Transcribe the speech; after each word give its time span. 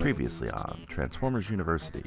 Previously 0.00 0.50
on 0.50 0.84
Transformers 0.88 1.50
University, 1.50 2.02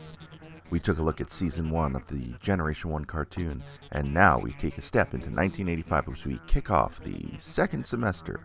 we 0.69 0.79
took 0.79 0.97
a 0.97 1.01
look 1.01 1.21
at 1.21 1.31
season 1.31 1.69
one 1.69 1.95
of 1.95 2.07
the 2.07 2.33
Generation 2.41 2.89
1 2.89 3.05
cartoon, 3.05 3.63
and 3.91 4.13
now 4.13 4.39
we 4.39 4.53
take 4.53 4.77
a 4.77 4.81
step 4.81 5.13
into 5.13 5.27
1985 5.27 6.09
as 6.09 6.25
we 6.25 6.39
kick 6.47 6.71
off 6.71 6.99
the 7.03 7.29
second 7.37 7.85
semester 7.85 8.39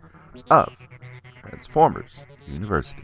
of 0.49 0.71
Transformers 1.41 2.19
University. 2.47 3.03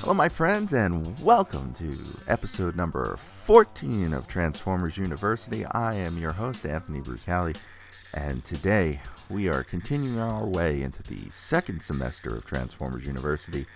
Hello, 0.00 0.14
my 0.14 0.28
friends, 0.30 0.72
and 0.72 1.20
welcome 1.22 1.74
to 1.74 1.94
episode 2.26 2.74
number 2.74 3.16
14 3.16 4.14
of 4.14 4.26
Transformers 4.26 4.96
University. 4.96 5.66
I 5.66 5.94
am 5.94 6.16
your 6.16 6.32
host, 6.32 6.64
Anthony 6.64 7.00
Brucali, 7.00 7.54
and 8.14 8.44
today 8.44 9.00
we 9.30 9.48
are 9.48 9.62
continuing 9.62 10.18
our 10.18 10.46
way 10.46 10.82
into 10.82 11.02
the 11.02 11.30
second 11.30 11.82
semester 11.82 12.36
of 12.36 12.46
Transformers 12.46 13.04
University, 13.04 13.66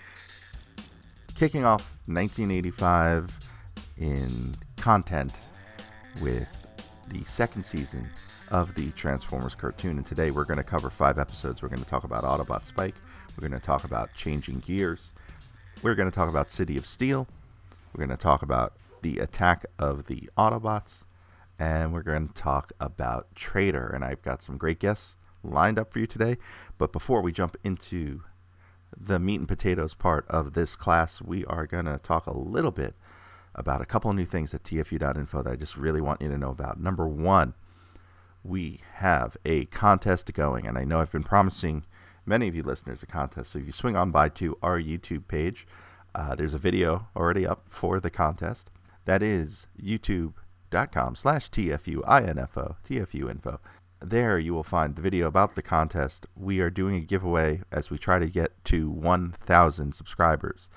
kicking 1.34 1.64
off 1.64 1.92
1985 2.06 3.30
in 3.98 4.54
content 4.76 5.32
with 6.20 6.48
the 7.08 7.24
second 7.24 7.64
season 7.64 8.08
of 8.50 8.74
the 8.74 8.90
Transformers 8.92 9.54
cartoon. 9.54 9.98
And 9.98 10.06
today 10.06 10.30
we're 10.30 10.44
going 10.44 10.58
to 10.58 10.64
cover 10.64 10.90
five 10.90 11.18
episodes. 11.18 11.62
We're 11.62 11.68
going 11.68 11.82
to 11.82 11.88
talk 11.88 12.04
about 12.04 12.24
Autobot 12.24 12.66
Spike, 12.66 12.94
we're 13.36 13.48
going 13.48 13.58
to 13.58 13.64
talk 13.64 13.84
about 13.84 14.12
Changing 14.14 14.60
Gears, 14.60 15.10
we're 15.82 15.94
going 15.94 16.10
to 16.10 16.14
talk 16.14 16.28
about 16.28 16.50
City 16.50 16.76
of 16.76 16.86
Steel, 16.86 17.26
we're 17.94 18.04
going 18.06 18.16
to 18.16 18.22
talk 18.22 18.42
about 18.42 18.74
the 19.02 19.18
attack 19.18 19.66
of 19.78 20.06
the 20.06 20.28
Autobots, 20.38 21.02
and 21.58 21.92
we're 21.92 22.02
going 22.02 22.28
to 22.28 22.34
talk 22.34 22.72
about 22.80 23.34
Traitor. 23.34 23.88
And 23.88 24.04
I've 24.04 24.22
got 24.22 24.42
some 24.42 24.56
great 24.56 24.78
guests 24.78 25.16
lined 25.42 25.78
up 25.78 25.92
for 25.92 25.98
you 25.98 26.06
today. 26.06 26.38
But 26.78 26.92
before 26.92 27.22
we 27.22 27.32
jump 27.32 27.56
into 27.64 28.22
the 28.96 29.18
meat 29.18 29.40
and 29.40 29.48
potatoes 29.48 29.94
part 29.94 30.26
of 30.28 30.52
this 30.52 30.76
class, 30.76 31.22
we 31.22 31.44
are 31.46 31.66
going 31.66 31.86
to 31.86 31.98
talk 31.98 32.26
a 32.26 32.36
little 32.36 32.70
bit 32.70 32.94
about 33.54 33.80
a 33.80 33.86
couple 33.86 34.10
of 34.10 34.16
new 34.16 34.24
things 34.24 34.54
at 34.54 34.62
tfu.info 34.64 35.42
that 35.42 35.52
I 35.52 35.56
just 35.56 35.76
really 35.76 36.00
want 36.00 36.22
you 36.22 36.28
to 36.28 36.38
know 36.38 36.50
about. 36.50 36.80
Number 36.80 37.06
one, 37.06 37.54
we 38.42 38.80
have 38.94 39.36
a 39.44 39.66
contest 39.66 40.32
going, 40.32 40.66
and 40.66 40.76
I 40.76 40.84
know 40.84 41.00
I've 41.00 41.12
been 41.12 41.22
promising 41.22 41.84
many 42.26 42.48
of 42.48 42.54
you 42.54 42.62
listeners 42.62 43.02
a 43.02 43.06
contest. 43.06 43.52
So 43.52 43.58
if 43.58 43.66
you 43.66 43.72
swing 43.72 43.96
on 43.96 44.10
by 44.10 44.28
to 44.30 44.56
our 44.62 44.80
YouTube 44.80 45.28
page, 45.28 45.66
uh, 46.14 46.34
there's 46.34 46.54
a 46.54 46.58
video 46.58 47.08
already 47.16 47.46
up 47.46 47.64
for 47.68 48.00
the 48.00 48.10
contest. 48.10 48.70
That 49.04 49.22
is 49.22 49.66
youtube.com 50.72 51.16
slash 51.16 51.50
TFUINFO, 51.50 52.76
TFU 52.88 53.30
info. 53.30 53.60
There 54.00 54.38
you 54.38 54.54
will 54.54 54.62
find 54.62 54.96
the 54.96 55.02
video 55.02 55.28
about 55.28 55.54
the 55.54 55.62
contest. 55.62 56.26
We 56.34 56.60
are 56.60 56.70
doing 56.70 56.96
a 56.96 57.00
giveaway 57.00 57.62
as 57.70 57.90
we 57.90 57.98
try 57.98 58.18
to 58.18 58.26
get 58.26 58.52
to 58.66 58.90
1,000 58.90 59.92
subscribers. 59.94 60.70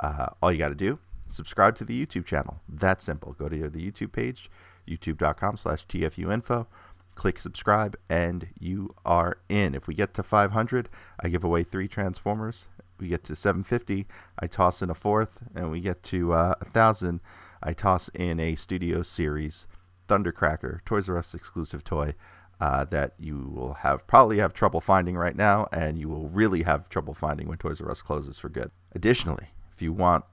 Uh, 0.00 0.28
all 0.42 0.50
you 0.50 0.58
got 0.58 0.70
to 0.70 0.74
do, 0.74 0.98
subscribe 1.28 1.76
to 1.76 1.84
the 1.84 2.04
YouTube 2.04 2.26
channel. 2.26 2.60
That 2.68 3.00
simple. 3.00 3.34
Go 3.34 3.48
to 3.48 3.68
the 3.68 3.90
YouTube 3.90 4.12
page, 4.12 4.50
youtube.com 4.88 5.58
slash 5.58 5.86
TFUinfo. 5.86 6.66
Click 7.14 7.38
subscribe, 7.38 7.96
and 8.08 8.48
you 8.58 8.94
are 9.04 9.36
in. 9.48 9.74
If 9.74 9.86
we 9.86 9.94
get 9.94 10.14
to 10.14 10.22
500, 10.22 10.88
I 11.20 11.28
give 11.28 11.44
away 11.44 11.62
three 11.62 11.86
Transformers. 11.86 12.68
We 12.98 13.08
get 13.08 13.22
to 13.24 13.36
750, 13.36 14.06
I 14.38 14.46
toss 14.46 14.80
in 14.80 14.88
a 14.88 14.94
fourth, 14.94 15.42
and 15.54 15.70
we 15.70 15.80
get 15.80 16.02
to 16.04 16.32
uh, 16.32 16.54
1,000, 16.62 17.20
I 17.62 17.72
toss 17.72 18.08
in 18.14 18.40
a 18.40 18.54
Studio 18.54 19.02
Series 19.02 19.66
Thundercracker, 20.08 20.84
Toys 20.84 21.08
R 21.08 21.18
Us 21.18 21.34
exclusive 21.34 21.84
toy 21.84 22.14
uh, 22.60 22.84
that 22.86 23.14
you 23.18 23.52
will 23.54 23.74
have 23.74 24.06
probably 24.06 24.38
have 24.38 24.52
trouble 24.52 24.80
finding 24.80 25.16
right 25.16 25.36
now, 25.36 25.66
and 25.72 25.98
you 25.98 26.08
will 26.08 26.28
really 26.28 26.62
have 26.62 26.88
trouble 26.88 27.14
finding 27.14 27.48
when 27.48 27.58
Toys 27.58 27.80
R 27.80 27.90
Us 27.90 28.02
closes 28.02 28.38
for 28.38 28.48
good. 28.48 28.70
Additionally, 28.94 29.48
if 29.72 29.82
you 29.82 29.92
want 29.92 30.24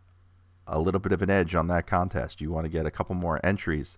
a 0.68 0.80
little 0.80 1.00
bit 1.00 1.12
of 1.12 1.22
an 1.22 1.30
edge 1.30 1.56
on 1.56 1.68
that 1.68 1.88
contest, 1.88 2.42
you 2.42 2.52
want 2.52 2.66
to 2.66 2.70
get 2.70 2.86
a 2.86 2.92
couple 2.92 3.16
more 3.16 3.44
entries, 3.44 3.98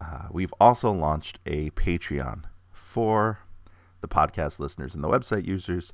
uh, 0.00 0.28
we've 0.30 0.54
also 0.60 0.92
launched 0.92 1.40
a 1.46 1.70
Patreon 1.70 2.44
for 2.70 3.40
the 4.00 4.08
podcast 4.08 4.60
listeners 4.60 4.94
and 4.94 5.02
the 5.02 5.08
website 5.08 5.44
users. 5.44 5.92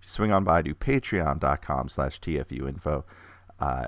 Swing 0.00 0.32
on 0.32 0.44
by 0.44 0.62
to 0.62 0.74
patreon.com 0.74 1.88
slash 1.88 2.20
tfuinfo. 2.20 3.04
Uh, 3.58 3.86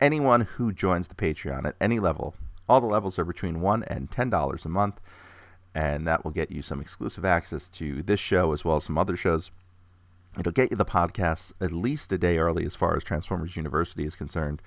anyone 0.00 0.42
who 0.42 0.72
joins 0.72 1.08
the 1.08 1.14
Patreon 1.14 1.66
at 1.66 1.76
any 1.80 1.98
level, 1.98 2.34
all 2.68 2.80
the 2.80 2.86
levels 2.86 3.18
are 3.18 3.24
between 3.24 3.60
one 3.60 3.82
and 3.84 4.10
ten 4.10 4.30
dollars 4.30 4.64
a 4.64 4.68
month 4.68 5.00
and 5.78 6.06
that 6.08 6.24
will 6.24 6.32
get 6.32 6.50
you 6.50 6.60
some 6.60 6.80
exclusive 6.80 7.24
access 7.24 7.68
to 7.68 8.02
this 8.02 8.18
show 8.18 8.52
as 8.52 8.64
well 8.64 8.76
as 8.76 8.84
some 8.84 8.98
other 8.98 9.16
shows. 9.16 9.52
It'll 10.36 10.50
get 10.52 10.70
you 10.72 10.76
the 10.76 10.84
podcasts 10.84 11.52
at 11.60 11.70
least 11.70 12.10
a 12.12 12.18
day 12.18 12.38
early 12.38 12.64
as 12.64 12.74
far 12.74 12.96
as 12.96 13.04
Transformers 13.04 13.56
University 13.56 14.04
is 14.04 14.16
concerned, 14.16 14.60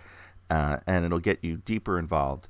uh, 0.49 0.77
and 0.87 1.03
it'll 1.03 1.19
get 1.19 1.43
you 1.43 1.57
deeper 1.57 1.99
involved 1.99 2.47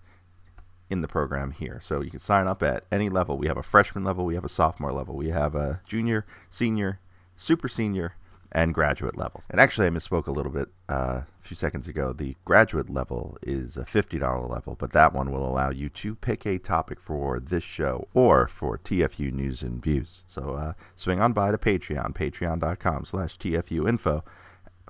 in 0.92 1.02
the 1.02 1.08
program 1.08 1.52
here. 1.52 1.80
So 1.84 2.02
you 2.02 2.12
can 2.12 2.20
sign 2.20 2.48
up 2.48 2.62
at 2.62 2.86
any 2.92 3.10
level. 3.10 3.38
We 3.38 3.48
have 3.48 3.58
a 3.58 3.64
freshman 3.64 4.04
level, 4.04 4.26
we 4.26 4.36
have 4.36 4.46
a 4.46 4.50
sophomore 4.50 4.92
level, 4.92 5.16
we 5.16 5.30
have 5.30 5.56
a 5.56 5.82
junior, 5.88 6.26
senior, 6.50 7.00
super 7.38 7.68
senior, 7.68 8.16
and 8.52 8.74
graduate 8.74 9.18
level. 9.18 9.44
And 9.50 9.62
actually, 9.62 9.88
I 9.88 9.92
misspoke 9.92 10.28
a 10.28 10.32
little 10.32 10.52
bit 10.52 10.70
uh, 10.90 11.22
a 11.24 11.28
few 11.40 11.56
seconds 11.56 11.88
ago. 11.88 12.14
The 12.14 12.36
graduate 12.44 12.90
level 12.90 13.38
is 13.42 13.78
a 13.78 13.84
$50 13.84 14.50
level, 14.50 14.76
but 14.76 14.92
that 14.92 15.14
one 15.14 15.32
will 15.32 15.46
allow 15.46 15.70
you 15.70 15.90
to 15.90 16.16
pick 16.16 16.46
a 16.46 16.58
topic 16.58 17.00
for 17.00 17.40
this 17.40 17.64
show 17.64 18.08
or 18.14 18.48
for 18.48 18.78
TFU 18.78 19.32
News 19.32 19.62
and 19.62 19.82
Views. 19.82 20.24
So 20.28 20.56
uh, 20.56 20.74
swing 20.96 21.22
on 21.22 21.34
by 21.34 21.52
to 21.52 21.58
Patreon, 21.58 22.14
patreon.com 22.14 23.06
slash 23.06 23.38
TFU 23.38 23.88
info 23.88 24.24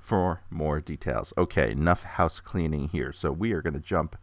for 0.00 0.42
more 0.50 0.80
details. 0.80 1.32
Okay, 1.38 1.70
enough 1.70 2.02
house 2.02 2.40
cleaning 2.40 2.88
here. 2.88 3.12
So 3.12 3.30
we 3.30 3.52
are 3.52 3.62
going 3.62 3.74
to 3.74 3.80
jump 3.80 4.16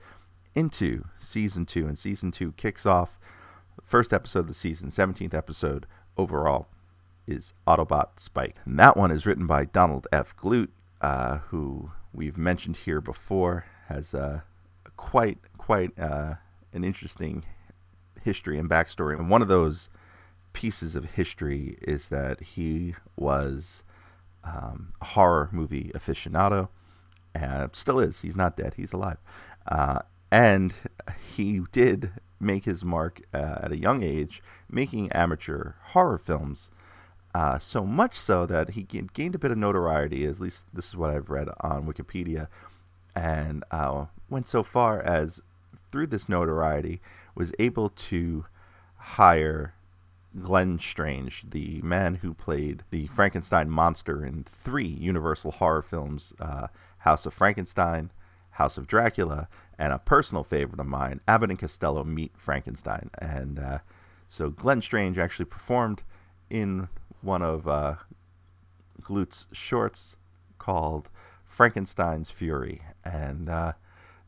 into 0.54 1.06
season 1.20 1.66
two, 1.66 1.88
and 1.88 1.98
season 1.98 2.32
two 2.32 2.52
kicks 2.54 2.86
off 2.86 3.18
first 3.86 4.12
episode 4.12 4.40
of 4.40 4.48
the 4.48 4.54
season, 4.54 4.90
17th 4.90 5.34
episode 5.34 5.86
overall 6.18 6.68
is 7.30 7.54
Autobot 7.68 8.20
Spike. 8.20 8.58
And 8.66 8.80
that 8.80 8.98
one 8.98 9.12
is 9.12 9.26
written 9.26 9.48
by 9.48 9.66
Donald 9.66 10.08
F. 10.12 10.36
Glut, 10.36 10.70
uh, 11.02 11.40
who 11.50 11.92
we've 12.14 12.38
mentioned 12.38 12.78
here 12.78 13.00
before, 13.00 13.66
has 13.88 14.14
uh, 14.14 14.42
quite 14.98 15.38
quite 15.58 15.98
uh, 16.00 16.36
an 16.74 16.84
interesting 16.84 17.46
history 18.24 18.58
and 18.58 18.70
backstory. 18.70 19.18
And 19.18 19.30
one 19.30 19.42
of 19.42 19.48
those 19.48 19.90
pieces 20.54 20.96
of 20.96 21.12
history 21.12 21.78
is 21.82 22.08
that 22.08 22.42
he 22.42 22.96
was 23.16 23.84
um, 24.44 24.90
a 25.02 25.06
horror 25.06 25.50
movie 25.52 25.92
aficionado, 25.94 26.70
and 27.36 27.76
still 27.76 28.00
is. 28.00 28.22
He's 28.22 28.36
not 28.36 28.58
dead. 28.58 28.74
He's 28.76 28.94
alive, 28.94 29.18
uh, 29.68 30.00
and 30.32 30.74
he 31.36 31.62
did 31.72 32.12
make 32.40 32.66
his 32.66 32.84
mark 32.84 33.22
uh, 33.34 33.60
at 33.62 33.72
a 33.72 33.78
young 33.78 34.02
age, 34.02 34.42
making 34.70 35.12
amateur 35.12 35.74
horror 35.92 36.18
films. 36.18 36.72
Uh, 37.34 37.60
so 37.60 37.86
much 37.86 38.16
so 38.16 38.46
that 38.46 38.72
he 38.72 38.84
gained 38.84 39.36
a 39.36 39.40
bit 39.40 39.52
of 39.52 39.58
notoriety, 39.58 40.26
at 40.26 40.40
least 40.40 40.66
this 40.74 40.88
is 40.88 40.96
what 40.96 41.12
I've 41.12 41.30
read 41.30 41.48
on 41.62 41.86
Wikipedia, 41.86 42.48
and 43.16 43.64
uh, 43.72 44.06
went 44.30 44.48
so 44.48 44.64
far 44.64 45.00
as, 45.02 45.42
through 45.92 46.08
this 46.08 46.28
notoriety, 46.28 47.02
was 47.36 47.54
able 47.60 47.90
to 47.90 48.46
hire 48.98 49.74
Glenn 50.40 50.80
Strange, 50.80 51.46
the 51.50 51.82
man 51.82 52.16
who 52.16 52.34
played 52.34 52.84
the 52.92 53.08
Frankenstein 53.08 53.70
monster 53.70 54.26
in 54.26 54.44
three 54.44 54.88
Universal 54.88 55.52
horror 55.54 55.82
films 55.82 56.34
uh, 56.40 56.68
House 57.00 57.26
of 57.26 57.34
Frankenstein, 57.34 58.12
House 58.52 58.78
of 58.78 58.88
Dracula, 58.88 59.48
and 59.78 59.94
a 59.94 60.00
personal 60.00 60.44
favorite 60.44 60.80
of 60.80 60.86
mine, 60.86 61.22
Abbott 61.28 61.50
and 61.50 61.60
Costello 61.60 62.04
Meet 62.04 62.34
Frankenstein. 62.38 63.10
And 63.20 63.60
uh, 63.60 63.80
so 64.28 64.50
Glenn 64.50 64.82
Strange 64.82 65.18
actually 65.18 65.46
performed 65.46 66.04
in 66.50 66.90
one 67.22 67.42
of 67.42 67.68
uh, 67.68 67.96
shorts 69.52 70.18
called 70.58 71.10
Frankenstein's 71.46 72.30
Fury. 72.30 72.82
And 73.04 73.50
uh, 73.50 73.74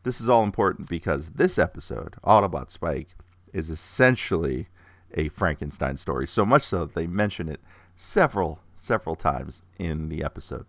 this 0.03 0.19
is 0.19 0.27
all 0.27 0.43
important 0.43 0.89
because 0.89 1.31
this 1.31 1.57
episode, 1.57 2.15
Autobot 2.23 2.71
Spike, 2.71 3.15
is 3.53 3.69
essentially 3.69 4.67
a 5.13 5.29
Frankenstein 5.29 5.97
story. 5.97 6.27
So 6.27 6.45
much 6.45 6.63
so 6.63 6.85
that 6.85 6.95
they 6.95 7.07
mention 7.07 7.49
it 7.49 7.61
several, 7.95 8.59
several 8.75 9.15
times 9.15 9.61
in 9.77 10.09
the 10.09 10.23
episode. 10.23 10.65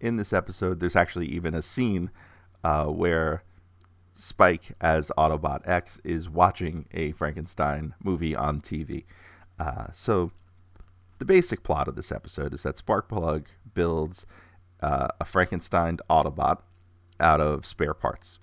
In 0.00 0.16
this 0.16 0.32
episode, 0.32 0.80
there's 0.80 0.96
actually 0.96 1.26
even 1.26 1.54
a 1.54 1.62
scene 1.62 2.10
uh, 2.62 2.86
where 2.86 3.42
Spike, 4.14 4.72
as 4.80 5.10
Autobot 5.16 5.66
X, 5.66 6.00
is 6.04 6.28
watching 6.28 6.86
a 6.92 7.12
Frankenstein 7.12 7.94
movie 8.02 8.34
on 8.34 8.60
TV. 8.60 9.04
Uh, 9.58 9.86
so 9.92 10.32
the 11.18 11.24
basic 11.24 11.62
plot 11.62 11.88
of 11.88 11.96
this 11.96 12.12
episode 12.12 12.52
is 12.54 12.62
that 12.62 12.76
Sparkplug 12.76 13.46
builds 13.74 14.26
uh, 14.80 15.08
a 15.20 15.24
Frankenstein 15.24 15.98
Autobot 16.10 16.58
out 17.18 17.40
of 17.40 17.64
spare 17.64 17.94
parts 17.94 18.38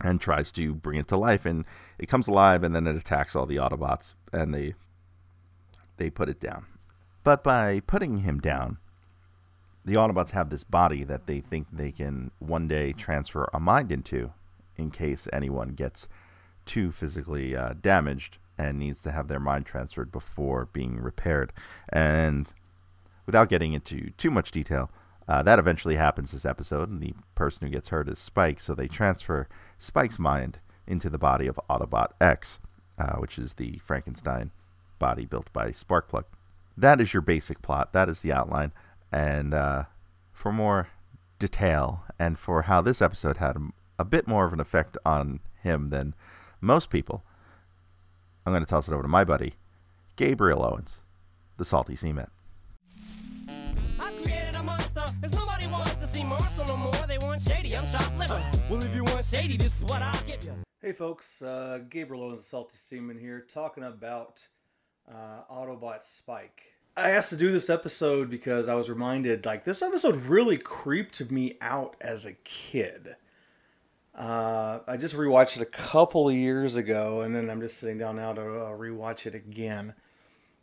and 0.00 0.20
tries 0.20 0.52
to 0.52 0.74
bring 0.74 0.98
it 0.98 1.08
to 1.08 1.16
life. 1.16 1.46
And 1.46 1.64
it 1.98 2.08
comes 2.08 2.28
alive, 2.28 2.62
and 2.62 2.74
then 2.74 2.86
it 2.86 2.96
attacks 2.96 3.34
all 3.34 3.46
the 3.46 3.56
Autobots, 3.56 4.14
and 4.32 4.54
they 4.54 4.74
they 5.96 6.10
put 6.10 6.28
it 6.28 6.40
down. 6.40 6.66
But 7.22 7.44
by 7.44 7.80
putting 7.80 8.18
him 8.18 8.40
down, 8.40 8.78
the 9.84 9.94
Autobots 9.94 10.30
have 10.30 10.50
this 10.50 10.64
body 10.64 11.04
that 11.04 11.26
they 11.26 11.40
think 11.40 11.68
they 11.72 11.92
can 11.92 12.30
one 12.38 12.66
day 12.68 12.92
transfer 12.92 13.48
a 13.52 13.60
mind 13.60 13.92
into 13.92 14.32
in 14.76 14.90
case 14.90 15.28
anyone 15.32 15.70
gets 15.70 16.08
too 16.66 16.90
physically 16.90 17.54
uh, 17.54 17.74
damaged 17.80 18.38
and 18.58 18.78
needs 18.78 19.00
to 19.02 19.12
have 19.12 19.28
their 19.28 19.40
mind 19.40 19.66
transferred 19.66 20.12
before 20.12 20.66
being 20.72 21.00
repaired. 21.00 21.52
And 21.88 22.48
without 23.26 23.48
getting 23.48 23.72
into 23.72 24.10
too 24.16 24.30
much 24.30 24.50
detail, 24.50 24.90
uh, 25.26 25.42
that 25.42 25.58
eventually 25.58 25.96
happens 25.96 26.32
this 26.32 26.44
episode, 26.44 26.90
and 26.90 27.00
the 27.00 27.14
person 27.34 27.66
who 27.66 27.72
gets 27.72 27.88
hurt 27.88 28.08
is 28.08 28.18
Spike, 28.18 28.60
so 28.60 28.74
they 28.74 28.88
transfer 28.88 29.48
Spike's 29.78 30.18
mind 30.18 30.58
into 30.86 31.08
the 31.08 31.18
body 31.18 31.46
of 31.46 31.58
Autobot 31.70 32.08
X, 32.20 32.58
uh, 32.98 33.16
which 33.16 33.38
is 33.38 33.54
the 33.54 33.80
Frankenstein 33.84 34.50
body 34.98 35.24
built 35.24 35.52
by 35.52 35.70
Sparkplug. 35.70 36.24
That 36.76 37.00
is 37.00 37.14
your 37.14 37.22
basic 37.22 37.62
plot. 37.62 37.92
That 37.92 38.08
is 38.08 38.20
the 38.20 38.32
outline. 38.32 38.72
And 39.10 39.54
uh, 39.54 39.84
for 40.32 40.52
more 40.52 40.88
detail 41.38 42.04
and 42.18 42.38
for 42.38 42.62
how 42.62 42.82
this 42.82 43.00
episode 43.00 43.38
had 43.38 43.56
a, 43.56 43.60
a 43.98 44.04
bit 44.04 44.26
more 44.26 44.44
of 44.44 44.52
an 44.52 44.60
effect 44.60 44.98
on 45.06 45.40
him 45.62 45.88
than 45.88 46.14
most 46.60 46.90
people, 46.90 47.24
I'm 48.46 48.52
going 48.52 48.64
to 48.64 48.68
toss 48.68 48.88
it 48.88 48.92
over 48.92 49.02
to 49.02 49.08
my 49.08 49.24
buddy, 49.24 49.54
Gabriel 50.16 50.62
Owens, 50.62 50.98
the 51.56 51.64
Salty 51.64 51.96
Seaman. 51.96 52.28
Well, 58.70 58.82
if 58.82 58.94
you 58.94 59.04
want 59.04 59.24
shady, 59.24 59.56
this 59.56 59.78
is 59.78 59.84
what 59.84 60.02
I'll 60.02 60.22
give 60.24 60.44
you. 60.44 60.52
Hey, 60.80 60.92
folks, 60.92 61.40
uh, 61.42 61.80
Gabriel 61.88 62.24
Owens, 62.24 62.40
the 62.40 62.46
Salty 62.46 62.76
Seaman 62.76 63.18
here, 63.18 63.40
talking 63.40 63.84
about 63.84 64.46
uh, 65.08 65.42
Autobot 65.50 66.02
Spike. 66.02 66.62
I 66.96 67.10
asked 67.10 67.30
to 67.30 67.36
do 67.36 67.50
this 67.50 67.70
episode 67.70 68.30
because 68.30 68.68
I 68.68 68.74
was 68.74 68.88
reminded, 68.88 69.46
like, 69.46 69.64
this 69.64 69.82
episode 69.82 70.16
really 70.16 70.58
creeped 70.58 71.30
me 71.30 71.56
out 71.60 71.96
as 72.00 72.26
a 72.26 72.34
kid. 72.44 73.16
Uh, 74.14 74.80
I 74.86 74.96
just 74.96 75.16
rewatched 75.16 75.56
it 75.56 75.62
a 75.62 75.66
couple 75.66 76.28
of 76.28 76.34
years 76.34 76.76
ago, 76.76 77.22
and 77.22 77.34
then 77.34 77.50
I'm 77.50 77.60
just 77.60 77.78
sitting 77.78 77.98
down 77.98 78.16
now 78.16 78.32
to 78.32 78.40
uh, 78.40 78.70
rewatch 78.70 79.26
it 79.26 79.34
again. 79.34 79.94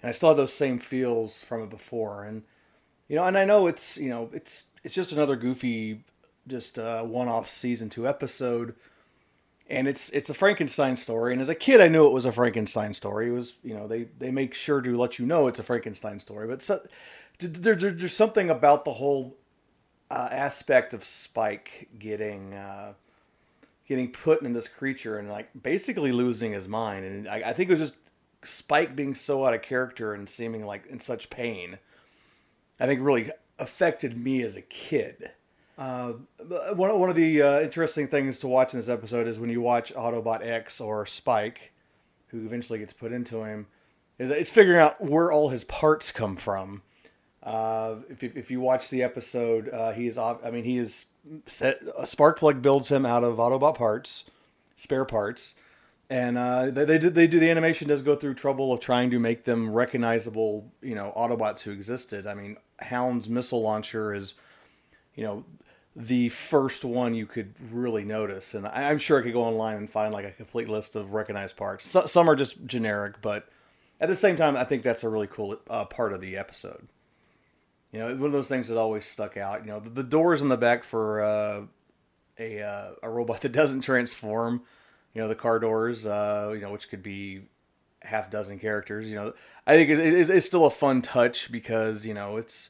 And 0.01 0.09
I 0.09 0.11
still 0.13 0.29
have 0.29 0.37
those 0.37 0.53
same 0.53 0.79
feels 0.79 1.43
from 1.43 1.61
it 1.61 1.69
before. 1.69 2.23
And, 2.23 2.43
you 3.07 3.17
know, 3.17 3.25
and 3.25 3.37
I 3.37 3.45
know 3.45 3.67
it's, 3.67 3.97
you 3.97 4.09
know, 4.09 4.29
it's 4.33 4.65
it's 4.83 4.95
just 4.95 5.11
another 5.11 5.35
goofy, 5.35 6.05
just 6.47 6.79
uh, 6.79 7.03
one-off 7.03 7.49
season 7.49 7.89
two 7.89 8.07
episode 8.07 8.75
and 9.71 9.87
it's 9.87 10.09
it's 10.09 10.29
a 10.29 10.33
Frankenstein 10.33 10.97
story. 10.97 11.31
And 11.31 11.41
as 11.41 11.49
a 11.49 11.55
kid, 11.55 11.79
I 11.79 11.87
knew 11.87 12.05
it 12.05 12.13
was 12.13 12.25
a 12.25 12.31
Frankenstein 12.31 12.93
story. 12.93 13.29
It 13.29 13.31
was 13.31 13.55
you 13.63 13.73
know 13.73 13.87
they 13.87 14.03
they 14.19 14.29
make 14.29 14.53
sure 14.53 14.81
to 14.81 14.97
let 14.97 15.17
you 15.17 15.25
know 15.25 15.47
it's 15.47 15.59
a 15.59 15.63
Frankenstein 15.63 16.19
story. 16.19 16.47
But 16.47 16.61
so, 16.61 16.83
there, 17.39 17.75
there, 17.75 17.91
there's 17.91 18.15
something 18.15 18.49
about 18.49 18.83
the 18.85 18.93
whole 18.93 19.37
uh, 20.11 20.27
aspect 20.29 20.93
of 20.93 21.05
Spike 21.05 21.87
getting 21.97 22.53
uh, 22.53 22.93
getting 23.91 24.09
put 24.09 24.41
in 24.41 24.53
this 24.53 24.69
creature 24.69 25.19
and 25.19 25.29
like 25.29 25.49
basically 25.61 26.13
losing 26.13 26.53
his 26.53 26.65
mind. 26.65 27.03
And 27.03 27.27
I, 27.27 27.49
I 27.49 27.51
think 27.51 27.69
it 27.69 27.77
was 27.77 27.91
just 27.91 27.97
Spike 28.41 28.95
being 28.95 29.13
so 29.13 29.45
out 29.45 29.53
of 29.53 29.61
character 29.61 30.13
and 30.13 30.29
seeming 30.29 30.65
like 30.65 30.87
in 30.87 31.01
such 31.01 31.29
pain. 31.29 31.77
I 32.79 32.85
think 32.85 33.01
really 33.01 33.29
affected 33.59 34.17
me 34.17 34.43
as 34.43 34.55
a 34.55 34.61
kid. 34.61 35.31
Uh, 35.77 36.13
one, 36.73 36.97
one 36.97 37.09
of 37.09 37.17
the 37.17 37.41
uh, 37.41 37.59
interesting 37.59 38.07
things 38.07 38.39
to 38.39 38.47
watch 38.47 38.73
in 38.73 38.79
this 38.79 38.87
episode 38.87 39.27
is 39.27 39.37
when 39.37 39.49
you 39.49 39.59
watch 39.59 39.93
Autobot 39.93 40.41
X 40.41 40.79
or 40.79 41.05
Spike, 41.05 41.73
who 42.27 42.45
eventually 42.45 42.79
gets 42.79 42.93
put 42.93 43.11
into 43.11 43.43
him, 43.43 43.67
is 44.17 44.29
it's 44.29 44.51
figuring 44.51 44.79
out 44.79 45.03
where 45.03 45.33
all 45.33 45.49
his 45.49 45.65
parts 45.65 46.13
come 46.13 46.37
from. 46.37 46.81
Uh, 47.43 47.97
if, 48.07 48.23
if 48.23 48.49
you 48.49 48.61
watch 48.61 48.89
the 48.89 49.03
episode, 49.03 49.67
uh, 49.67 49.91
he 49.91 50.07
is 50.07 50.17
I 50.17 50.49
mean 50.49 50.63
he 50.63 50.77
is 50.77 51.07
set 51.45 51.81
a 51.97 52.05
spark 52.05 52.39
plug 52.39 52.61
builds 52.61 52.89
him 52.89 53.05
out 53.05 53.23
of 53.23 53.37
Autobot 53.37 53.75
parts, 53.75 54.29
spare 54.75 55.05
parts, 55.05 55.55
and 56.09 56.37
uh, 56.37 56.69
they 56.71 56.85
they 56.85 56.97
do, 56.97 57.09
they 57.09 57.27
do 57.27 57.39
the 57.39 57.49
animation 57.49 57.87
does 57.87 58.01
go 58.01 58.15
through 58.15 58.33
trouble 58.33 58.73
of 58.73 58.79
trying 58.79 59.09
to 59.11 59.19
make 59.19 59.45
them 59.45 59.71
recognizable, 59.73 60.71
you 60.81 60.95
know, 60.95 61.13
Autobots 61.15 61.61
who 61.61 61.71
existed. 61.71 62.27
I 62.27 62.33
mean, 62.33 62.57
Hound's 62.79 63.29
missile 63.29 63.61
launcher 63.61 64.13
is, 64.13 64.35
you 65.15 65.23
know, 65.23 65.45
the 65.95 66.29
first 66.29 66.83
one 66.83 67.13
you 67.13 67.25
could 67.25 67.53
really 67.71 68.03
notice. 68.03 68.53
And 68.53 68.67
I'm 68.67 68.97
sure 68.97 69.19
I 69.19 69.23
could 69.23 69.33
go 69.33 69.43
online 69.43 69.77
and 69.77 69.89
find 69.89 70.13
like 70.13 70.25
a 70.25 70.31
complete 70.31 70.69
list 70.69 70.95
of 70.95 71.13
recognized 71.13 71.57
parts. 71.57 71.89
So, 71.89 72.05
some 72.05 72.29
are 72.29 72.35
just 72.35 72.65
generic, 72.65 73.21
but 73.21 73.47
at 73.99 74.09
the 74.09 74.15
same 74.15 74.35
time, 74.35 74.57
I 74.57 74.63
think 74.63 74.83
that's 74.83 75.03
a 75.03 75.09
really 75.09 75.27
cool 75.27 75.57
uh, 75.69 75.85
part 75.85 76.11
of 76.11 76.21
the 76.21 76.35
episode. 76.35 76.87
You 77.91 77.99
know, 77.99 78.07
one 78.15 78.25
of 78.25 78.31
those 78.31 78.47
things 78.47 78.69
that 78.69 78.77
always 78.77 79.05
stuck 79.05 79.35
out. 79.37 79.65
You 79.65 79.71
know, 79.71 79.79
the, 79.79 79.89
the 79.89 80.03
doors 80.03 80.41
in 80.41 80.49
the 80.49 80.57
back 80.57 80.83
for 80.83 81.21
uh, 81.21 81.61
a 82.39 82.61
uh, 82.61 82.91
a 83.03 83.09
robot 83.09 83.41
that 83.41 83.51
doesn't 83.51 83.81
transform. 83.81 84.61
You 85.13 85.21
know, 85.21 85.27
the 85.27 85.35
car 85.35 85.59
doors. 85.59 86.05
Uh, 86.05 86.51
you 86.53 86.61
know, 86.61 86.71
which 86.71 86.89
could 86.89 87.03
be 87.03 87.43
half 88.03 88.29
dozen 88.29 88.59
characters. 88.59 89.09
You 89.09 89.15
know, 89.15 89.33
I 89.67 89.75
think 89.75 89.89
it, 89.89 89.99
it, 89.99 90.29
it's 90.29 90.45
still 90.45 90.65
a 90.65 90.71
fun 90.71 91.01
touch 91.01 91.51
because 91.51 92.05
you 92.05 92.13
know 92.13 92.37
it's 92.37 92.69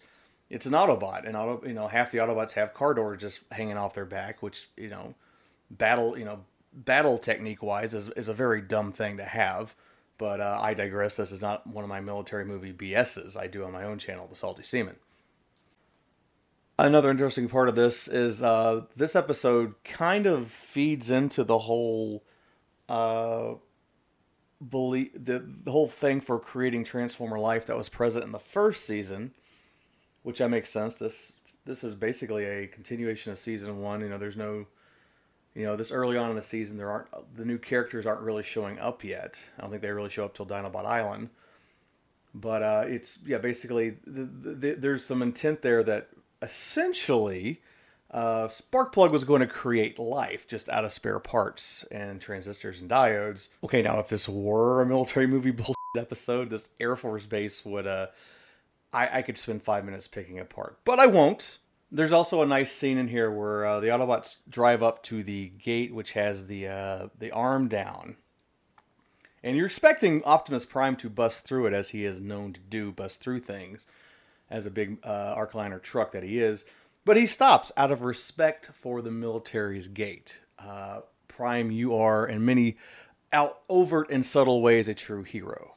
it's 0.50 0.66
an 0.66 0.74
Autobot, 0.74 1.28
and 1.28 1.38
auto 1.38 1.66
you 1.68 1.74
know 1.74 1.88
half 1.88 2.12
the 2.12 2.18
Autobots 2.18 2.54
have 2.54 2.74
car 2.74 2.94
doors 2.94 3.22
just 3.22 3.42
hanging 3.52 3.78
off 3.78 3.94
their 3.94 4.06
back, 4.06 4.42
which 4.42 4.70
you 4.76 4.90
know 4.90 5.16
battle 5.70 6.18
you 6.18 6.26
know 6.26 6.42
battle 6.74 7.18
technique 7.18 7.64
wise 7.64 7.94
is 7.94 8.10
is 8.10 8.28
a 8.28 8.34
very 8.34 8.62
dumb 8.62 8.92
thing 8.92 9.18
to 9.18 9.24
have. 9.24 9.76
But 10.18 10.40
uh, 10.40 10.60
I 10.62 10.76
digress. 10.76 11.16
This 11.16 11.32
is 11.32 11.42
not 11.42 11.66
one 11.66 11.84
of 11.84 11.90
my 11.90 12.00
military 12.00 12.46
movie 12.46 12.74
BSs 12.74 13.36
I 13.36 13.48
do 13.48 13.64
on 13.64 13.72
my 13.72 13.84
own 13.84 13.98
channel, 13.98 14.28
The 14.28 14.36
Salty 14.36 14.62
Seaman. 14.62 14.98
Another 16.84 17.12
interesting 17.12 17.48
part 17.48 17.70
of 17.70 17.76
this 17.76 18.08
is 18.08 18.42
uh, 18.42 18.86
this 18.96 19.16
episode 19.16 19.76
kind 19.84 20.26
of 20.26 20.48
feeds 20.48 21.10
into 21.10 21.44
the 21.44 21.60
whole 21.60 22.24
uh, 22.90 23.54
belief, 24.68 25.12
the, 25.14 25.40
the 25.40 25.72
whole 25.72 25.88
thing 25.88 26.22
for 26.22 26.40
creating 26.40 26.84
Transformer 26.84 27.38
life 27.38 27.68
that 27.68 27.78
was 27.78 27.88
present 27.88 28.24
in 28.24 28.32
the 28.32 28.40
first 28.40 28.86
season 28.86 29.32
which 30.24 30.40
that 30.40 30.50
makes 30.50 30.70
sense. 30.70 30.98
This 31.00 31.38
this 31.66 31.84
is 31.84 31.96
basically 31.96 32.46
a 32.46 32.68
continuation 32.68 33.32
of 33.32 33.40
season 33.40 33.80
one. 33.80 34.02
You 34.02 34.10
know, 34.10 34.18
there's 34.18 34.38
no, 34.38 34.66
you 35.54 35.64
know, 35.64 35.76
this 35.76 35.92
early 35.92 36.18
on 36.18 36.30
in 36.30 36.36
the 36.36 36.44
season, 36.44 36.78
there 36.78 36.90
aren't 36.90 37.08
the 37.36 37.46
new 37.46 37.58
characters 37.58 38.06
aren't 38.06 38.22
really 38.22 38.44
showing 38.44 38.80
up 38.80 39.04
yet. 39.04 39.40
I 39.58 39.62
don't 39.62 39.70
think 39.70 39.82
they 39.82 39.92
really 39.92 40.10
show 40.10 40.26
up 40.26 40.34
till 40.34 40.46
Dinobot 40.46 40.86
Island. 40.86 41.30
But 42.34 42.64
uh, 42.64 42.84
it's 42.88 43.20
yeah, 43.26 43.40
basically 43.40 43.98
the, 44.06 44.24
the, 44.24 44.76
there's 44.76 45.04
some 45.04 45.22
intent 45.22 45.62
there 45.62 45.84
that 45.84 46.10
essentially 46.42 47.62
uh, 48.12 48.48
Sparkplug 48.48 49.12
was 49.12 49.24
going 49.24 49.40
to 49.40 49.48
create 49.48 49.98
life 49.98 50.48
just 50.48 50.68
out 50.68 50.84
of 50.84 50.92
spare 50.92 51.20
parts 51.20 51.86
and 51.92 52.20
transistors 52.20 52.82
and 52.82 52.90
diodes. 52.90 53.48
Okay, 53.64 53.82
now 53.82 54.00
if 54.00 54.10
this 54.10 54.28
were 54.28 54.82
a 54.82 54.86
military 54.86 55.28
movie 55.28 55.52
bullshit 55.52 55.76
episode, 55.98 56.50
this 56.50 56.70
Air 56.80 56.96
Force 56.96 57.26
base 57.26 57.64
would 57.64 57.88
uh, 57.88 58.08
I, 58.92 59.20
I 59.20 59.22
could 59.22 59.38
spend 59.38 59.64
five 59.64 59.86
minutes 59.86 60.08
picking 60.08 60.40
apart, 60.40 60.80
but 60.84 61.00
I 61.00 61.08
won't. 61.08 61.58
There's 61.90 62.12
also 62.12 62.42
a 62.42 62.46
nice 62.46 62.72
scene 62.72 62.98
in 62.98 63.10
here 63.10 63.30
where 63.30 63.66
uh, 63.66 63.80
the 63.80 63.88
Autobots 63.88 64.38
drive 64.50 64.82
up 64.82 65.04
to 65.04 65.24
the 65.24 65.50
gate, 65.50 65.94
which 65.94 66.14
has 66.14 66.48
the 66.48 66.68
uh, 66.68 67.08
the 67.18 67.32
arm 67.32 67.68
down, 67.68 68.18
and 69.44 69.56
you're 69.56 69.66
expecting 69.66 70.24
Optimus 70.24 70.66
Prime 70.66 70.96
to 70.98 71.10
bust 71.10 71.46
through 71.46 71.68
it, 71.68 71.74
as 71.74 71.90
he 71.90 72.04
is 72.04 72.20
known 72.20 72.54
to 72.54 72.62
do, 72.62 72.92
bust 72.92 73.22
through 73.22 73.40
things, 73.40 73.88
as 74.52 74.68
a 74.68 74.72
big 74.72 75.00
uh, 75.04 75.36
Freightliner 75.36 75.82
truck 75.82 76.12
that 76.12 76.24
he 76.24 76.40
is. 76.40 76.66
But 77.04 77.18
he 77.18 77.26
stops 77.26 77.72
out 77.76 77.92
of 77.92 78.04
respect 78.04 78.68
for 78.68 79.02
the 79.02 79.10
military's 79.10 79.88
gate. 79.88 80.40
Uh, 80.60 81.02
Prime, 81.28 81.72
you 81.72 81.96
are 81.96 82.28
in 82.28 82.46
many 82.46 82.78
out 83.34 83.62
overt 83.70 84.12
and 84.12 84.24
subtle 84.24 84.62
ways 84.62 84.88
a 84.88 84.94
true 84.94 85.24
hero 85.24 85.76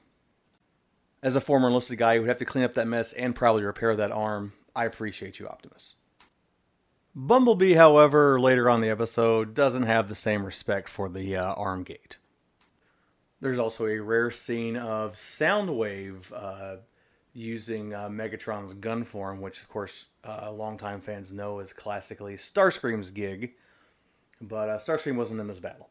as 1.24 1.34
a 1.34 1.40
former 1.40 1.68
enlisted 1.68 1.96
guy 1.96 2.14
who 2.14 2.20
would 2.20 2.28
have 2.28 2.36
to 2.36 2.44
clean 2.44 2.64
up 2.64 2.74
that 2.74 2.86
mess 2.86 3.14
and 3.14 3.34
probably 3.34 3.62
repair 3.64 3.96
that 3.96 4.12
arm, 4.12 4.52
I 4.76 4.84
appreciate 4.84 5.40
you, 5.40 5.48
Optimus. 5.48 5.94
Bumblebee, 7.14 7.74
however, 7.74 8.38
later 8.38 8.68
on 8.68 8.82
the 8.82 8.90
episode, 8.90 9.54
doesn't 9.54 9.84
have 9.84 10.08
the 10.08 10.14
same 10.14 10.44
respect 10.44 10.86
for 10.88 11.08
the 11.08 11.34
uh, 11.34 11.54
arm 11.54 11.82
gate. 11.82 12.18
There's 13.40 13.58
also 13.58 13.86
a 13.86 14.00
rare 14.00 14.30
scene 14.30 14.76
of 14.76 15.14
Soundwave 15.14 16.30
uh, 16.32 16.76
using 17.34 17.92
uh, 17.92 18.08
Megatron's 18.08 18.72
gun 18.74 19.04
form, 19.04 19.40
which, 19.40 19.60
of 19.60 19.68
course, 19.68 20.06
uh, 20.26 20.50
longtime 20.52 21.00
fans 21.00 21.32
know 21.32 21.58
is 21.58 21.72
classically 21.72 22.36
Starscream's 22.36 23.10
gig, 23.10 23.52
but 24.40 24.68
uh, 24.68 24.78
Starscream 24.78 25.16
wasn't 25.16 25.40
in 25.40 25.48
this 25.48 25.60
battle. 25.60 25.90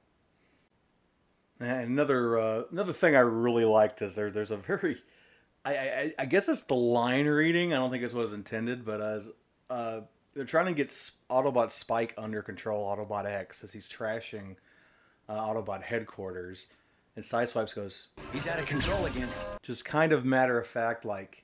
And 1.59 1.91
another 1.91 2.39
uh, 2.39 2.63
another 2.71 2.93
thing 2.93 3.15
I 3.15 3.19
really 3.19 3.65
liked 3.65 4.01
is 4.01 4.15
there 4.15 4.31
there's 4.31 4.51
a 4.51 4.57
very 4.57 4.97
I, 5.65 5.77
I, 5.77 6.13
I 6.19 6.25
guess 6.25 6.50
it's 6.50 6.63
the 6.63 6.75
line 6.75 7.25
reading. 7.25 7.73
I 7.73 7.77
don't 7.77 7.91
think 7.91 8.03
it's 8.03 8.13
what 8.13 8.25
it's 8.25 8.33
intended, 8.33 8.83
but 8.85 9.01
as 9.01 9.29
uh, 9.69 10.01
they're 10.33 10.45
trying 10.45 10.65
to 10.65 10.73
get 10.73 10.89
Autobot 11.29 11.71
Spike 11.71 12.13
under 12.17 12.41
control, 12.41 12.85
Autobot 12.85 13.25
X, 13.25 13.63
as 13.63 13.71
he's 13.71 13.88
trashing 13.88 14.55
uh, 15.29 15.39
Autobot 15.39 15.83
headquarters, 15.83 16.67
and 17.15 17.24
Sideswipes 17.24 17.75
goes, 17.75 18.10
"He's 18.32 18.48
out 18.48 18.60
of 18.60 18.65
control 18.65 19.05
again." 19.05 19.29
Just 19.62 19.86
kind 19.86 20.12
of 20.12 20.25
matter 20.25 20.60
of 20.60 20.67
fact, 20.67 21.05
like 21.05 21.43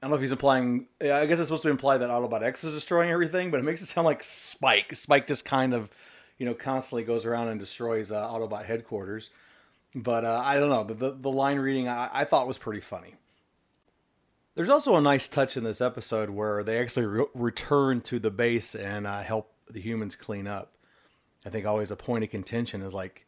I 0.00 0.06
don't 0.06 0.12
know 0.12 0.16
if 0.16 0.22
he's 0.22 0.32
implying. 0.32 0.86
I 1.00 1.26
guess 1.26 1.40
it's 1.40 1.48
supposed 1.48 1.64
to 1.64 1.70
imply 1.70 1.98
that 1.98 2.08
Autobot 2.08 2.42
X 2.42 2.62
is 2.62 2.72
destroying 2.72 3.10
everything, 3.10 3.50
but 3.50 3.58
it 3.58 3.64
makes 3.64 3.82
it 3.82 3.86
sound 3.86 4.04
like 4.04 4.22
Spike. 4.22 4.94
Spike 4.94 5.26
just 5.26 5.44
kind 5.44 5.74
of, 5.74 5.90
you 6.38 6.46
know, 6.46 6.54
constantly 6.54 7.02
goes 7.02 7.26
around 7.26 7.48
and 7.48 7.58
destroys 7.58 8.12
uh, 8.12 8.22
Autobot 8.22 8.64
headquarters. 8.64 9.30
But 9.96 10.24
uh, 10.24 10.40
I 10.44 10.60
don't 10.60 10.70
know. 10.70 10.84
The, 10.84 10.94
the, 10.94 11.10
the 11.18 11.30
line 11.30 11.58
reading 11.58 11.88
I, 11.88 12.10
I, 12.12 12.24
thought 12.24 12.46
was 12.46 12.58
pretty 12.58 12.80
funny. 12.80 13.14
There's 14.54 14.68
also 14.68 14.96
a 14.96 15.00
nice 15.00 15.26
touch 15.26 15.56
in 15.56 15.64
this 15.64 15.80
episode 15.80 16.30
where 16.30 16.62
they 16.62 16.78
actually 16.78 17.06
re- 17.06 17.26
return 17.34 18.00
to 18.02 18.20
the 18.20 18.30
base 18.30 18.76
and 18.76 19.06
uh, 19.06 19.22
help 19.22 19.52
the 19.68 19.80
humans 19.80 20.14
clean 20.14 20.46
up. 20.46 20.74
I 21.44 21.50
think 21.50 21.66
always 21.66 21.90
a 21.90 21.96
point 21.96 22.22
of 22.22 22.30
contention 22.30 22.82
is 22.82 22.94
like, 22.94 23.24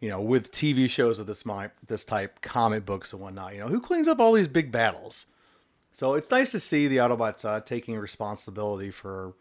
you 0.00 0.08
know, 0.08 0.20
with 0.20 0.52
TV 0.52 0.88
shows 0.88 1.18
of 1.18 1.26
this 1.26 1.46
my, 1.46 1.70
this 1.86 2.04
type, 2.04 2.40
comic 2.42 2.84
books 2.84 3.12
and 3.12 3.22
whatnot. 3.22 3.54
You 3.54 3.60
know, 3.60 3.68
who 3.68 3.80
cleans 3.80 4.08
up 4.08 4.20
all 4.20 4.32
these 4.32 4.48
big 4.48 4.70
battles? 4.70 5.26
So 5.92 6.14
it's 6.14 6.30
nice 6.30 6.50
to 6.50 6.60
see 6.60 6.88
the 6.88 6.98
Autobots 6.98 7.44
uh, 7.44 7.60
taking 7.60 7.96
responsibility 7.96 8.90
for, 8.90 9.32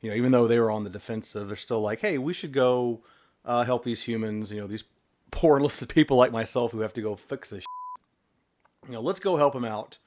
you 0.00 0.10
know, 0.10 0.16
even 0.16 0.32
though 0.32 0.48
they 0.48 0.58
were 0.58 0.70
on 0.70 0.82
the 0.82 0.90
defensive, 0.90 1.46
they're 1.46 1.56
still 1.56 1.80
like, 1.80 2.00
hey, 2.00 2.18
we 2.18 2.32
should 2.32 2.52
go 2.52 3.02
uh, 3.44 3.64
help 3.64 3.84
these 3.84 4.02
humans. 4.02 4.50
You 4.50 4.60
know, 4.60 4.66
these 4.66 4.84
poor 5.30 5.56
enlisted 5.58 5.88
people 5.88 6.16
like 6.16 6.32
myself 6.32 6.72
who 6.72 6.80
have 6.80 6.92
to 6.94 7.02
go 7.02 7.14
fix 7.14 7.50
this. 7.50 7.60
Shit. 7.60 8.88
You 8.88 8.94
know, 8.94 9.00
let's 9.00 9.20
go 9.20 9.36
help 9.36 9.52
them 9.52 9.64
out. 9.64 9.98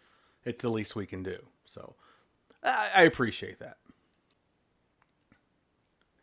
It's 0.43 0.61
the 0.61 0.69
least 0.69 0.95
we 0.95 1.05
can 1.05 1.23
do. 1.23 1.37
So 1.65 1.95
I, 2.61 2.89
I 2.95 3.03
appreciate 3.03 3.59
that. 3.59 3.77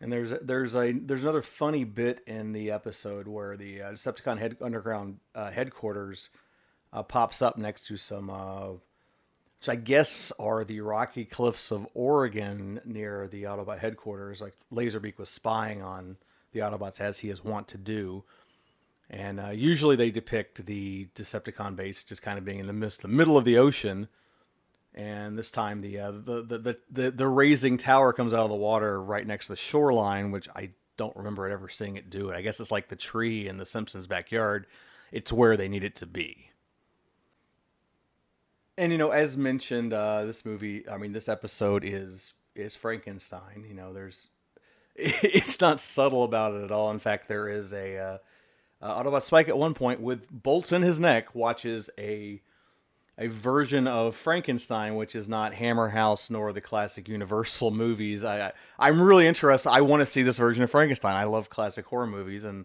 And 0.00 0.11
there's 0.11 0.33
there's 0.40 0.75
a 0.75 0.92
there's 0.92 1.23
another 1.23 1.42
funny 1.42 1.85
bit 1.85 2.23
in 2.26 2.52
the 2.52 2.71
episode 2.71 3.28
where 3.28 3.57
the 3.57 3.83
uh, 3.83 3.92
Decepticon 3.92 4.38
head, 4.38 4.57
underground 4.62 5.19
uh, 5.35 5.50
headquarters 5.50 6.30
uh, 6.92 7.02
pops 7.02 7.42
up 7.42 7.59
next 7.59 7.87
to 7.88 7.99
some, 7.99 8.30
uh, 8.30 8.69
which 8.69 9.69
I 9.69 9.76
guess 9.76 10.33
are 10.38 10.64
the 10.64 10.80
rocky 10.80 11.26
cliffs 11.26 11.71
of 11.71 11.87
Oregon 11.92 12.80
near 12.85 13.28
the 13.28 13.42
Autobot 13.42 13.80
headquarters. 13.80 14.40
Like 14.40 14.54
Laserbeak 14.73 15.19
was 15.19 15.28
spying 15.28 15.83
on 15.83 16.16
the 16.52 16.61
Autobots 16.61 17.00
as 17.00 17.19
he 17.19 17.28
is 17.28 17.45
wont 17.45 17.69
to 17.69 17.78
do, 17.78 18.25
and 19.11 19.38
uh, 19.38 19.50
usually 19.50 19.97
they 19.97 20.11
depict 20.11 20.64
the 20.64 21.09
Decepticon 21.14 21.76
base 21.76 22.02
just 22.02 22.23
kind 22.23 22.38
of 22.38 22.45
being 22.47 22.59
in 22.59 22.66
the 22.66 22.73
midst, 22.73 23.02
the 23.02 23.09
middle 23.09 23.37
of 23.37 23.45
the 23.45 23.59
ocean 23.59 24.09
and 24.94 25.38
this 25.38 25.50
time 25.50 25.80
the, 25.80 25.99
uh, 25.99 26.11
the, 26.11 26.42
the, 26.42 26.59
the 26.59 26.78
the 26.90 27.11
the 27.11 27.28
raising 27.28 27.76
tower 27.76 28.12
comes 28.12 28.32
out 28.32 28.40
of 28.40 28.50
the 28.50 28.56
water 28.56 29.00
right 29.02 29.26
next 29.26 29.47
to 29.47 29.52
the 29.52 29.56
shoreline, 29.56 30.30
which 30.30 30.49
I 30.54 30.70
don't 30.97 31.16
remember 31.16 31.49
ever 31.49 31.68
seeing 31.68 31.97
it 31.97 32.11
do 32.11 32.28
it. 32.30 32.37
I 32.37 32.42
guess 32.42 32.61
it's 32.61 32.70
like 32.70 32.88
the 32.88 32.97
tree 32.97 33.49
in 33.49 33.56
the 33.56 33.66
Simpsons' 33.66 34.06
backyard. 34.06 34.66
It's 35.12 35.32
where 35.32 35.56
they 35.56 35.68
need 35.68 35.85
it 35.85 35.94
to 35.97 36.06
be. 36.06 36.50
And 38.76 38.92
you 38.92 38.99
know, 38.99 39.11
as 39.11 39.37
mentioned, 39.37 39.92
uh, 39.92 40.25
this 40.25 40.44
movie, 40.44 40.88
I 40.88 40.97
mean, 40.97 41.12
this 41.12 41.28
episode 41.28 41.85
is 41.85 42.35
is 42.54 42.75
Frankenstein. 42.75 43.64
You 43.68 43.75
know, 43.75 43.92
there's 43.92 44.28
it's 44.97 45.61
not 45.61 45.80
subtle 45.80 46.25
about 46.25 46.54
it 46.54 46.64
at 46.64 46.73
all. 46.73 46.90
In 46.90 46.99
fact, 46.99 47.28
there 47.28 47.49
is 47.49 47.73
a 47.73 47.97
uh, 47.99 48.18
uh, 48.82 49.02
Autobot 49.02 49.23
Spike 49.23 49.49
at 49.49 49.59
one 49.59 49.75
point 49.75 50.00
with 50.00 50.30
bolts 50.30 50.73
in 50.73 50.82
his 50.82 50.99
neck 50.99 51.35
watches 51.35 51.90
a 51.99 52.42
a 53.20 53.28
version 53.28 53.86
of 53.86 54.16
Frankenstein, 54.16 54.96
which 54.96 55.14
is 55.14 55.28
not 55.28 55.52
Hammer 55.54 55.90
House 55.90 56.30
nor 56.30 56.52
the 56.52 56.60
classic 56.62 57.06
Universal 57.06 57.70
movies. 57.72 58.24
I, 58.24 58.52
I 58.78 58.88
am 58.88 59.00
really 59.00 59.26
interested. 59.26 59.68
I 59.68 59.82
want 59.82 60.00
to 60.00 60.06
see 60.06 60.22
this 60.22 60.38
version 60.38 60.64
of 60.64 60.70
Frankenstein. 60.70 61.14
I 61.14 61.24
love 61.24 61.50
classic 61.50 61.84
horror 61.84 62.06
movies, 62.06 62.44
and 62.44 62.64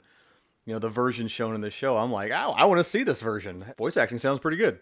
you 0.65 0.74
know 0.74 0.79
the 0.79 0.89
version 0.89 1.27
shown 1.27 1.53
in 1.53 1.62
the 1.62 1.69
show. 1.69 1.97
I'm 1.97 2.12
like, 2.12 2.31
oh, 2.31 2.53
I 2.55 2.65
want 2.65 2.79
to 2.79 2.83
see 2.85 3.03
this 3.03 3.19
version. 3.21 3.65
Voice 3.77 3.97
acting 3.97 4.17
sounds 4.17 4.39
pretty 4.39 4.57
good. 4.57 4.79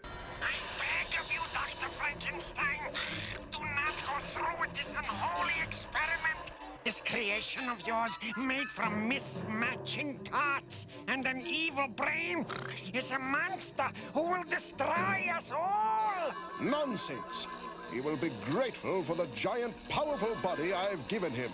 Creation 7.54 7.70
of 7.70 7.86
yours 7.86 8.18
made 8.36 8.68
from 8.68 9.10
mismatching 9.10 10.22
parts 10.30 10.86
and 11.08 11.26
an 11.26 11.42
evil 11.46 11.88
brain 11.88 12.44
is 12.92 13.12
a 13.12 13.18
monster 13.18 13.86
who 14.12 14.30
will 14.30 14.44
destroy 14.44 15.28
us 15.34 15.52
all. 15.52 16.32
Nonsense. 16.60 17.46
He 17.92 18.00
will 18.00 18.16
be 18.16 18.30
grateful 18.50 19.02
for 19.02 19.14
the 19.14 19.26
giant, 19.34 19.74
powerful 19.88 20.34
body 20.42 20.72
I've 20.72 21.06
given 21.08 21.32
him. 21.32 21.50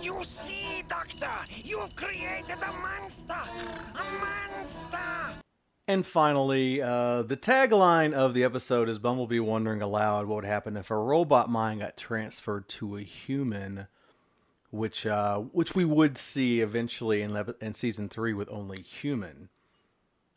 You 0.00 0.22
see, 0.24 0.53
Doctor, 0.88 1.30
you've 1.50 1.96
created 1.96 2.58
a 2.62 2.72
monster! 2.72 3.34
A 3.34 4.04
monster! 4.18 4.98
And 5.86 6.04
finally, 6.04 6.80
uh, 6.80 7.22
the 7.22 7.36
tagline 7.36 8.12
of 8.12 8.34
the 8.34 8.44
episode 8.44 8.88
is 8.88 8.98
Bumblebee 8.98 9.38
wondering 9.38 9.82
aloud 9.82 10.26
what 10.26 10.36
would 10.36 10.44
happen 10.44 10.76
if 10.76 10.90
a 10.90 10.96
robot 10.96 11.50
mind 11.50 11.80
got 11.80 11.96
transferred 11.96 12.68
to 12.70 12.96
a 12.96 13.02
human, 13.02 13.86
which 14.70 15.06
uh, 15.06 15.38
which 15.38 15.74
we 15.74 15.84
would 15.84 16.16
see 16.16 16.60
eventually 16.60 17.22
in, 17.22 17.36
in 17.60 17.74
season 17.74 18.08
three 18.08 18.32
with 18.32 18.48
only 18.50 18.80
human. 18.80 19.50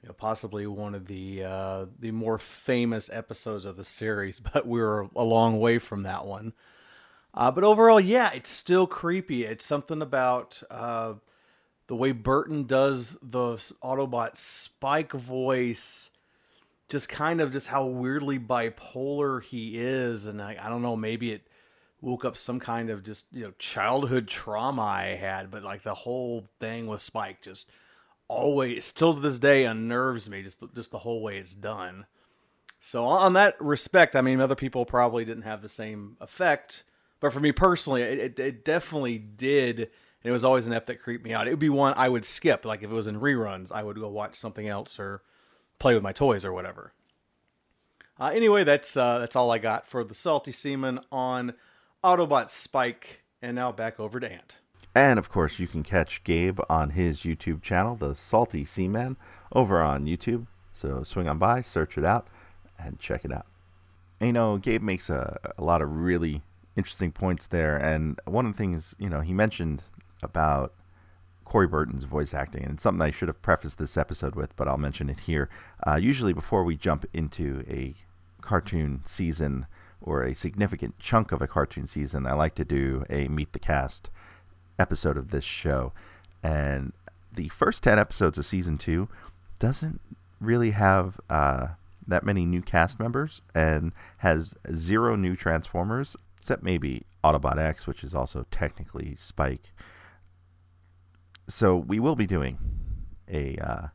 You 0.02 0.10
know, 0.10 0.14
possibly 0.14 0.68
one 0.68 0.96
of 0.96 1.08
the 1.08 1.44
uh, 1.44 1.86
the 1.98 2.12
more 2.12 2.40
famous 2.40 3.10
episodes 3.12 3.64
of 3.66 3.78
the 3.78 3.86
series, 3.86 4.40
but 4.54 4.68
we 4.68 4.82
are 4.82 5.10
a 5.16 5.24
long 5.24 5.60
way 5.60 5.80
from 5.80 6.04
that 6.04 6.26
one. 6.26 6.54
Uh, 7.38 7.52
but 7.52 7.64
overall, 7.64 8.00
yeah, 8.00 8.32
it's 8.34 8.50
still 8.50 8.88
creepy. 8.88 9.46
It's 9.46 9.64
something 9.64 10.02
about 10.02 10.64
uh, 10.72 11.14
the 11.86 11.96
way 11.96 12.12
Burton 12.12 12.64
does 12.64 13.16
the 13.22 13.58
Autobot 13.84 14.36
Spike 14.36 15.12
voice, 15.12 16.10
just 16.90 17.08
kind 17.10 17.40
of 17.40 17.52
just 17.52 17.68
how 17.68 17.86
weirdly 17.86 18.40
bipolar 18.40 19.44
he 19.44 19.78
is, 19.78 20.26
and 20.26 20.42
I, 20.42 20.58
I 20.60 20.68
don't 20.68 20.82
know, 20.82 20.96
maybe 20.96 21.32
it 21.32 21.44
woke 22.02 22.26
up 22.26 22.36
some 22.36 22.60
kind 22.60 22.90
of 22.90 23.04
just 23.04 23.28
you 23.32 23.44
know 23.44 23.54
childhood 23.60 24.28
trauma 24.28 24.82
I 24.82 25.04
had, 25.10 25.52
but 25.52 25.62
like 25.62 25.84
the 25.84 25.94
whole 25.94 26.48
thing 26.60 26.88
with 26.88 27.04
Spike 27.04 27.44
just 27.44 27.70
always 28.28 28.84
still 28.84 29.14
to 29.14 29.20
this 29.20 29.38
day 29.38 29.64
unnerves 29.64 30.28
me 30.28 30.42
just 30.42 30.64
just 30.74 30.90
the 30.90 31.00
whole 31.00 31.22
way 31.22 31.38
it's 31.38 31.54
done. 31.54 32.08
So 32.80 33.06
on 33.06 33.34
that 33.34 33.62
respect, 33.62 34.16
I 34.16 34.22
mean, 34.22 34.42
other 34.42 34.56
people 34.56 34.88
probably 34.88 35.24
didn't 35.24 35.44
have 35.44 35.62
the 35.62 35.70
same 35.70 36.18
effect 36.20 36.84
but 37.20 37.34
for 37.34 37.40
me 37.40 37.52
personally, 37.52 38.02
it, 38.02 38.20
it, 38.20 38.40
it 38.40 38.66
definitely 38.66 39.18
did. 39.18 39.80
And 39.80 40.30
it 40.30 40.32
was 40.32 40.44
always 40.44 40.68
an 40.68 40.74
ep 40.74 40.88
that 40.88 41.02
creeped 41.02 41.24
me 41.24 41.34
out. 41.34 41.48
It 41.48 41.52
would 41.52 41.60
be 41.60 41.70
one 41.70 41.94
I 41.96 42.10
would 42.10 42.26
skip. 42.26 42.66
Like 42.66 42.84
if 42.84 42.90
it 42.90 42.94
was 42.94 43.08
in 43.08 43.20
reruns, 43.20 43.72
I 43.72 43.84
would 43.84 43.98
go 43.98 44.10
watch 44.10 44.36
something 44.36 44.68
else 44.68 45.00
or 45.00 45.22
play 45.80 45.94
with 45.94 46.04
my 46.04 46.12
toys 46.12 46.44
or 46.44 46.52
whatever. 46.52 46.94
Uh, 48.20 48.32
anyway, 48.34 48.64
that's 48.64 48.98
uh, 48.98 49.20
that's 49.20 49.36
all 49.36 49.52
I 49.52 49.60
got 49.60 49.88
for 49.88 50.04
the 50.04 50.16
Salty 50.16 50.52
Seaman 50.52 51.00
on 51.12 51.54
Autobot 52.04 52.50
Spike. 52.50 53.22
And 53.42 53.56
now 53.56 53.72
back 53.72 54.00
over 54.00 54.20
to 54.20 54.32
Ant. 54.32 54.58
And 54.96 55.20
of 55.20 55.30
course, 55.30 55.60
you 55.60 55.68
can 55.68 55.84
catch 55.84 56.24
Gabe 56.24 56.60
on 56.68 56.90
his 56.90 57.20
YouTube 57.20 57.62
channel, 57.62 57.96
The 57.96 58.16
Salty 58.16 58.66
Seaman, 58.66 59.16
over 59.54 59.80
on 59.80 60.08
YouTube. 60.08 60.48
So 60.74 61.04
swing 61.04 61.28
on 61.28 61.38
by, 61.38 61.62
search 61.62 62.00
it 62.00 62.04
out, 62.04 62.28
and 62.80 63.00
check 63.00 63.24
it 63.24 63.32
out. 63.32 63.46
And, 64.20 64.28
you 64.28 64.34
know, 64.34 64.58
Gabe 64.58 64.82
makes 64.82 65.08
a, 65.08 65.38
a 65.56 65.64
lot 65.64 65.84
of 65.84 65.96
really 65.96 66.42
interesting 66.78 67.12
points 67.12 67.48
there. 67.48 67.76
And 67.76 68.20
one 68.26 68.46
of 68.46 68.54
the 68.54 68.58
things, 68.58 68.96
you 69.00 69.10
know, 69.10 69.22
he 69.22 69.34
mentioned 69.34 69.84
about 70.24 70.74
Corey 71.44 71.68
Burton's 71.68 72.04
voice 72.04 72.34
acting, 72.34 72.64
and 72.64 72.74
it's 72.74 72.84
something 72.84 73.02
I 73.02 73.12
should 73.12 73.28
have 73.28 73.42
prefaced 73.42 73.78
this 73.80 73.98
episode 73.98 74.36
with, 74.36 74.56
but 74.56 74.68
I'll 74.68 74.78
mention 74.78 75.10
it 75.10 75.22
here. 75.22 75.50
Uh, 75.86 75.96
usually, 75.96 76.34
before 76.34 76.64
we 76.64 76.78
jump 76.78 77.06
into 77.14 77.64
a 77.68 77.96
cartoon 78.42 79.02
season 79.06 79.66
or 80.02 80.24
a 80.24 80.36
significant 80.36 81.00
chunk 81.00 81.32
of 81.32 81.42
a 81.42 81.48
cartoon 81.48 81.88
season, 81.88 82.28
I 82.28 82.34
like 82.34 82.56
to 82.56 82.66
do 82.66 83.04
a 83.10 83.28
Meet 83.28 83.54
the 83.54 83.60
Cast 83.60 84.10
episode 84.78 85.18
of 85.18 85.32
this 85.32 85.44
show. 85.44 85.94
And 86.44 86.94
the 87.34 87.50
first 87.50 87.84
10 87.84 87.98
episodes 87.98 88.38
of 88.38 88.46
season 88.46 88.78
two 88.78 89.10
doesn't 89.60 90.02
really 90.40 90.72
have 90.72 91.20
uh, 91.30 91.70
that 92.08 92.26
many 92.26 92.46
new 92.46 92.62
cast 92.62 93.00
members 93.00 93.42
and 93.56 93.92
has 94.18 94.56
zero 94.74 95.16
new 95.16 95.36
Transformers 95.36 96.16
except 96.48 96.64
maybe 96.64 97.06
Autobot 97.26 97.58
X, 97.58 97.86
which 97.86 98.06
is 98.06 98.16
also 98.16 98.46
technically 98.50 99.18
Spike. 99.18 99.74
So 101.50 101.76
we 101.76 102.00
will 102.00 102.16
be 102.16 102.26
doing 102.26 102.58
a 103.30 103.58
uh, 103.58 103.88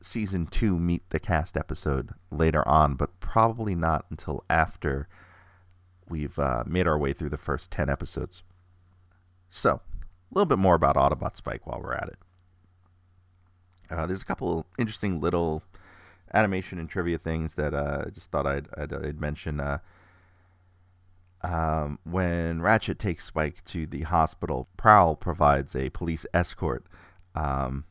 season 0.00 0.48
two 0.48 0.80
Meet 0.80 1.08
the 1.10 1.20
Cast 1.20 1.56
episode 1.56 2.10
later 2.32 2.66
on, 2.66 2.96
but 2.96 3.20
probably 3.20 3.76
not 3.76 4.04
until 4.10 4.42
after 4.50 5.06
we've 6.08 6.36
uh, 6.40 6.64
made 6.66 6.88
our 6.88 6.98
way 6.98 7.12
through 7.12 7.30
the 7.30 7.36
first 7.36 7.70
10 7.70 7.88
episodes. 7.88 8.42
So, 9.48 9.74
a 9.74 10.34
little 10.34 10.44
bit 10.44 10.58
more 10.58 10.74
about 10.74 10.96
Autobot 10.96 11.36
Spike 11.36 11.68
while 11.68 11.80
we're 11.80 11.94
at 11.94 12.08
it. 12.08 12.18
Uh, 13.92 14.06
there's 14.06 14.22
a 14.22 14.26
couple 14.26 14.66
interesting 14.76 15.20
little 15.20 15.62
animation 16.34 16.80
and 16.80 16.90
trivia 16.90 17.18
things 17.18 17.54
that 17.54 17.74
uh, 17.74 18.06
I 18.08 18.10
just 18.10 18.32
thought 18.32 18.44
I'd, 18.44 18.66
I'd, 18.76 18.92
I'd 18.92 19.20
mention. 19.20 19.60
Um, 21.42 21.98
when 22.04 22.62
Ratchet 22.62 22.98
takes 22.98 23.24
Spike 23.24 23.64
to 23.66 23.86
the 23.86 24.02
hospital, 24.02 24.68
Prowl 24.76 25.16
provides 25.16 25.76
a 25.76 25.90
police 25.90 26.26
escort. 26.32 26.84
Um, 27.34 27.84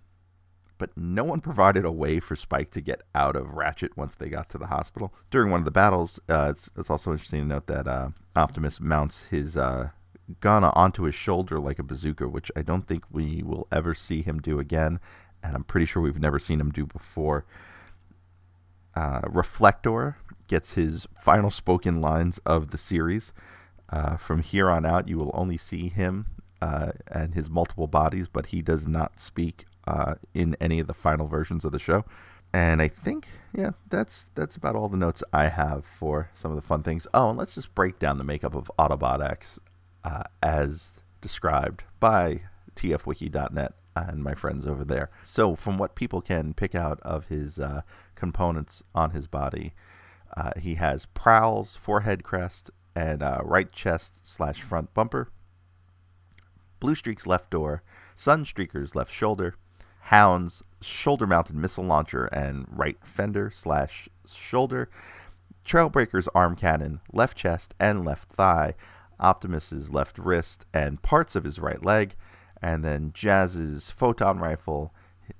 but 0.77 0.95
no 0.97 1.23
one 1.23 1.39
provided 1.39 1.85
a 1.85 1.91
way 1.91 2.19
for 2.19 2.35
Spike 2.35 2.71
to 2.71 2.81
get 2.81 3.01
out 3.13 3.35
of 3.35 3.53
Ratchet 3.53 3.95
once 3.95 4.15
they 4.15 4.29
got 4.29 4.49
to 4.49 4.57
the 4.57 4.67
hospital. 4.67 5.13
During 5.31 5.51
one 5.51 5.61
of 5.61 5.65
the 5.65 5.71
battles, 5.71 6.19
uh, 6.29 6.47
it's, 6.51 6.69
it's, 6.77 6.89
also 6.89 7.11
interesting 7.11 7.41
to 7.41 7.47
note 7.47 7.67
that 7.67 7.87
uh, 7.87 8.09
Optimus 8.35 8.81
mounts 8.81 9.23
his 9.23 9.55
uh, 9.55 9.89
gun 10.41 10.63
onto 10.63 11.03
his 11.03 11.15
shoulder 11.15 11.59
like 11.59 11.79
a 11.79 11.83
bazooka, 11.83 12.27
which 12.27 12.51
I 12.55 12.61
don't 12.61 12.87
think 12.87 13.03
we 13.09 13.41
will 13.43 13.67
ever 13.71 13.93
see 13.93 14.21
him 14.21 14.39
do 14.39 14.59
again, 14.59 14.99
and 15.41 15.55
I'm 15.55 15.63
pretty 15.63 15.85
sure 15.85 16.01
we've 16.01 16.19
never 16.19 16.39
seen 16.39 16.59
him 16.59 16.71
do 16.71 16.85
before. 16.85 17.45
Uh, 18.95 19.21
Reflector 19.27 20.17
gets 20.47 20.73
his 20.73 21.07
final 21.19 21.51
spoken 21.51 22.01
lines 22.01 22.37
of 22.45 22.71
the 22.71 22.77
series. 22.77 23.33
Uh, 23.89 24.17
from 24.17 24.41
here 24.41 24.69
on 24.69 24.85
out, 24.85 25.07
you 25.07 25.17
will 25.17 25.31
only 25.33 25.57
see 25.57 25.89
him 25.89 26.27
uh, 26.61 26.91
and 27.11 27.33
his 27.33 27.49
multiple 27.49 27.87
bodies, 27.87 28.27
but 28.27 28.47
he 28.47 28.61
does 28.61 28.87
not 28.87 29.19
speak 29.19 29.65
uh, 29.87 30.15
in 30.33 30.55
any 30.59 30.79
of 30.79 30.87
the 30.87 30.93
final 30.93 31.27
versions 31.27 31.63
of 31.63 31.71
the 31.71 31.79
show. 31.79 32.03
And 32.53 32.81
I 32.81 32.87
think, 32.87 33.27
yeah, 33.53 33.71
that's 33.89 34.27
that's 34.33 34.55
about 34.55 34.75
all 34.75 34.87
the 34.87 34.97
notes 34.97 35.21
I 35.33 35.49
have 35.49 35.85
for 35.85 36.29
some 36.35 36.51
of 36.51 36.55
the 36.55 36.61
fun 36.61 36.83
things. 36.83 37.05
Oh, 37.13 37.29
and 37.29 37.37
let's 37.37 37.55
just 37.55 37.75
break 37.75 37.99
down 37.99 38.17
the 38.17 38.23
makeup 38.23 38.55
of 38.55 38.71
Autobot 38.79 39.21
X 39.23 39.59
uh, 40.05 40.23
as 40.41 41.01
described 41.19 41.83
by 41.99 42.41
tfwiki.net 42.75 43.73
and 43.95 44.23
my 44.23 44.33
friends 44.35 44.65
over 44.65 44.83
there. 44.83 45.09
So, 45.23 45.55
from 45.55 45.77
what 45.77 45.95
people 45.95 46.21
can 46.21 46.53
pick 46.53 46.75
out 46.75 46.99
of 47.01 47.27
his 47.27 47.59
uh, 47.59 47.81
components 48.15 48.83
on 48.93 49.11
his 49.11 49.27
body, 49.27 49.73
uh, 50.35 50.51
he 50.59 50.75
has 50.75 51.05
Prowl's 51.05 51.75
forehead 51.75 52.23
crest 52.23 52.69
and 52.95 53.21
uh, 53.21 53.41
right 53.43 53.71
chest 53.71 54.25
slash 54.25 54.61
front 54.61 54.93
bumper, 54.93 55.29
Bluestreak's 56.81 57.27
left 57.27 57.49
door, 57.49 57.83
Sunstreaker's 58.15 58.95
left 58.95 59.11
shoulder, 59.13 59.55
Hound's 60.01 60.61
shoulder 60.81 61.25
mounted 61.25 61.55
missile 61.55 61.83
launcher 61.83 62.25
and 62.25 62.65
right 62.69 62.97
fender 63.03 63.49
slash 63.51 64.07
shoulder, 64.31 64.89
Trailbreaker's 65.65 66.29
arm 66.35 66.55
cannon, 66.55 67.01
left 67.11 67.37
chest 67.37 67.73
and 67.79 68.05
left 68.05 68.31
thigh, 68.31 68.75
Optimus's 69.19 69.89
left 69.89 70.19
wrist 70.19 70.65
and 70.73 71.01
parts 71.01 71.35
of 71.35 71.43
his 71.43 71.59
right 71.59 71.83
leg, 71.83 72.15
and 72.61 72.83
then 72.83 73.11
Jazz's 73.13 73.89
photon 73.89 74.39
rifle, 74.39 74.93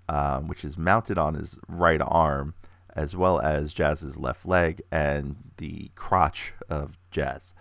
um, 0.10 0.48
which 0.48 0.66
is 0.66 0.78
mounted 0.78 1.18
on 1.18 1.36
his 1.36 1.60
right 1.68 2.02
arm, 2.02 2.56
as 2.96 3.16
well 3.16 3.40
as 3.40 3.74
Jazz's 3.74 4.18
left 4.18 4.46
leg 4.46 4.82
and 4.92 5.36
the 5.58 5.92
crotch 5.96 6.54
of 6.70 6.98
Jazz. 7.12 7.54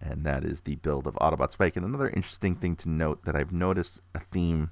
And 0.00 0.24
that 0.24 0.44
is 0.44 0.62
the 0.62 0.74
build 0.76 1.06
of 1.06 1.14
Autobot 1.14 1.52
Spike. 1.52 1.76
And 1.76 1.86
another 1.86 2.08
interesting 2.08 2.56
thing 2.56 2.74
to 2.76 2.88
note 2.88 3.24
that 3.24 3.36
I've 3.36 3.52
noticed 3.52 4.00
a 4.14 4.18
theme, 4.18 4.70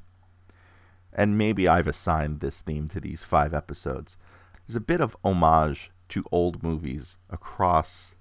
and 1.12 1.38
maybe 1.38 1.68
I've 1.68 1.86
assigned 1.86 2.40
this 2.40 2.60
theme 2.60 2.88
to 2.88 3.00
these 3.00 3.22
five 3.22 3.54
episodes, 3.54 4.16
is 4.68 4.74
a 4.74 4.80
bit 4.80 5.00
of 5.00 5.16
homage 5.24 5.92
to 6.08 6.24
old 6.32 6.64
movies 6.64 7.16
across 7.30 8.16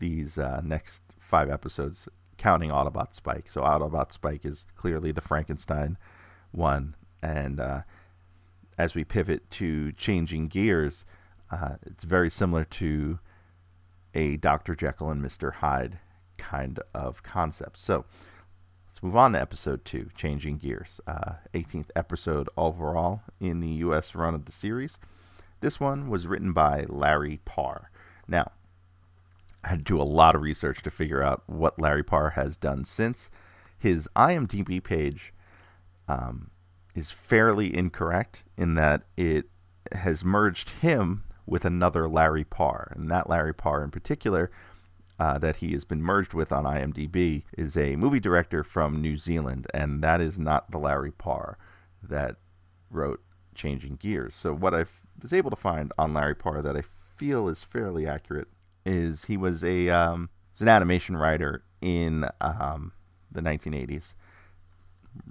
these 0.00 0.36
uh, 0.36 0.60
next 0.64 1.02
five 1.20 1.48
episodes, 1.48 2.08
counting 2.36 2.70
Autobot 2.70 3.14
Spike. 3.14 3.48
So 3.48 3.60
Autobot 3.60 4.12
Spike 4.12 4.44
is 4.44 4.66
clearly 4.74 5.12
the 5.12 5.20
Frankenstein 5.20 5.96
one. 6.50 6.96
And 7.22 7.60
uh, 7.60 7.82
as 8.76 8.96
we 8.96 9.04
pivot 9.04 9.48
to 9.52 9.92
changing 9.92 10.48
gears, 10.48 11.04
uh, 11.50 11.76
it's 11.84 12.04
very 12.04 12.30
similar 12.30 12.64
to 12.64 13.18
a 14.14 14.36
Dr. 14.36 14.74
Jekyll 14.74 15.10
and 15.10 15.22
Mr. 15.22 15.54
Hyde 15.54 15.98
kind 16.38 16.80
of 16.94 17.22
concept. 17.22 17.78
So 17.78 18.04
let's 18.88 19.02
move 19.02 19.16
on 19.16 19.32
to 19.32 19.40
episode 19.40 19.84
two, 19.84 20.10
Changing 20.14 20.58
Gears. 20.58 21.00
Uh, 21.06 21.34
18th 21.54 21.90
episode 21.94 22.48
overall 22.56 23.22
in 23.40 23.60
the 23.60 23.68
U.S. 23.68 24.14
run 24.14 24.34
of 24.34 24.46
the 24.46 24.52
series. 24.52 24.98
This 25.60 25.78
one 25.78 26.08
was 26.08 26.26
written 26.26 26.52
by 26.52 26.86
Larry 26.88 27.40
Parr. 27.44 27.90
Now, 28.26 28.52
I 29.62 29.68
had 29.68 29.80
to 29.80 29.84
do 29.84 30.00
a 30.00 30.04
lot 30.04 30.34
of 30.34 30.40
research 30.40 30.82
to 30.82 30.90
figure 30.90 31.22
out 31.22 31.42
what 31.46 31.78
Larry 31.78 32.02
Parr 32.02 32.30
has 32.30 32.56
done 32.56 32.84
since. 32.84 33.28
His 33.78 34.08
IMDb 34.16 34.82
page 34.82 35.34
um, 36.08 36.50
is 36.94 37.10
fairly 37.10 37.76
incorrect 37.76 38.44
in 38.56 38.74
that 38.74 39.02
it 39.16 39.46
has 39.92 40.24
merged 40.24 40.70
him 40.70 41.24
with 41.50 41.64
another 41.64 42.08
Larry 42.08 42.44
Parr. 42.44 42.92
And 42.94 43.10
that 43.10 43.28
Larry 43.28 43.52
Parr 43.52 43.82
in 43.82 43.90
particular, 43.90 44.50
uh, 45.18 45.36
that 45.38 45.56
he 45.56 45.72
has 45.72 45.84
been 45.84 46.00
merged 46.00 46.32
with 46.32 46.52
on 46.52 46.64
IMDb, 46.64 47.42
is 47.58 47.76
a 47.76 47.96
movie 47.96 48.20
director 48.20 48.62
from 48.62 49.02
New 49.02 49.16
Zealand. 49.16 49.66
And 49.74 50.02
that 50.02 50.20
is 50.20 50.38
not 50.38 50.70
the 50.70 50.78
Larry 50.78 51.10
Parr 51.10 51.58
that 52.02 52.36
wrote 52.88 53.20
Changing 53.54 53.96
Gears. 53.96 54.34
So, 54.34 54.54
what 54.54 54.72
I 54.72 54.86
was 55.20 55.32
able 55.32 55.50
to 55.50 55.56
find 55.56 55.92
on 55.98 56.14
Larry 56.14 56.36
Parr 56.36 56.62
that 56.62 56.76
I 56.76 56.82
feel 57.16 57.48
is 57.48 57.64
fairly 57.64 58.06
accurate 58.06 58.48
is 58.86 59.24
he 59.24 59.36
was 59.36 59.62
a 59.62 59.90
um, 59.90 60.30
was 60.54 60.62
an 60.62 60.68
animation 60.68 61.16
writer 61.16 61.64
in 61.82 62.26
um, 62.40 62.92
the 63.30 63.42
1980s. 63.42 64.14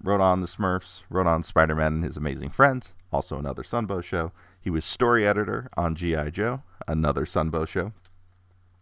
Wrote 0.03 0.21
on 0.21 0.41
the 0.41 0.47
Smurfs, 0.47 1.03
wrote 1.09 1.25
on 1.25 1.41
Spider 1.41 1.73
Man 1.73 1.93
and 1.93 2.03
His 2.03 2.17
Amazing 2.17 2.49
Friends, 2.49 2.93
also 3.11 3.39
another 3.39 3.63
Sunbow 3.63 4.03
show. 4.03 4.33
He 4.61 4.69
was 4.69 4.85
story 4.85 5.25
editor 5.25 5.69
on 5.77 5.95
G.I. 5.95 6.31
Joe, 6.31 6.63
another 6.87 7.25
Sunbow 7.25 7.67
show. 7.67 7.93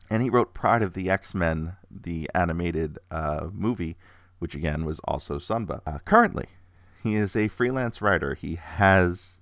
And 0.10 0.24
he 0.24 0.30
wrote 0.30 0.54
Pride 0.54 0.82
of 0.82 0.94
the 0.94 1.10
X 1.10 1.36
Men, 1.36 1.76
the 1.90 2.30
animated 2.34 2.98
uh, 3.12 3.48
movie, 3.52 3.98
which 4.40 4.56
again 4.56 4.86
was 4.86 5.00
also 5.04 5.38
Sunbow. 5.38 5.82
Uh, 5.86 6.00
currently, 6.06 6.48
he 7.04 7.16
is 7.16 7.36
a 7.36 7.48
freelance 7.48 8.02
writer. 8.02 8.34
He 8.34 8.56
has 8.56 9.40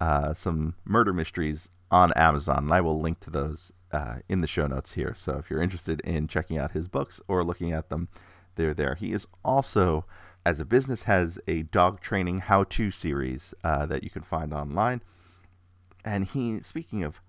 uh, 0.00 0.32
some 0.32 0.74
murder 0.84 1.12
mysteries 1.12 1.68
on 1.90 2.12
Amazon, 2.14 2.64
and 2.64 2.72
I 2.72 2.80
will 2.80 3.00
link 3.00 3.20
to 3.20 3.30
those 3.30 3.72
uh, 3.92 4.16
in 4.28 4.40
the 4.40 4.46
show 4.46 4.66
notes 4.66 4.92
here. 4.92 5.14
So 5.18 5.36
if 5.38 5.50
you're 5.50 5.62
interested 5.62 6.00
in 6.00 6.28
checking 6.28 6.58
out 6.58 6.70
his 6.70 6.88
books 6.88 7.20
or 7.28 7.44
looking 7.44 7.72
at 7.72 7.88
them, 7.88 8.08
they're 8.54 8.74
there. 8.74 8.94
He 8.94 9.12
is 9.12 9.26
also, 9.44 10.04
as 10.44 10.60
a 10.60 10.64
business, 10.64 11.02
has 11.02 11.38
a 11.48 11.62
dog 11.62 12.00
training 12.00 12.40
how-to 12.40 12.90
series 12.90 13.54
uh, 13.64 13.86
that 13.86 14.04
you 14.04 14.10
can 14.10 14.22
find 14.22 14.52
online. 14.52 15.02
And 16.04 16.24
he, 16.24 16.60
speaking 16.62 17.02
of 17.02 17.20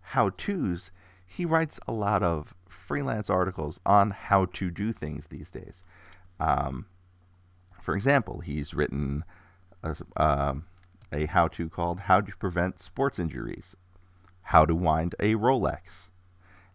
how-tos, 0.00 0.90
he 1.26 1.44
writes 1.44 1.80
a 1.86 1.92
lot 1.92 2.22
of 2.22 2.54
freelance 2.68 3.28
articles 3.28 3.80
on 3.84 4.10
how 4.10 4.46
to 4.46 4.70
do 4.70 4.92
things 4.92 5.26
these 5.26 5.50
days. 5.50 5.82
Um, 6.38 6.86
for 7.80 7.94
example, 7.94 8.40
he's 8.40 8.74
written 8.74 9.24
a, 9.82 9.96
uh, 10.16 10.54
a 11.12 11.26
how-to 11.26 11.68
called 11.68 12.00
"How 12.00 12.20
to 12.20 12.36
Prevent 12.36 12.80
Sports 12.80 13.18
Injuries," 13.18 13.76
"How 14.42 14.64
to 14.64 14.74
Wind 14.74 15.14
a 15.20 15.34
Rolex," 15.34 16.08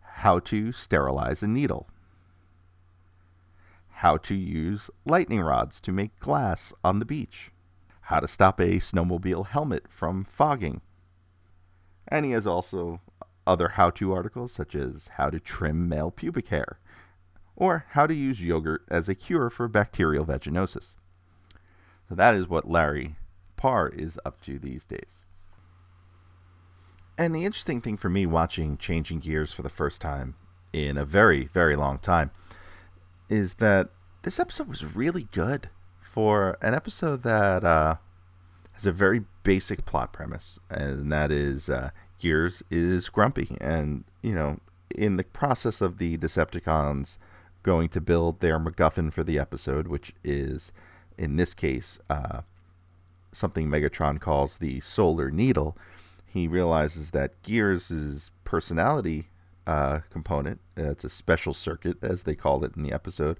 "How 0.01 0.39
to 0.39 0.71
Sterilize 0.71 1.41
a 1.41 1.47
Needle," 1.47 1.87
"How 3.89 4.17
to 4.17 4.35
Use 4.35 4.89
Lightning 5.05 5.41
Rods 5.41 5.81
to 5.81 5.91
Make 5.91 6.19
Glass 6.19 6.73
on 6.83 6.99
the 6.99 7.05
Beach," 7.05 7.51
"How 8.01 8.19
to 8.19 8.27
Stop 8.27 8.59
a 8.59 8.77
Snowmobile 8.79 9.47
Helmet 9.47 9.87
from 9.89 10.23
Fogging," 10.23 10.81
and 12.09 12.25
he 12.25 12.31
has 12.31 12.45
also 12.45 12.99
other 13.47 13.69
how 13.69 13.89
to 13.89 14.13
articles 14.13 14.51
such 14.51 14.75
as 14.75 15.09
how 15.17 15.29
to 15.29 15.39
trim 15.39 15.87
male 15.87 16.11
pubic 16.11 16.49
hair 16.49 16.79
or 17.55 17.85
how 17.91 18.05
to 18.05 18.13
use 18.13 18.43
yogurt 18.43 18.83
as 18.89 19.07
a 19.07 19.15
cure 19.15 19.49
for 19.49 19.67
bacterial 19.67 20.25
vaginosis. 20.25 20.95
So 22.07 22.15
that 22.15 22.35
is 22.35 22.47
what 22.47 22.69
Larry 22.69 23.15
Parr 23.57 23.89
is 23.89 24.19
up 24.25 24.41
to 24.41 24.57
these 24.57 24.85
days. 24.85 25.25
And 27.17 27.35
the 27.35 27.45
interesting 27.45 27.81
thing 27.81 27.97
for 27.97 28.09
me 28.09 28.25
watching 28.25 28.77
Changing 28.77 29.19
Gears 29.19 29.51
for 29.51 29.61
the 29.61 29.69
first 29.69 29.99
time 29.99 30.35
in 30.71 30.97
a 30.97 31.05
very, 31.05 31.45
very 31.47 31.75
long 31.75 31.99
time 31.99 32.31
is 33.29 33.55
that 33.55 33.89
this 34.23 34.39
episode 34.39 34.67
was 34.67 34.95
really 34.95 35.27
good 35.31 35.69
for 36.01 36.57
an 36.61 36.73
episode 36.73 37.23
that 37.23 37.63
uh, 37.63 37.95
has 38.79 38.85
a 38.85 38.91
very 38.93 39.25
basic 39.43 39.85
plot 39.85 40.13
premise, 40.13 40.57
and 40.69 41.11
that 41.11 41.31
is 41.31 41.69
uh, 41.69 41.89
Gears 42.17 42.63
is 42.71 43.09
grumpy. 43.09 43.57
And, 43.59 44.05
you 44.21 44.33
know, 44.33 44.61
in 44.95 45.17
the 45.17 45.25
process 45.25 45.81
of 45.81 45.97
the 45.97 46.17
Decepticons 46.17 47.17
going 47.61 47.89
to 47.89 47.99
build 47.99 48.39
their 48.39 48.57
MacGuffin 48.57 49.11
for 49.11 49.21
the 49.21 49.37
episode, 49.37 49.87
which 49.87 50.13
is, 50.23 50.71
in 51.17 51.35
this 51.35 51.53
case, 51.53 51.99
uh, 52.09 52.41
something 53.33 53.67
Megatron 53.67 54.21
calls 54.21 54.57
the 54.57 54.79
Solar 54.79 55.29
Needle, 55.29 55.77
he 56.25 56.47
realizes 56.47 57.11
that 57.11 57.41
Gears' 57.43 58.31
personality 58.45 59.27
uh, 59.67 59.99
component, 60.09 60.61
it's 60.77 61.03
a 61.03 61.09
special 61.09 61.53
circuit, 61.53 61.97
as 62.01 62.23
they 62.23 62.33
called 62.33 62.63
it 62.63 62.77
in 62.77 62.83
the 62.83 62.93
episode, 62.93 63.37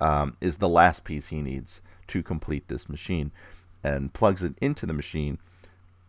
um, 0.00 0.36
is 0.40 0.56
the 0.56 0.68
last 0.68 1.04
piece 1.04 1.28
he 1.28 1.40
needs 1.40 1.80
to 2.08 2.24
complete 2.24 2.66
this 2.66 2.88
machine 2.88 3.30
and 3.84 4.12
plugs 4.12 4.42
it 4.42 4.54
into 4.60 4.86
the 4.86 4.92
machine 4.92 5.38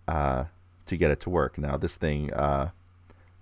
uh, 0.08 0.46
to 0.88 0.98
get 0.98 1.12
it 1.12 1.20
to 1.22 1.30
work. 1.30 1.58
Now, 1.58 1.78
this 1.78 1.98
thing 1.98 2.34
uh, 2.34 2.70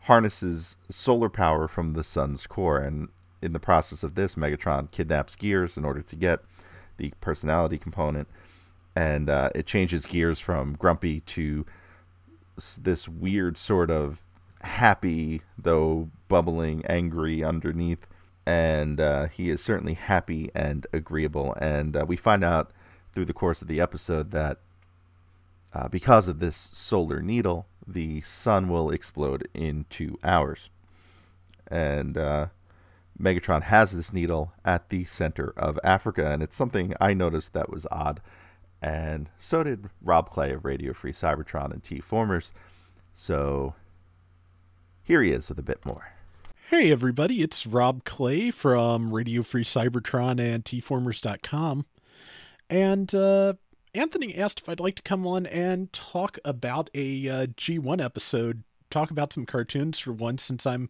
harnesses 0.02 0.76
solar 0.90 1.30
power 1.30 1.68
from 1.68 1.90
the 1.90 2.04
sun's 2.04 2.48
core, 2.48 2.80
and 2.80 3.08
in 3.42 3.54
the 3.54 3.60
process 3.60 4.04
of 4.04 4.16
this, 4.16 4.36
Megatron 4.36 4.92
kidnaps 4.92 5.36
Gears 5.36 5.78
in 5.78 5.86
order 5.86 6.02
to 6.02 6.16
get 6.16 6.40
the 6.98 7.14
personality 7.22 7.78
component, 7.78 8.28
and 8.96 9.30
uh, 9.30 9.50
it 9.54 9.66
changes 9.66 10.06
Gears 10.06 10.40
from 10.40 10.74
grumpy 10.74 11.22
to 11.22 11.66
this 12.82 13.08
weird 13.08 13.58
sort 13.58 13.90
of 13.90 14.22
happy, 14.62 15.42
though 15.58 16.10
bubbling, 16.28 16.86
angry 16.86 17.44
underneath. 17.44 18.08
And 18.46 19.00
uh, 19.00 19.28
he 19.28 19.50
is 19.50 19.62
certainly 19.62 19.94
happy 19.94 20.52
and 20.54 20.86
agreeable. 20.92 21.54
And 21.60 21.96
uh, 21.96 22.06
we 22.08 22.18
find 22.18 22.44
out 22.44 22.72
through 23.14 23.26
the 23.26 23.34
course 23.34 23.62
of 23.62 23.68
the 23.68 23.80
episode 23.80 24.32
that 24.32 24.60
uh, 25.74 25.88
because 25.88 26.28
of 26.28 26.40
this 26.40 26.56
solar 26.56 27.22
needle, 27.22 27.68
the 27.88 28.22
sun 28.22 28.70
will 28.70 28.92
explode 28.92 29.48
in 29.54 29.86
two 29.90 30.18
hours. 30.24 30.70
And 31.68 32.18
uh, 32.18 32.48
Megatron 33.20 33.64
has 33.64 33.92
this 33.92 34.14
needle 34.14 34.54
at 34.64 34.90
the 34.90 35.04
center 35.06 35.54
of 35.58 35.80
Africa, 35.84 36.32
and 36.32 36.44
it's 36.44 36.56
something 36.56 36.94
I 37.00 37.14
noticed 37.14 37.54
that 37.54 37.70
was 37.70 37.88
odd. 37.92 38.22
And 38.82 39.30
so 39.38 39.64
did 39.64 39.90
Rob 40.02 40.30
Clay 40.30 40.52
of 40.54 40.66
Radio 40.66 40.94
Free 40.94 41.14
Cybertron 41.14 41.72
and 41.72 41.82
TFormers. 41.82 42.52
So 43.14 43.76
here 45.04 45.22
he 45.22 45.32
is 45.32 45.50
with 45.50 45.60
a 45.60 45.64
bit 45.64 45.86
more. 45.86 46.14
Hey 46.70 46.92
everybody, 46.92 47.42
it's 47.42 47.68
Rob 47.68 48.04
Clay 48.04 48.50
from 48.52 49.14
Radio 49.14 49.44
Free 49.44 49.64
Cybertron 49.64 50.40
and 50.40 50.66
TFormers.com. 50.66 51.86
And 52.74 53.14
uh, 53.14 53.54
Anthony 53.94 54.36
asked 54.36 54.62
if 54.62 54.68
I'd 54.68 54.80
like 54.80 54.96
to 54.96 55.04
come 55.04 55.28
on 55.28 55.46
and 55.46 55.94
talk 55.94 56.40
about 56.44 56.90
a 56.96 57.30
uh, 57.30 57.46
G1 57.46 58.04
episode, 58.04 58.64
talk 58.90 59.12
about 59.12 59.32
some 59.32 59.46
cartoons 59.46 60.00
for 60.00 60.12
once, 60.12 60.42
since 60.42 60.66
I'm 60.66 60.90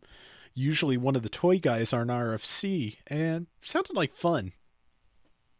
usually 0.53 0.95
one 0.95 1.17
of 1.17 1.23
the 1.23 1.29
toy 1.29 1.59
guys 1.59 1.91
on 1.91 2.07
RFC, 2.07 2.99
and 3.07 3.47
sounded 3.61 3.97
like 3.97 4.15
fun. 4.15 4.53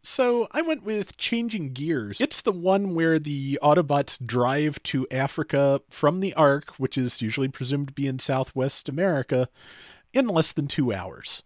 So 0.02 0.48
I 0.52 0.62
went 0.62 0.82
with 0.82 1.18
Changing 1.18 1.74
Gears. 1.74 2.18
It's 2.22 2.40
the 2.40 2.52
one 2.52 2.94
where 2.94 3.18
the 3.18 3.58
Autobots 3.62 4.24
drive 4.24 4.82
to 4.84 5.06
Africa 5.10 5.82
from 5.90 6.20
the 6.20 6.32
Ark, 6.32 6.72
which 6.78 6.96
is 6.96 7.20
usually 7.20 7.48
presumed 7.48 7.88
to 7.88 7.94
be 7.94 8.06
in 8.06 8.18
Southwest 8.18 8.88
America, 8.88 9.50
in 10.14 10.28
less 10.28 10.52
than 10.52 10.68
two 10.68 10.90
hours. 10.90 11.42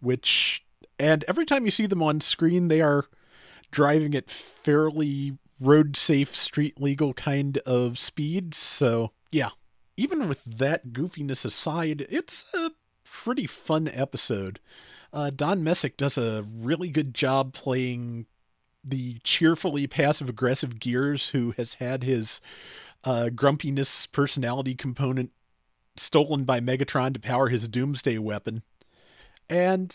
Which, 0.00 0.66
and 0.98 1.24
every 1.26 1.46
time 1.46 1.64
you 1.64 1.70
see 1.70 1.86
them 1.86 2.02
on 2.02 2.20
screen, 2.20 2.68
they 2.68 2.82
are 2.82 3.06
driving 3.76 4.14
at 4.14 4.30
fairly 4.30 5.36
road 5.60 5.98
safe, 5.98 6.34
street 6.34 6.80
legal 6.80 7.12
kind 7.12 7.58
of 7.58 7.98
speed. 7.98 8.54
So, 8.54 9.12
yeah. 9.30 9.50
Even 9.98 10.28
with 10.28 10.42
that 10.44 10.94
goofiness 10.94 11.44
aside, 11.44 12.06
it's 12.08 12.46
a 12.54 12.70
pretty 13.04 13.46
fun 13.46 13.86
episode. 13.88 14.60
Uh, 15.12 15.28
Don 15.28 15.62
Messick 15.62 15.98
does 15.98 16.16
a 16.16 16.42
really 16.42 16.88
good 16.88 17.12
job 17.12 17.52
playing 17.52 18.24
the 18.82 19.18
cheerfully 19.24 19.86
passive 19.86 20.30
aggressive 20.30 20.80
Gears 20.80 21.30
who 21.30 21.52
has 21.58 21.74
had 21.74 22.02
his 22.02 22.40
uh, 23.04 23.28
grumpiness 23.28 24.06
personality 24.06 24.74
component 24.74 25.32
stolen 25.96 26.44
by 26.44 26.60
Megatron 26.60 27.12
to 27.12 27.20
power 27.20 27.48
his 27.50 27.68
doomsday 27.68 28.16
weapon. 28.16 28.62
And 29.50 29.94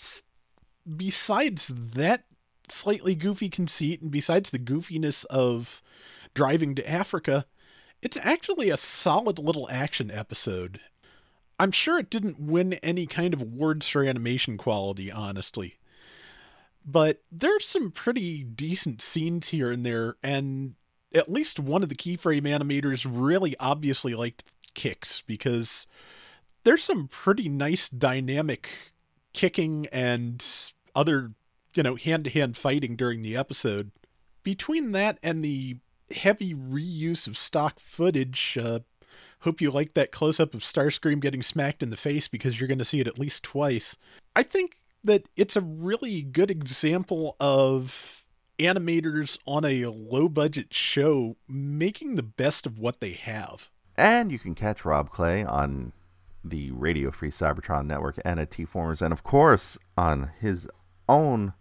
besides 0.85 1.71
that 1.75 2.25
slightly 2.69 3.15
goofy 3.15 3.49
conceit, 3.49 4.01
and 4.01 4.11
besides 4.11 4.49
the 4.49 4.59
goofiness 4.59 5.25
of 5.25 5.81
driving 6.33 6.75
to 6.75 6.89
Africa, 6.89 7.45
it's 8.01 8.17
actually 8.21 8.69
a 8.69 8.77
solid 8.77 9.39
little 9.39 9.69
action 9.69 10.09
episode. 10.09 10.79
I'm 11.59 11.71
sure 11.71 11.99
it 11.99 12.09
didn't 12.09 12.39
win 12.39 12.73
any 12.73 13.05
kind 13.05 13.33
of 13.33 13.41
awards 13.41 13.87
for 13.87 14.03
animation 14.03 14.57
quality, 14.57 15.11
honestly. 15.11 15.77
But 16.83 17.21
there's 17.31 17.67
some 17.67 17.91
pretty 17.91 18.43
decent 18.43 19.01
scenes 19.01 19.49
here 19.49 19.71
and 19.71 19.85
there, 19.85 20.15
and 20.23 20.73
at 21.13 21.31
least 21.31 21.59
one 21.59 21.83
of 21.83 21.89
the 21.89 21.95
keyframe 21.95 22.43
animators 22.43 23.05
really 23.07 23.55
obviously 23.59 24.15
liked 24.15 24.43
kicks 24.73 25.21
because 25.21 25.85
there's 26.63 26.83
some 26.83 27.07
pretty 27.07 27.49
nice 27.49 27.89
dynamic 27.89 28.93
kicking 29.33 29.87
and 29.91 30.43
other, 30.95 31.33
you 31.75 31.83
know, 31.83 31.95
hand 31.95 32.25
to 32.25 32.29
hand 32.29 32.57
fighting 32.57 32.95
during 32.95 33.21
the 33.21 33.35
episode. 33.35 33.91
Between 34.43 34.91
that 34.91 35.17
and 35.21 35.43
the 35.43 35.77
heavy 36.11 36.53
reuse 36.53 37.27
of 37.27 37.37
stock 37.37 37.79
footage, 37.79 38.57
uh, 38.61 38.79
Hope 39.41 39.59
you 39.59 39.71
like 39.71 39.93
that 39.93 40.11
close 40.11 40.39
up 40.39 40.53
of 40.53 40.61
Starscream 40.61 41.19
getting 41.19 41.41
smacked 41.41 41.81
in 41.81 41.89
the 41.89 41.97
face 41.97 42.27
because 42.27 42.59
you're 42.59 42.67
going 42.67 42.77
to 42.77 42.85
see 42.85 42.99
it 42.99 43.07
at 43.07 43.17
least 43.17 43.43
twice. 43.43 43.95
I 44.35 44.43
think 44.43 44.81
that 45.03 45.27
it's 45.35 45.55
a 45.55 45.61
really 45.61 46.21
good 46.21 46.51
example 46.51 47.35
of 47.39 48.23
animators 48.59 49.39
on 49.47 49.65
a 49.65 49.87
low 49.87 50.29
budget 50.29 50.71
show 50.71 51.37
making 51.47 52.13
the 52.13 52.23
best 52.23 52.67
of 52.67 52.77
what 52.77 52.99
they 52.99 53.13
have. 53.13 53.71
And 53.97 54.31
you 54.31 54.37
can 54.37 54.53
catch 54.53 54.85
Rob 54.85 55.09
Clay 55.09 55.43
on 55.43 55.91
the 56.43 56.69
Radio 56.69 57.09
Free 57.09 57.31
Cybertron 57.31 57.87
Network 57.87 58.19
and 58.23 58.39
at 58.39 58.51
TFormers, 58.51 59.01
and 59.01 59.11
of 59.11 59.23
course 59.23 59.75
on 59.97 60.31
his 60.39 60.67
own 61.09 61.53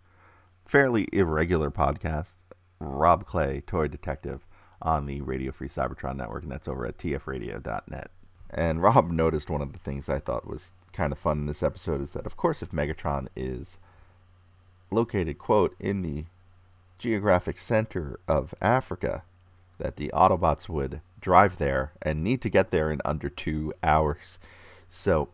fairly 0.70 1.08
irregular 1.12 1.68
podcast, 1.68 2.36
Rob 2.78 3.26
Clay, 3.26 3.60
Toy 3.66 3.88
Detective 3.88 4.46
on 4.80 5.04
the 5.04 5.20
Radio 5.20 5.50
Free 5.50 5.66
Cybertron 5.66 6.14
network, 6.14 6.44
and 6.44 6.52
that's 6.52 6.68
over 6.68 6.86
at 6.86 6.96
tfradio.net. 6.96 8.10
And 8.50 8.80
Rob 8.80 9.10
noticed 9.10 9.50
one 9.50 9.62
of 9.62 9.72
the 9.72 9.80
things 9.80 10.08
I 10.08 10.20
thought 10.20 10.46
was 10.46 10.70
kind 10.92 11.10
of 11.10 11.18
fun 11.18 11.38
in 11.38 11.46
this 11.46 11.64
episode 11.64 12.00
is 12.00 12.12
that, 12.12 12.24
of 12.24 12.36
course, 12.36 12.62
if 12.62 12.70
Megatron 12.70 13.26
is 13.34 13.78
located, 14.92 15.38
quote, 15.38 15.74
in 15.80 16.02
the 16.02 16.26
geographic 16.98 17.58
center 17.58 18.20
of 18.28 18.54
Africa, 18.62 19.24
that 19.78 19.96
the 19.96 20.12
Autobots 20.14 20.68
would 20.68 21.00
drive 21.20 21.58
there 21.58 21.90
and 22.00 22.22
need 22.22 22.40
to 22.42 22.48
get 22.48 22.70
there 22.70 22.92
in 22.92 23.00
under 23.04 23.28
two 23.28 23.74
hours. 23.82 24.38
So 24.88 25.30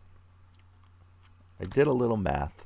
I 1.60 1.64
did 1.64 1.86
a 1.86 1.92
little 1.92 2.16
math. 2.16 2.64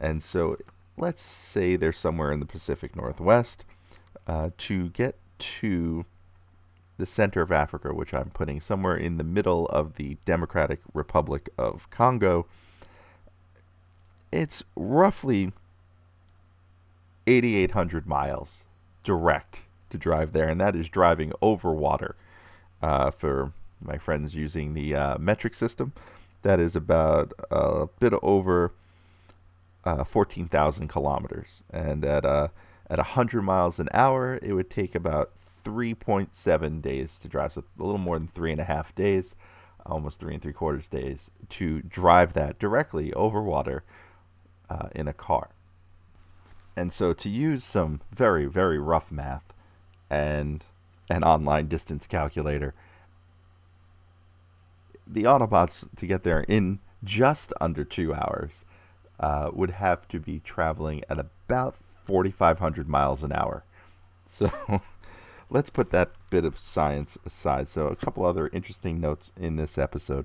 And 0.00 0.22
so 0.22 0.56
let's 1.00 1.22
say 1.22 1.76
they're 1.76 1.92
somewhere 1.92 2.30
in 2.30 2.40
the 2.40 2.46
Pacific 2.46 2.94
Northwest. 2.94 3.64
Uh, 4.26 4.50
to 4.58 4.90
get 4.90 5.16
to 5.38 6.04
the 6.98 7.06
center 7.06 7.40
of 7.40 7.50
Africa, 7.50 7.94
which 7.94 8.12
I'm 8.12 8.30
putting 8.30 8.60
somewhere 8.60 8.96
in 8.96 9.16
the 9.16 9.24
middle 9.24 9.66
of 9.66 9.96
the 9.96 10.18
Democratic 10.24 10.80
Republic 10.92 11.48
of 11.56 11.88
Congo, 11.90 12.46
it's 14.30 14.62
roughly 14.76 15.52
8,800 17.26 18.06
miles 18.06 18.64
direct 19.02 19.62
to 19.88 19.98
drive 19.98 20.32
there, 20.32 20.48
and 20.48 20.60
that 20.60 20.76
is 20.76 20.88
driving 20.88 21.32
over 21.40 21.72
water. 21.72 22.14
Uh, 22.82 23.10
for 23.10 23.52
my 23.82 23.98
friends 23.98 24.34
using 24.34 24.74
the 24.74 24.94
uh, 24.94 25.18
metric 25.18 25.54
system, 25.54 25.92
that 26.42 26.60
is 26.60 26.76
about 26.76 27.32
a 27.50 27.88
bit 27.98 28.12
over 28.22 28.72
uh, 29.84 30.04
14,000 30.04 30.88
kilometers, 30.88 31.62
and 31.70 32.04
at 32.04 32.24
uh, 32.24 32.48
at 32.88 32.98
100 32.98 33.42
miles 33.42 33.78
an 33.78 33.88
hour, 33.94 34.38
it 34.42 34.52
would 34.52 34.68
take 34.68 34.94
about 34.94 35.30
3.7 35.64 36.82
days 36.82 37.18
to 37.20 37.28
drive, 37.28 37.52
so 37.52 37.64
a 37.78 37.82
little 37.82 37.98
more 37.98 38.18
than 38.18 38.28
three 38.28 38.50
and 38.50 38.60
a 38.60 38.64
half 38.64 38.94
days, 38.94 39.36
almost 39.86 40.18
three 40.18 40.34
and 40.34 40.42
three 40.42 40.52
quarters 40.52 40.88
days 40.88 41.30
to 41.48 41.82
drive 41.82 42.32
that 42.32 42.58
directly 42.58 43.12
over 43.12 43.42
water 43.42 43.84
uh, 44.68 44.88
in 44.94 45.06
a 45.06 45.12
car. 45.12 45.50
And 46.76 46.92
so 46.92 47.12
to 47.12 47.28
use 47.28 47.64
some 47.64 48.00
very, 48.12 48.46
very 48.46 48.78
rough 48.78 49.12
math 49.12 49.52
and 50.08 50.64
an 51.08 51.22
online 51.22 51.66
distance 51.66 52.06
calculator, 52.06 52.74
the 55.06 55.24
Autobots 55.24 55.86
to 55.96 56.06
get 56.06 56.22
there 56.22 56.40
in 56.40 56.78
just 57.04 57.52
under 57.60 57.84
two 57.84 58.14
hours 58.14 58.64
uh, 59.20 59.50
would 59.52 59.70
have 59.70 60.08
to 60.08 60.18
be 60.18 60.40
traveling 60.40 61.04
at 61.08 61.18
about 61.18 61.76
4,500 62.04 62.88
miles 62.88 63.22
an 63.22 63.32
hour. 63.32 63.64
So 64.32 64.48
let's 65.50 65.70
put 65.70 65.90
that 65.90 66.12
bit 66.30 66.44
of 66.44 66.58
science 66.58 67.18
aside. 67.26 67.68
So, 67.68 67.88
a 67.88 67.96
couple 67.96 68.24
other 68.24 68.48
interesting 68.52 69.00
notes 69.00 69.32
in 69.36 69.56
this 69.56 69.76
episode. 69.76 70.24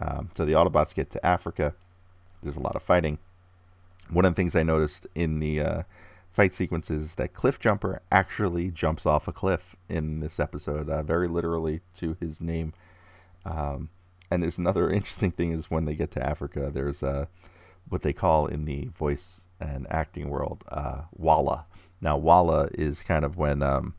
Um, 0.00 0.30
so, 0.36 0.44
the 0.44 0.52
Autobots 0.52 0.92
get 0.92 1.10
to 1.12 1.24
Africa. 1.24 1.74
There's 2.42 2.56
a 2.56 2.60
lot 2.60 2.76
of 2.76 2.82
fighting. 2.82 3.18
One 4.10 4.24
of 4.24 4.32
the 4.32 4.36
things 4.36 4.56
I 4.56 4.64
noticed 4.64 5.06
in 5.14 5.38
the 5.38 5.60
uh, 5.60 5.82
fight 6.32 6.54
sequences 6.54 7.14
that 7.14 7.32
Cliffjumper 7.32 8.00
actually 8.12 8.70
jumps 8.70 9.06
off 9.06 9.26
a 9.28 9.32
cliff 9.32 9.74
in 9.88 10.20
this 10.20 10.38
episode, 10.38 10.90
uh, 10.90 11.02
very 11.02 11.28
literally 11.28 11.80
to 11.98 12.16
his 12.20 12.40
name. 12.40 12.72
Um, 13.44 13.90
and 14.30 14.42
there's 14.42 14.58
another 14.58 14.90
interesting 14.92 15.30
thing 15.30 15.52
is 15.52 15.70
when 15.70 15.84
they 15.84 15.94
get 15.94 16.10
to 16.12 16.26
Africa, 16.26 16.70
there's 16.72 17.02
uh, 17.02 17.26
what 17.88 18.02
they 18.02 18.12
call 18.12 18.46
in 18.46 18.64
the 18.64 18.86
voice 18.86 19.42
and 19.60 19.86
acting 19.90 20.28
world 20.28 20.64
uh, 20.68 21.02
Walla. 21.12 21.66
Now, 22.00 22.16
Walla 22.16 22.68
is 22.74 23.02
kind 23.02 23.24
of 23.24 23.36
when 23.36 23.62
um, 23.62 23.94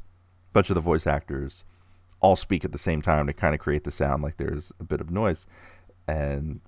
a 0.50 0.54
bunch 0.54 0.70
of 0.70 0.76
the 0.76 0.82
voice 0.82 1.08
actors 1.08 1.64
all 2.20 2.36
speak 2.36 2.66
at 2.66 2.72
the 2.72 2.78
same 2.78 3.02
time 3.02 3.28
to 3.28 3.34
kind 3.34 3.54
of 3.54 3.62
create 3.62 3.84
the 3.84 3.92
sound 3.92 4.24
like 4.24 4.38
there's 4.38 4.72
a 4.80 4.84
bit 4.84 5.02
of 5.02 5.12
noise. 5.12 5.46
And 6.08 6.62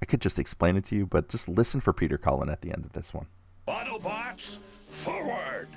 I 0.00 0.06
could 0.06 0.20
just 0.20 0.38
explain 0.38 0.76
it 0.76 0.84
to 0.86 0.96
you, 0.96 1.06
but 1.06 1.28
just 1.28 1.48
listen 1.48 1.80
for 1.80 1.92
Peter 1.92 2.18
Cullen 2.18 2.48
at 2.48 2.60
the 2.62 2.72
end 2.72 2.84
of 2.84 2.92
this 2.92 3.14
one. 3.14 3.26
Autobots, 3.68 4.56
forward! 5.02 5.68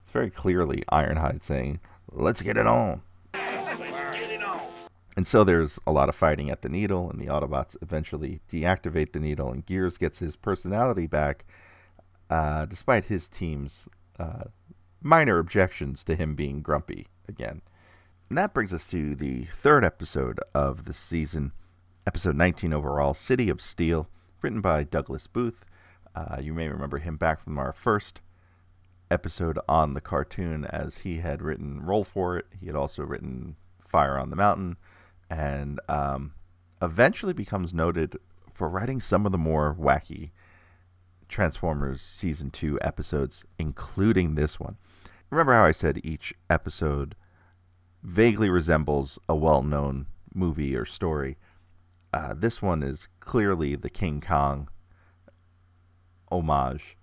It's 0.00 0.10
very 0.10 0.30
clearly 0.30 0.84
Ironhide 0.90 1.42
saying, 1.44 1.80
Let's 2.10 2.40
get 2.40 2.56
it 2.56 2.66
on. 2.66 3.02
And 5.18 5.26
so 5.26 5.42
there's 5.42 5.80
a 5.84 5.90
lot 5.90 6.08
of 6.08 6.14
fighting 6.14 6.48
at 6.48 6.62
the 6.62 6.68
needle, 6.68 7.10
and 7.10 7.20
the 7.20 7.26
Autobots 7.26 7.76
eventually 7.82 8.38
deactivate 8.48 9.12
the 9.12 9.18
needle, 9.18 9.50
and 9.50 9.66
Gears 9.66 9.98
gets 9.98 10.20
his 10.20 10.36
personality 10.36 11.08
back, 11.08 11.44
uh, 12.30 12.66
despite 12.66 13.06
his 13.06 13.28
team's 13.28 13.88
uh, 14.20 14.44
minor 15.02 15.40
objections 15.40 16.04
to 16.04 16.14
him 16.14 16.36
being 16.36 16.62
grumpy 16.62 17.08
again. 17.28 17.62
And 18.28 18.38
that 18.38 18.54
brings 18.54 18.72
us 18.72 18.86
to 18.86 19.16
the 19.16 19.46
third 19.46 19.84
episode 19.84 20.38
of 20.54 20.84
the 20.84 20.94
season, 20.94 21.50
episode 22.06 22.36
19 22.36 22.72
overall, 22.72 23.12
City 23.12 23.48
of 23.48 23.60
Steel, 23.60 24.06
written 24.40 24.60
by 24.60 24.84
Douglas 24.84 25.26
Booth. 25.26 25.64
Uh, 26.14 26.36
you 26.40 26.54
may 26.54 26.68
remember 26.68 26.98
him 26.98 27.16
back 27.16 27.42
from 27.42 27.58
our 27.58 27.72
first 27.72 28.20
episode 29.10 29.58
on 29.68 29.94
the 29.94 30.00
cartoon 30.00 30.64
as 30.64 30.98
he 30.98 31.18
had 31.18 31.42
written 31.42 31.84
Roll 31.84 32.04
for 32.04 32.38
It. 32.38 32.46
He 32.60 32.66
had 32.66 32.76
also 32.76 33.02
written 33.02 33.56
Fire 33.80 34.16
on 34.16 34.30
the 34.30 34.36
Mountain 34.36 34.76
and 35.30 35.80
um, 35.88 36.32
eventually 36.80 37.32
becomes 37.32 37.74
noted 37.74 38.16
for 38.52 38.68
writing 38.68 39.00
some 39.00 39.26
of 39.26 39.32
the 39.32 39.38
more 39.38 39.76
wacky 39.78 40.30
Transformers 41.28 42.00
Season 42.00 42.50
2 42.50 42.78
episodes, 42.82 43.44
including 43.58 44.34
this 44.34 44.58
one. 44.58 44.76
Remember 45.30 45.52
how 45.52 45.64
I 45.64 45.72
said 45.72 46.00
each 46.02 46.34
episode 46.48 47.14
vaguely 48.02 48.48
resembles 48.48 49.18
a 49.28 49.34
well 49.34 49.62
known 49.62 50.06
movie 50.34 50.74
or 50.74 50.86
story? 50.86 51.36
Uh, 52.12 52.34
this 52.34 52.62
one 52.62 52.82
is 52.82 53.08
clearly 53.20 53.76
the 53.76 53.90
King 53.90 54.20
Kong 54.20 54.68
homage. 56.30 56.96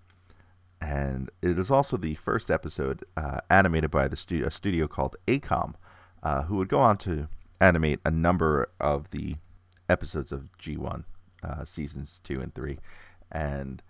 And 0.82 1.30
it 1.42 1.58
is 1.58 1.72
also 1.72 1.98
the 1.98 2.16
first 2.16 2.52
episode 2.52 3.04
uh, 3.16 3.40
animated 3.50 3.92
by 3.92 4.08
the 4.08 4.44
a 4.46 4.52
studio 4.52 4.88
called 4.88 5.16
AKOM, 5.28 5.76
uh, 6.22 6.44
who 6.44 6.58
would 6.58 6.70
go 6.70 6.80
on 6.80 6.98
to 7.00 7.28
animate 7.66 8.00
a 8.06 8.12
number 8.12 8.70
of 8.80 9.10
the 9.12 9.36
episodes 9.90 10.32
of 10.32 10.50
G1, 10.60 11.04
uh, 11.44 11.66
seasons 11.66 12.22
two 12.24 12.42
and 12.42 12.54
three, 12.54 12.78
and 13.32 13.82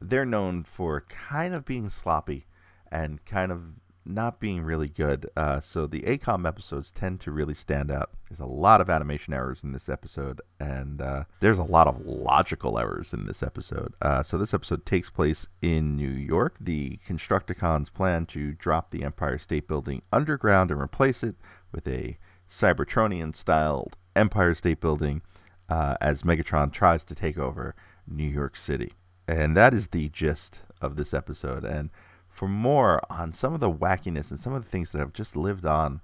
they're 0.00 0.26
known 0.26 0.64
for 0.64 1.02
kind 1.02 1.54
of 1.54 1.64
being 1.64 1.88
sloppy 1.88 2.46
and 2.90 3.24
kind 3.24 3.52
of 3.52 3.62
not 4.04 4.40
being 4.40 4.62
really 4.62 4.88
good. 4.88 5.28
Uh, 5.36 5.60
so 5.60 5.86
the 5.86 6.02
AKOM 6.02 6.46
episodes 6.46 6.90
tend 6.90 7.20
to 7.20 7.30
really 7.30 7.54
stand 7.54 7.90
out. 7.90 8.10
There's 8.28 8.40
a 8.40 8.46
lot 8.46 8.80
of 8.80 8.88
animation 8.88 9.34
errors 9.34 9.62
in 9.62 9.72
this 9.72 9.88
episode, 9.88 10.40
and 10.58 11.00
uh, 11.00 11.24
there's 11.40 11.58
a 11.58 11.64
lot 11.64 11.86
of 11.86 12.04
logical 12.06 12.78
errors 12.78 13.12
in 13.12 13.26
this 13.26 13.42
episode. 13.42 13.94
Uh, 14.00 14.22
so 14.22 14.38
this 14.38 14.54
episode 14.54 14.86
takes 14.86 15.10
place 15.10 15.46
in 15.60 15.96
New 15.96 16.10
York. 16.10 16.56
The 16.60 16.98
Constructicons 17.06 17.92
plan 17.92 18.26
to 18.26 18.52
drop 18.52 18.90
the 18.90 19.04
Empire 19.04 19.38
State 19.38 19.68
Building 19.68 20.02
underground 20.12 20.70
and 20.70 20.80
replace 20.80 21.22
it 21.22 21.36
with 21.72 21.86
a 21.86 22.18
Cybertronian 22.50 23.34
styled 23.34 23.96
Empire 24.16 24.54
State 24.54 24.80
Building 24.80 25.22
uh, 25.68 25.96
as 26.00 26.22
Megatron 26.22 26.72
tries 26.72 27.04
to 27.04 27.14
take 27.14 27.38
over 27.38 27.74
New 28.06 28.28
York 28.28 28.56
City. 28.56 28.92
And 29.28 29.56
that 29.56 29.72
is 29.72 29.88
the 29.88 30.08
gist 30.08 30.60
of 30.80 30.96
this 30.96 31.14
episode. 31.14 31.64
And 31.64 31.90
for 32.28 32.48
more 32.48 33.00
on 33.08 33.32
some 33.32 33.54
of 33.54 33.60
the 33.60 33.70
wackiness 33.70 34.30
and 34.30 34.40
some 34.40 34.52
of 34.52 34.64
the 34.64 34.70
things 34.70 34.90
that 34.90 34.98
have 34.98 35.12
just 35.12 35.36
lived 35.36 35.64
on 35.64 36.00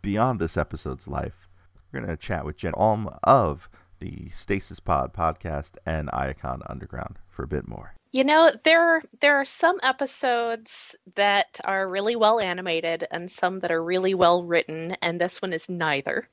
beyond 0.00 0.40
this 0.40 0.56
episode's 0.56 1.06
life, 1.06 1.48
we're 1.92 2.00
going 2.00 2.10
to 2.10 2.16
chat 2.16 2.44
with 2.44 2.56
Jen 2.56 2.72
Alm 2.74 3.10
of 3.22 3.68
the 3.98 4.28
Stasis 4.30 4.80
Pod 4.80 5.12
podcast 5.12 5.72
and 5.84 6.08
Iacon 6.08 6.62
Underground 6.68 7.18
for 7.28 7.42
a 7.42 7.48
bit 7.48 7.68
more. 7.68 7.95
You 8.10 8.24
know, 8.24 8.50
there 8.64 9.02
there 9.20 9.36
are 9.36 9.44
some 9.44 9.78
episodes 9.82 10.96
that 11.14 11.60
are 11.64 11.88
really 11.88 12.16
well 12.16 12.40
animated 12.40 13.06
and 13.12 13.30
some 13.30 13.60
that 13.60 13.70
are 13.70 13.82
really 13.82 14.12
well 14.14 14.42
written, 14.42 14.96
and 15.02 15.20
this 15.20 15.40
one 15.40 15.52
is 15.52 15.68
neither. 15.68 16.28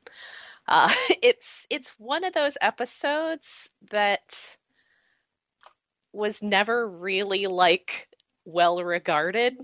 Uh, 0.67 0.93
it's 1.23 1.67
it's 1.69 1.89
one 1.99 2.23
of 2.23 2.33
those 2.33 2.57
episodes 2.61 3.71
that 3.91 4.57
was 6.13 6.41
never 6.41 6.87
really 6.87 7.47
like 7.47 8.07
well 8.45 8.81
regarded. 8.83 9.57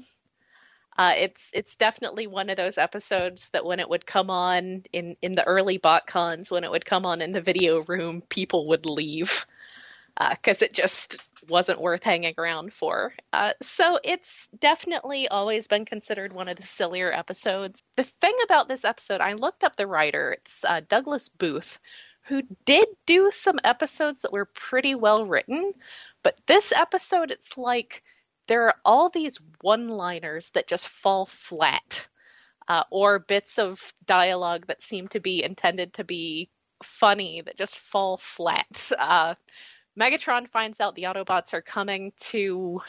Uh, 0.98 1.14
it's 1.18 1.50
it's 1.54 1.78
definitely 1.78 2.28
one 2.28 2.50
of 2.50 2.58
those 2.58 2.78
episodes 2.78 3.50
that 3.50 3.64
when 3.64 3.80
it 3.80 3.90
would 3.90 4.06
come 4.06 4.30
on 4.30 4.84
in 4.92 5.16
in 5.22 5.34
the 5.36 5.44
early 5.46 5.80
botcons, 5.80 6.52
when 6.52 6.64
it 6.66 6.72
would 6.72 6.86
come 6.86 7.06
on 7.06 7.22
in 7.22 7.32
the 7.32 7.42
video 7.42 7.82
room, 7.84 8.22
people 8.30 8.68
would 8.68 8.86
leave 8.86 9.46
because 10.32 10.62
uh, 10.62 10.66
it 10.66 10.74
just 10.74 11.24
wasn't 11.48 11.82
worth 11.82 12.04
hanging 12.04 12.34
around 12.38 12.74
for. 12.74 13.14
Uh, 13.32 13.54
so 13.62 14.00
it's 14.04 14.48
definitely 14.60 15.28
always 15.28 15.68
been 15.68 15.86
considered 15.86 16.34
one 16.34 16.48
of 16.48 16.58
the 16.58 16.64
sillier 16.64 17.12
episodes. 17.12 17.84
The 17.96 18.04
thing 18.04 18.36
about 18.44 18.68
this 18.68 18.86
episode, 18.86 19.22
I 19.22 19.34
looked 19.34 19.64
up 19.64 19.76
the 19.76 19.88
writer, 19.88 20.34
it's 20.34 20.66
uh, 20.66 20.82
Douglas 20.88 21.30
Booth, 21.30 21.80
who 22.24 22.42
did 22.66 22.88
do 23.06 23.32
some 23.32 23.60
episodes 23.64 24.22
that 24.22 24.34
were 24.34 24.46
pretty 24.46 24.96
well 24.96 25.26
written, 25.26 25.74
but 26.24 26.40
this 26.48 26.72
episode, 26.72 27.32
it's 27.32 27.58
like 27.58 28.04
there 28.48 28.66
are 28.68 28.76
all 28.84 29.10
these 29.10 29.40
one 29.62 29.88
liners 29.88 30.50
that 30.52 30.68
just 30.68 30.88
fall 30.88 31.26
flat. 31.26 32.08
Uh, 32.68 32.84
or 32.92 33.18
bits 33.18 33.58
of 33.58 33.94
dialogue 34.06 34.68
that 34.68 34.84
seem 34.84 35.08
to 35.08 35.20
be 35.20 35.44
intended 35.44 35.92
to 35.92 36.04
be 36.04 36.52
funny 36.84 37.42
that 37.42 37.58
just 37.58 37.78
fall 37.78 38.18
flat. 38.18 38.92
Uh, 39.00 39.34
Megatron 40.00 40.48
finds 40.50 40.80
out 40.80 40.96
the 40.96 41.04
Autobots 41.04 41.54
are 41.54 41.62
coming 41.62 42.14
to 42.20 42.80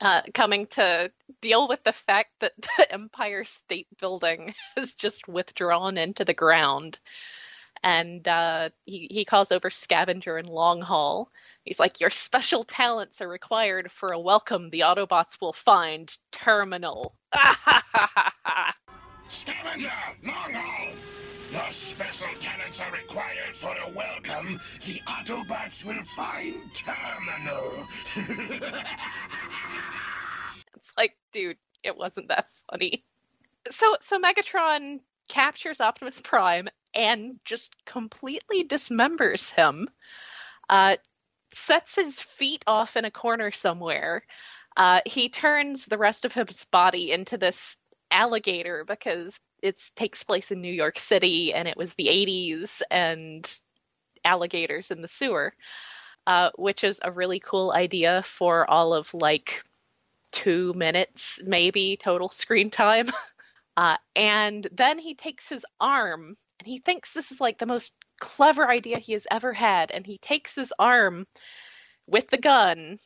uh, 0.00 0.20
coming 0.34 0.66
to 0.66 1.10
deal 1.40 1.68
with 1.68 1.82
the 1.84 1.92
fact 1.92 2.30
that 2.40 2.52
the 2.76 2.92
Empire 2.92 3.44
State 3.44 3.86
Building 3.98 4.54
has 4.76 4.94
just 4.94 5.26
withdrawn 5.28 5.96
into 5.96 6.24
the 6.24 6.34
ground. 6.34 6.98
And 7.82 8.26
uh, 8.26 8.70
he, 8.84 9.06
he 9.10 9.24
calls 9.24 9.52
over 9.52 9.70
Scavenger 9.70 10.38
and 10.38 10.48
Longhaul. 10.48 11.26
He's 11.64 11.78
like, 11.78 12.00
Your 12.00 12.10
special 12.10 12.64
talents 12.64 13.20
are 13.20 13.28
required 13.28 13.92
for 13.92 14.12
a 14.12 14.18
welcome 14.18 14.70
the 14.70 14.80
Autobots 14.80 15.40
will 15.40 15.52
find 15.52 16.16
terminal. 16.32 17.14
Scavenger, 19.28 19.92
Longhaul! 20.24 20.94
Your 21.52 21.70
special 21.70 22.28
talents 22.40 22.80
are 22.80 22.92
required 22.92 23.54
for 23.54 23.74
a 23.76 23.90
welcome. 23.90 24.60
The 24.84 25.00
Autobots 25.06 25.84
will 25.84 26.02
find 26.02 26.60
Terminal. 26.74 27.86
it's 30.76 30.92
like, 30.96 31.16
dude, 31.32 31.58
it 31.84 31.96
wasn't 31.96 32.28
that 32.28 32.46
funny. 32.70 33.04
So, 33.70 33.96
so 34.00 34.18
Megatron 34.18 35.00
captures 35.28 35.80
Optimus 35.80 36.20
Prime 36.20 36.68
and 36.94 37.38
just 37.44 37.84
completely 37.84 38.64
dismembers 38.64 39.52
him. 39.52 39.88
Uh, 40.68 40.96
sets 41.52 41.94
his 41.94 42.20
feet 42.20 42.64
off 42.66 42.96
in 42.96 43.04
a 43.04 43.10
corner 43.10 43.52
somewhere. 43.52 44.24
Uh, 44.76 45.00
he 45.06 45.28
turns 45.28 45.86
the 45.86 45.98
rest 45.98 46.24
of 46.24 46.32
his 46.32 46.64
body 46.66 47.12
into 47.12 47.38
this 47.38 47.78
alligator 48.16 48.82
because 48.84 49.38
it 49.62 49.80
takes 49.94 50.24
place 50.24 50.50
in 50.50 50.62
New 50.62 50.72
York 50.72 50.98
City 50.98 51.52
and 51.52 51.68
it 51.68 51.76
was 51.76 51.92
the 51.94 52.06
80s 52.06 52.80
and 52.90 53.60
alligators 54.24 54.90
in 54.90 55.02
the 55.02 55.08
sewer, 55.08 55.52
uh, 56.26 56.50
which 56.56 56.82
is 56.82 56.98
a 57.04 57.12
really 57.12 57.38
cool 57.40 57.72
idea 57.72 58.22
for 58.22 58.68
all 58.70 58.94
of 58.94 59.12
like 59.12 59.62
two 60.32 60.72
minutes, 60.74 61.40
maybe 61.44 61.96
total 61.96 62.28
screen 62.30 62.70
time. 62.70 63.06
Uh, 63.78 63.98
and 64.14 64.66
then 64.72 64.98
he 64.98 65.14
takes 65.14 65.50
his 65.50 65.62
arm 65.78 66.32
and 66.58 66.66
he 66.66 66.78
thinks 66.78 67.12
this 67.12 67.30
is 67.30 67.42
like 67.42 67.58
the 67.58 67.66
most 67.66 67.94
clever 68.20 68.66
idea 68.70 68.98
he 68.98 69.12
has 69.12 69.26
ever 69.30 69.52
had. 69.52 69.90
And 69.90 70.06
he 70.06 70.16
takes 70.16 70.54
his 70.54 70.72
arm 70.78 71.26
with 72.06 72.26
the 72.28 72.38
gun 72.38 72.96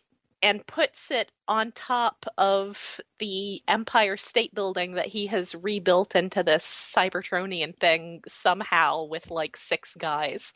and 0.42 0.66
puts 0.66 1.10
it 1.10 1.30
on 1.46 1.72
top 1.72 2.24
of 2.38 3.00
the 3.18 3.60
Empire 3.68 4.16
State 4.16 4.54
Building 4.54 4.92
that 4.92 5.06
he 5.06 5.26
has 5.26 5.54
rebuilt 5.54 6.16
into 6.16 6.42
this 6.42 6.64
Cybertronian 6.64 7.76
thing 7.76 8.22
somehow 8.26 9.04
with 9.04 9.30
like 9.30 9.56
six 9.56 9.94
guys. 9.96 10.54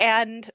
And 0.00 0.48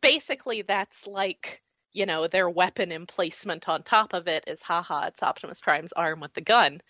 basically, 0.00 0.62
that's 0.62 1.06
like, 1.06 1.62
you 1.92 2.06
know, 2.06 2.26
their 2.26 2.50
weapon 2.50 2.90
emplacement 2.90 3.68
on 3.68 3.82
top 3.82 4.12
of 4.12 4.26
it 4.26 4.44
is 4.46 4.62
haha, 4.62 5.06
it's 5.06 5.22
Optimus 5.22 5.60
Prime's 5.60 5.92
arm 5.92 6.20
with 6.20 6.34
the 6.34 6.40
gun. 6.40 6.80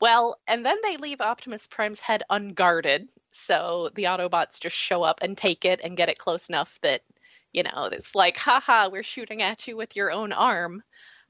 Well, 0.00 0.36
and 0.46 0.64
then 0.64 0.78
they 0.82 0.96
leave 0.96 1.20
Optimus 1.20 1.66
Prime's 1.66 2.00
head 2.00 2.22
unguarded, 2.30 3.10
so 3.30 3.90
the 3.94 4.04
Autobots 4.04 4.58
just 4.58 4.76
show 4.76 5.02
up 5.02 5.20
and 5.22 5.36
take 5.36 5.64
it 5.64 5.80
and 5.84 5.96
get 5.96 6.08
it 6.08 6.18
close 6.18 6.48
enough 6.48 6.78
that 6.82 7.02
you 7.52 7.62
know, 7.62 7.88
it's 7.92 8.14
like, 8.14 8.36
haha, 8.36 8.88
we're 8.90 9.02
shooting 9.02 9.42
at 9.42 9.66
you 9.66 9.76
with 9.76 9.96
your 9.96 10.10
own 10.10 10.32
arm. 10.32 10.82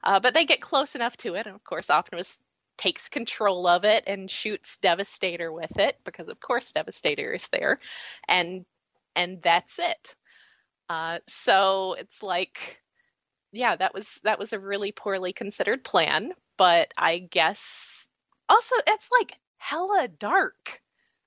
Uh, 0.03 0.19
but 0.19 0.33
they 0.33 0.45
get 0.45 0.61
close 0.61 0.95
enough 0.95 1.15
to 1.17 1.35
it, 1.35 1.45
and 1.45 1.55
of 1.55 1.63
course, 1.63 1.89
Optimus 1.89 2.39
takes 2.77 3.09
control 3.09 3.67
of 3.67 3.85
it 3.85 4.03
and 4.07 4.29
shoots 4.31 4.77
Devastator 4.77 5.51
with 5.53 5.77
it 5.77 5.99
because 6.03 6.27
of 6.27 6.39
course 6.39 6.71
Devastator 6.71 7.31
is 7.33 7.47
there, 7.49 7.77
and 8.27 8.65
and 9.15 9.41
that's 9.41 9.77
it. 9.79 10.15
Uh, 10.89 11.19
so 11.27 11.93
it's 11.99 12.23
like, 12.23 12.81
yeah, 13.51 13.75
that 13.75 13.93
was 13.93 14.19
that 14.23 14.39
was 14.39 14.53
a 14.53 14.59
really 14.59 14.91
poorly 14.91 15.33
considered 15.33 15.83
plan, 15.83 16.31
but 16.57 16.91
I 16.97 17.19
guess 17.19 18.07
also 18.49 18.75
it's 18.87 19.09
like 19.19 19.33
hella 19.57 20.07
dark. 20.07 20.81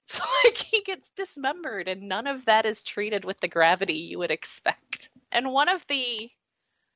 It's 0.08 0.20
like 0.44 0.56
he 0.56 0.82
gets 0.82 1.10
dismembered, 1.10 1.88
and 1.88 2.08
none 2.08 2.26
of 2.26 2.44
that 2.46 2.66
is 2.66 2.82
treated 2.82 3.24
with 3.24 3.40
the 3.40 3.48
gravity 3.48 3.94
you 3.94 4.18
would 4.18 4.30
expect. 4.30 5.10
And 5.32 5.52
one 5.52 5.68
of 5.68 5.86
the 5.86 6.30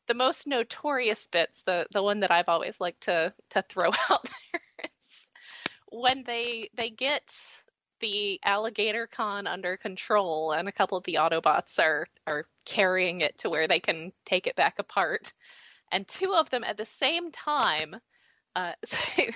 the 0.09 0.15
most 0.15 0.47
notorious 0.47 1.27
bits, 1.29 1.63
the 1.63 1.87
the 1.93 2.03
one 2.03 2.21
that 2.21 2.31
I've 2.31 2.49
always 2.49 2.81
liked 2.81 3.03
to 3.03 3.33
to 3.51 3.63
throw 3.63 3.91
out 4.11 4.29
there 4.53 4.63
is 4.85 5.31
when 5.91 6.23
they 6.25 6.71
they 6.75 6.91
get 6.91 7.23
the 8.01 8.41
alligator 8.45 9.07
con 9.07 9.47
under 9.47 9.77
control 9.77 10.53
and 10.53 10.69
a 10.69 10.73
couple 10.73 10.99
of 10.99 11.05
the 11.05 11.15
autobots 11.15 11.79
are 11.79 12.07
are 12.27 12.47
carrying 12.65 13.21
it 13.23 13.39
to 13.39 13.51
where 13.51 13.67
they 13.69 13.81
can 13.81 14.13
take 14.25 14.47
it 14.47 14.57
back 14.57 14.79
apart 14.79 15.33
and 15.91 16.07
two 16.07 16.35
of 16.35 16.51
them 16.51 16.65
at 16.65 16.77
the 16.77 16.87
same 16.87 17.33
time 17.33 17.97
uh, 18.59 18.73
say, 18.85 19.31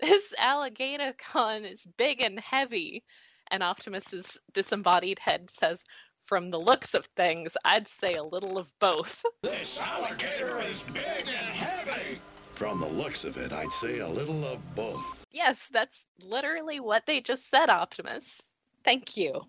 this 0.00 0.34
alligator 0.38 1.14
con 1.18 1.64
is 1.64 1.86
big 1.96 2.20
and 2.20 2.38
heavy 2.40 3.04
and 3.50 3.62
optimus's 3.62 4.38
disembodied 4.52 5.18
head 5.18 5.50
says 5.50 5.84
from 6.24 6.50
the 6.50 6.58
looks 6.58 6.94
of 6.94 7.04
things, 7.16 7.56
I'd 7.64 7.86
say 7.86 8.14
a 8.14 8.22
little 8.22 8.58
of 8.58 8.66
both. 8.78 9.24
This 9.42 9.80
alligator 9.80 10.58
is 10.60 10.82
big 10.84 11.04
and 11.26 11.28
heavy. 11.28 12.18
From 12.48 12.80
the 12.80 12.88
looks 12.88 13.24
of 13.24 13.36
it, 13.36 13.52
I'd 13.52 13.70
say 13.70 13.98
a 13.98 14.08
little 14.08 14.44
of 14.46 14.74
both. 14.74 15.24
Yes, 15.32 15.68
that's 15.70 16.06
literally 16.22 16.80
what 16.80 17.04
they 17.06 17.20
just 17.20 17.50
said, 17.50 17.68
Optimus. 17.68 18.40
Thank 18.84 19.16
you. 19.16 19.42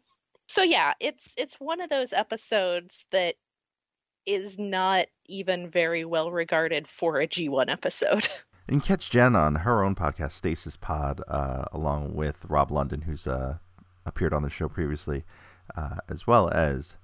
So 0.48 0.64
yeah, 0.64 0.94
it's 1.00 1.34
it's 1.38 1.56
one 1.56 1.82
of 1.82 1.90
those 1.90 2.14
episodes 2.14 3.06
that 3.12 3.36
is 4.26 4.60
not 4.60 5.06
even 5.28 5.70
very 5.70 6.04
well 6.04 6.30
regarded 6.32 6.88
for 6.88 7.22
a 7.22 7.28
G1 7.28 7.70
episode. 7.70 8.28
And 8.68 8.82
catch 8.82 9.12
Jen 9.12 9.36
on 9.36 9.56
her 9.56 9.84
own 9.84 9.96
podcast, 9.96 10.32
Stasis 10.32 10.76
Pod, 10.76 11.22
uh, 11.28 11.66
along 11.72 12.16
with 12.16 12.46
Rob 12.48 12.72
London, 12.72 13.02
who's 13.02 13.28
uh, 13.28 13.58
appeared 14.06 14.34
on 14.34 14.42
the 14.42 14.50
show 14.50 14.68
previously 14.68 15.24
uh, 15.76 15.98
as 16.10 16.28
well 16.28 16.50
as 16.50 16.98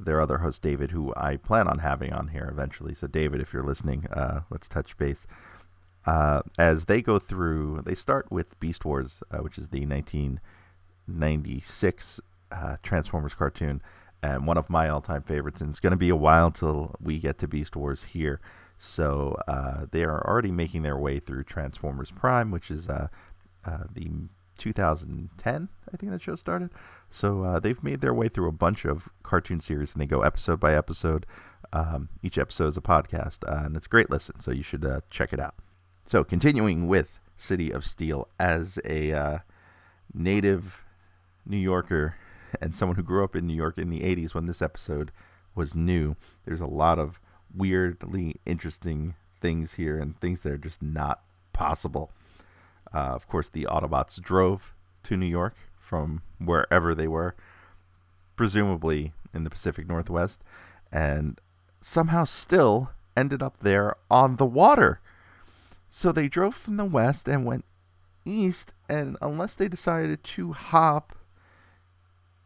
their 0.00 0.20
other 0.20 0.38
host, 0.38 0.62
David, 0.62 0.92
who 0.92 1.12
I 1.16 1.36
plan 1.36 1.68
on 1.68 1.78
having 1.78 2.12
on 2.12 2.28
here 2.28 2.48
eventually. 2.50 2.94
So, 2.94 3.06
David, 3.06 3.40
if 3.40 3.52
you're 3.52 3.64
listening, 3.64 4.06
uh, 4.06 4.40
let's 4.50 4.68
touch 4.68 4.96
base. 4.96 5.26
Uh, 6.06 6.42
as 6.58 6.84
they 6.84 7.02
go 7.02 7.18
through, 7.18 7.82
they 7.84 7.94
start 7.94 8.30
with 8.30 8.58
Beast 8.60 8.84
Wars, 8.84 9.22
uh, 9.30 9.38
which 9.38 9.58
is 9.58 9.68
the 9.68 9.84
1996 9.84 12.20
uh, 12.50 12.76
Transformers 12.82 13.34
cartoon, 13.34 13.82
and 14.22 14.46
one 14.46 14.56
of 14.56 14.70
my 14.70 14.88
all 14.88 15.00
time 15.00 15.22
favorites. 15.22 15.60
And 15.60 15.70
it's 15.70 15.80
going 15.80 15.90
to 15.90 15.96
be 15.96 16.10
a 16.10 16.16
while 16.16 16.50
till 16.50 16.94
we 17.00 17.18
get 17.18 17.38
to 17.38 17.48
Beast 17.48 17.76
Wars 17.76 18.04
here. 18.04 18.40
So, 18.78 19.36
uh, 19.48 19.86
they 19.90 20.04
are 20.04 20.26
already 20.26 20.52
making 20.52 20.82
their 20.82 20.96
way 20.96 21.18
through 21.18 21.44
Transformers 21.44 22.10
Prime, 22.10 22.50
which 22.50 22.70
is 22.70 22.86
the 22.86 23.10
2010, 24.58 25.68
I 25.92 25.96
think 25.96 26.12
that 26.12 26.20
show 26.20 26.34
started. 26.34 26.70
So 27.10 27.42
uh, 27.44 27.60
they've 27.60 27.82
made 27.82 28.00
their 28.00 28.12
way 28.12 28.28
through 28.28 28.48
a 28.48 28.52
bunch 28.52 28.84
of 28.84 29.08
cartoon 29.22 29.60
series, 29.60 29.94
and 29.94 30.02
they 30.02 30.06
go 30.06 30.22
episode 30.22 30.60
by 30.60 30.74
episode. 30.74 31.24
Um, 31.72 32.08
each 32.22 32.36
episode 32.36 32.66
is 32.66 32.76
a 32.76 32.82
podcast, 32.82 33.48
uh, 33.48 33.64
and 33.64 33.76
it's 33.76 33.86
a 33.86 33.88
great 33.88 34.10
listen. 34.10 34.40
So 34.40 34.50
you 34.50 34.62
should 34.62 34.84
uh, 34.84 35.00
check 35.08 35.32
it 35.32 35.40
out. 35.40 35.54
So 36.04 36.24
continuing 36.24 36.86
with 36.86 37.18
City 37.36 37.70
of 37.70 37.86
Steel, 37.86 38.28
as 38.38 38.78
a 38.84 39.12
uh, 39.12 39.38
native 40.12 40.84
New 41.46 41.56
Yorker 41.56 42.16
and 42.60 42.74
someone 42.74 42.96
who 42.96 43.02
grew 43.02 43.24
up 43.24 43.36
in 43.36 43.46
New 43.46 43.54
York 43.54 43.78
in 43.78 43.90
the 43.90 44.00
80s 44.00 44.34
when 44.34 44.46
this 44.46 44.60
episode 44.60 45.12
was 45.54 45.74
new, 45.74 46.16
there's 46.44 46.60
a 46.60 46.66
lot 46.66 46.98
of 46.98 47.20
weirdly 47.54 48.36
interesting 48.46 49.14
things 49.40 49.74
here 49.74 49.98
and 49.98 50.18
things 50.20 50.40
that 50.40 50.52
are 50.52 50.58
just 50.58 50.82
not 50.82 51.22
possible. 51.52 52.10
Uh, 52.92 52.98
of 52.98 53.28
course, 53.28 53.48
the 53.48 53.66
Autobots 53.70 54.20
drove 54.20 54.72
to 55.04 55.16
New 55.16 55.26
York 55.26 55.54
from 55.78 56.22
wherever 56.38 56.94
they 56.94 57.08
were, 57.08 57.34
presumably 58.36 59.12
in 59.34 59.44
the 59.44 59.50
Pacific 59.50 59.88
Northwest, 59.88 60.42
and 60.92 61.40
somehow 61.80 62.24
still 62.24 62.90
ended 63.16 63.42
up 63.42 63.58
there 63.58 63.96
on 64.10 64.36
the 64.36 64.46
water. 64.46 65.00
So 65.88 66.12
they 66.12 66.28
drove 66.28 66.54
from 66.54 66.76
the 66.76 66.84
west 66.84 67.28
and 67.28 67.44
went 67.44 67.64
east, 68.24 68.74
and 68.88 69.16
unless 69.20 69.54
they 69.54 69.68
decided 69.68 70.22
to 70.22 70.52
hop 70.52 71.16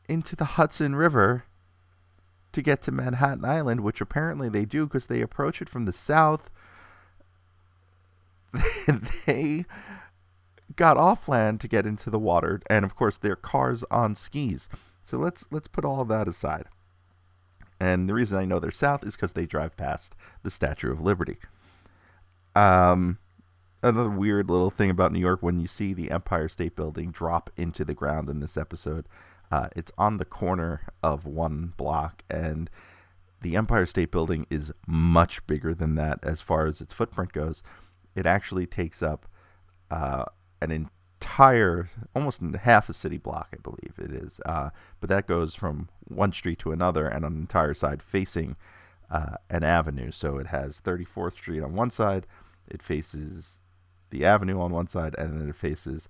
into 0.09 0.37
the 0.37 0.45
Hudson 0.45 0.95
River 0.95 1.45
to 2.53 2.63
get 2.63 2.83
to 2.83 2.93
Manhattan 2.93 3.45
Island, 3.45 3.81
which 3.81 4.01
apparently 4.01 4.49
they 4.49 4.65
do 4.65 4.87
because 4.87 5.07
they 5.07 5.21
approach 5.21 5.63
it 5.63 5.69
from 5.69 5.85
the 5.85 5.93
south, 5.93 6.51
they 9.27 9.65
got 10.77 10.97
off 10.97 11.29
land 11.29 11.61
to 11.61 11.69
get 11.69 11.87
into 11.87 12.11
the 12.11 12.19
water, 12.19 12.61
and 12.69 12.85
of 12.85 12.95
course 12.95 13.17
their 13.17 13.37
cars 13.37 13.85
on 13.91 14.15
skis. 14.15 14.69
So 15.05 15.19
let's 15.19 15.45
let's 15.51 15.69
put 15.69 15.85
all 15.85 16.05
that 16.05 16.29
aside. 16.29 16.67
And 17.81 18.09
the 18.09 18.15
reason 18.15 18.39
I 18.39 18.45
know 18.45 18.61
they're 18.61 18.71
south 18.71 19.05
is 19.05 19.17
because 19.17 19.33
they 19.33 19.47
drive 19.47 19.77
past 19.77 20.15
the 20.45 20.51
Statue 20.53 20.93
of 20.93 21.01
Liberty. 21.01 21.39
Um, 22.55 23.19
another 23.83 24.11
weird 24.11 24.49
little 24.49 24.71
thing 24.71 24.89
about 24.89 25.13
New 25.13 25.19
York 25.19 25.43
when 25.43 25.59
you 25.59 25.67
see 25.67 25.93
the 25.93 26.11
Empire 26.11 26.49
State 26.49 26.77
Building 26.77 27.11
drop 27.11 27.51
into 27.57 27.85
the 27.85 27.95
ground 27.95 28.29
in 28.29 28.39
this 28.39 28.57
episode, 28.57 29.07
uh, 29.53 29.69
it's 29.77 29.93
on 29.99 30.17
the 30.17 30.25
corner 30.25 30.81
of 31.03 31.27
one 31.27 31.75
block, 31.77 32.23
and 32.31 32.71
the 33.43 33.55
Empire 33.55 33.85
State 33.85 34.11
Building 34.11 34.47
is 34.49 34.73
much 34.87 35.47
bigger 35.47 35.75
than 35.75 35.95
that 35.97 36.21
as 36.23 36.41
far 36.41 36.67
as 36.67 36.81
its 36.81 36.95
footprint 36.95 37.33
goes. 37.33 37.63
It 38.15 38.25
actually 38.25 38.67
takes 38.67 39.03
up 39.03 39.27
uh, 39.91 40.25
an 40.63 40.71
entire, 40.71 41.91
almost 42.17 42.41
half 42.63 42.89
a 42.89 42.95
city 42.95 43.19
block, 43.19 43.49
I 43.53 43.61
believe 43.61 43.93
it 43.99 44.13
is. 44.13 44.41
Uh, 44.47 44.71
but 45.01 45.11
that 45.11 45.29
goes 45.29 45.55
from 45.55 45.91
one 46.05 46.33
street 46.33 46.59
to 46.61 46.73
another 46.73 47.07
and 47.07 47.23
an 47.23 47.37
entire 47.37 47.75
side 47.75 48.03
facing 48.03 48.57
uh, 49.11 49.37
an 49.51 49.65
avenue. 49.65 50.13
So 50.13 50.39
it 50.39 50.47
has 50.47 50.81
34th 50.81 51.33
Street 51.33 51.63
on 51.63 51.75
one 51.75 51.91
side, 51.91 52.27
it 52.69 52.83
faces 52.83 53.59
the 54.09 54.25
avenue 54.25 54.63
on 54.63 54.71
one 54.71 54.89
side, 54.89 55.15
and 55.19 55.39
then 55.39 55.51
it 55.51 55.57
faces 55.57 56.09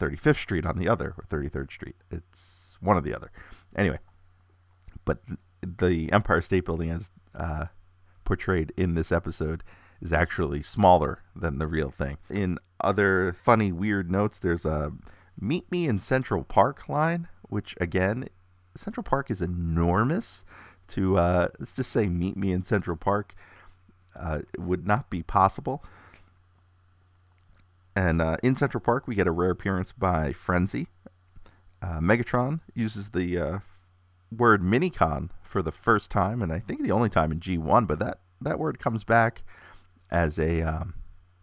35th 0.00 0.36
Street 0.36 0.66
on 0.66 0.78
the 0.78 0.88
other, 0.88 1.14
or 1.16 1.24
33rd 1.28 1.70
Street. 1.70 1.96
It's 2.10 2.76
one 2.80 2.96
or 2.96 3.00
the 3.00 3.14
other. 3.14 3.30
Anyway, 3.76 3.98
but 5.04 5.18
the 5.62 6.10
Empire 6.12 6.40
State 6.40 6.64
Building, 6.64 6.90
as 6.90 7.10
uh, 7.34 7.66
portrayed 8.24 8.72
in 8.76 8.94
this 8.94 9.12
episode, 9.12 9.62
is 10.00 10.12
actually 10.12 10.62
smaller 10.62 11.22
than 11.36 11.58
the 11.58 11.66
real 11.66 11.90
thing. 11.90 12.18
In 12.28 12.58
other 12.80 13.36
funny, 13.42 13.70
weird 13.72 14.10
notes, 14.10 14.38
there's 14.38 14.64
a 14.64 14.92
Meet 15.38 15.70
Me 15.70 15.86
in 15.86 15.98
Central 15.98 16.44
Park 16.44 16.88
line, 16.88 17.28
which 17.42 17.74
again, 17.80 18.28
Central 18.74 19.04
Park 19.04 19.30
is 19.30 19.42
enormous. 19.42 20.44
To 20.88 21.18
uh, 21.18 21.48
let's 21.58 21.72
just 21.72 21.92
say, 21.92 22.08
Meet 22.08 22.36
Me 22.36 22.52
in 22.52 22.62
Central 22.62 22.96
Park 22.96 23.34
uh, 24.18 24.40
would 24.58 24.86
not 24.86 25.08
be 25.08 25.22
possible. 25.22 25.84
And 28.00 28.22
uh, 28.22 28.38
in 28.42 28.56
Central 28.56 28.80
Park, 28.80 29.06
we 29.06 29.14
get 29.14 29.26
a 29.26 29.30
rare 29.30 29.50
appearance 29.50 29.92
by 29.92 30.32
Frenzy. 30.32 30.88
Uh, 31.82 32.00
Megatron 32.00 32.60
uses 32.74 33.10
the 33.10 33.38
uh, 33.38 33.58
word 34.34 34.62
minicon 34.62 35.28
for 35.42 35.60
the 35.60 35.70
first 35.70 36.10
time, 36.10 36.40
and 36.40 36.50
I 36.50 36.60
think 36.60 36.82
the 36.82 36.92
only 36.92 37.10
time 37.10 37.30
in 37.30 37.40
G1, 37.40 37.86
but 37.86 37.98
that, 37.98 38.20
that 38.40 38.58
word 38.58 38.78
comes 38.78 39.04
back 39.04 39.42
as 40.10 40.38
a 40.38 40.62
um, 40.62 40.94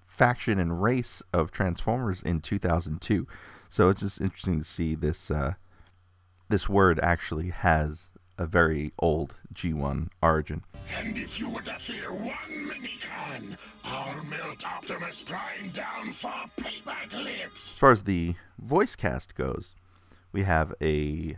faction 0.07 0.57
and 0.57 0.81
race 0.81 1.21
of 1.31 1.51
Transformers 1.51 2.23
in 2.23 2.41
2002. 2.41 3.27
So 3.69 3.89
it's 3.89 4.01
just 4.01 4.19
interesting 4.19 4.57
to 4.57 4.65
see 4.65 4.95
this 4.95 5.29
uh, 5.29 5.53
this 6.49 6.67
word 6.67 6.99
actually 7.03 7.49
has 7.49 8.09
a 8.37 8.45
very 8.45 8.93
old 8.99 9.35
G1 9.53 10.09
origin. 10.21 10.63
And 10.97 11.17
if 11.17 11.39
you 11.39 11.49
were 11.49 11.61
to 11.61 11.73
fear 11.73 12.11
one 12.11 12.35
minicon, 12.49 13.57
I'll 13.83 14.23
melt 14.25 14.65
Optimus 14.65 15.21
Prime 15.21 15.69
down 15.69 16.11
for 16.11 16.33
paperclips. 16.57 17.55
As 17.55 17.77
far 17.77 17.91
as 17.91 18.03
the 18.03 18.35
voice 18.59 18.95
cast 18.95 19.35
goes, 19.35 19.75
we 20.31 20.43
have 20.43 20.73
a 20.81 21.37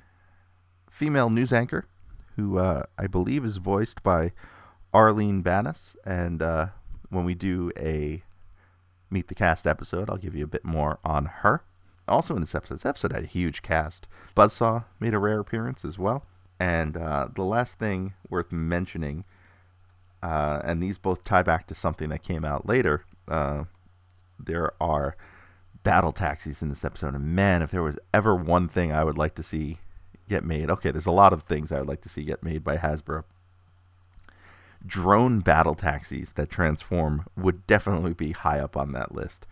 female 0.90 1.30
news 1.30 1.54
anchor 1.54 1.86
who 2.36 2.58
uh, 2.58 2.84
I 2.98 3.08
believe 3.08 3.44
is 3.44 3.58
voiced 3.58 4.02
by 4.04 4.32
Arlene 4.94 5.44
Banas, 5.44 5.96
and 6.06 6.42
uh, 6.42 6.68
when 7.10 7.26
we 7.26 7.36
do 7.36 7.72
a 7.78 8.24
Meet 9.12 9.28
the 9.28 9.36
Cast 9.36 9.66
episode, 9.66 10.10
I'll 10.10 10.18
give 10.18 10.36
you 10.36 10.44
a 10.44 10.48
bit 10.48 10.64
more 10.64 11.00
on 11.04 11.26
her. 11.26 11.64
Also 12.08 12.36
in 12.36 12.42
this 12.42 12.56
episode, 12.56 12.76
this 12.76 12.86
episode 12.86 13.12
had 13.12 13.24
a 13.24 13.28
huge 13.28 13.62
cast. 13.62 14.08
Buzzsaw 14.36 14.86
made 15.00 15.14
a 15.14 15.20
rare 15.20 15.40
appearance 15.40 15.84
as 15.84 15.98
well. 16.00 16.24
And 16.60 16.98
uh, 16.98 17.30
the 17.34 17.44
last 17.44 17.80
thing 17.80 18.14
worth 18.30 18.52
mentioning, 18.52 19.24
uh, 20.22 20.62
and 20.64 20.84
these 20.84 20.98
both 20.98 21.24
tie 21.24 21.44
back 21.44 21.68
to 21.68 21.76
something 21.76 22.10
that 22.10 22.24
came 22.24 22.44
out 22.44 22.68
later, 22.68 23.06
uh, 23.28 23.64
there 24.38 24.74
are 24.82 25.16
battle 25.84 26.12
taxis 26.12 26.62
in 26.62 26.70
this 26.70 26.84
episode. 26.84 27.16
And 27.16 27.36
man, 27.36 27.62
if 27.62 27.72
there 27.72 27.84
was 27.84 27.98
ever 28.14 28.36
one 28.36 28.68
thing 28.68 28.92
I 28.92 29.04
would 29.04 29.18
like 29.18 29.36
to 29.36 29.44
see 29.44 29.78
get 30.28 30.44
made, 30.44 30.70
okay, 30.70 30.92
there's 30.92 31.06
a 31.06 31.12
lot 31.12 31.34
of 31.34 31.44
things 31.44 31.72
I 31.72 31.80
would 31.80 31.88
like 31.88 32.02
to 32.02 32.10
see 32.10 32.24
get 32.24 32.44
made 32.44 32.64
by 32.64 32.78
Hasbro. 32.78 33.24
Drone 34.86 35.40
battle 35.40 35.76
taxis 35.76 36.34
that 36.34 36.50
transform 36.50 37.26
would 37.38 37.66
definitely 37.68 38.14
be 38.14 38.32
high 38.32 38.60
up 38.60 38.76
on 38.76 38.92
that 38.94 39.14
list. 39.14 39.46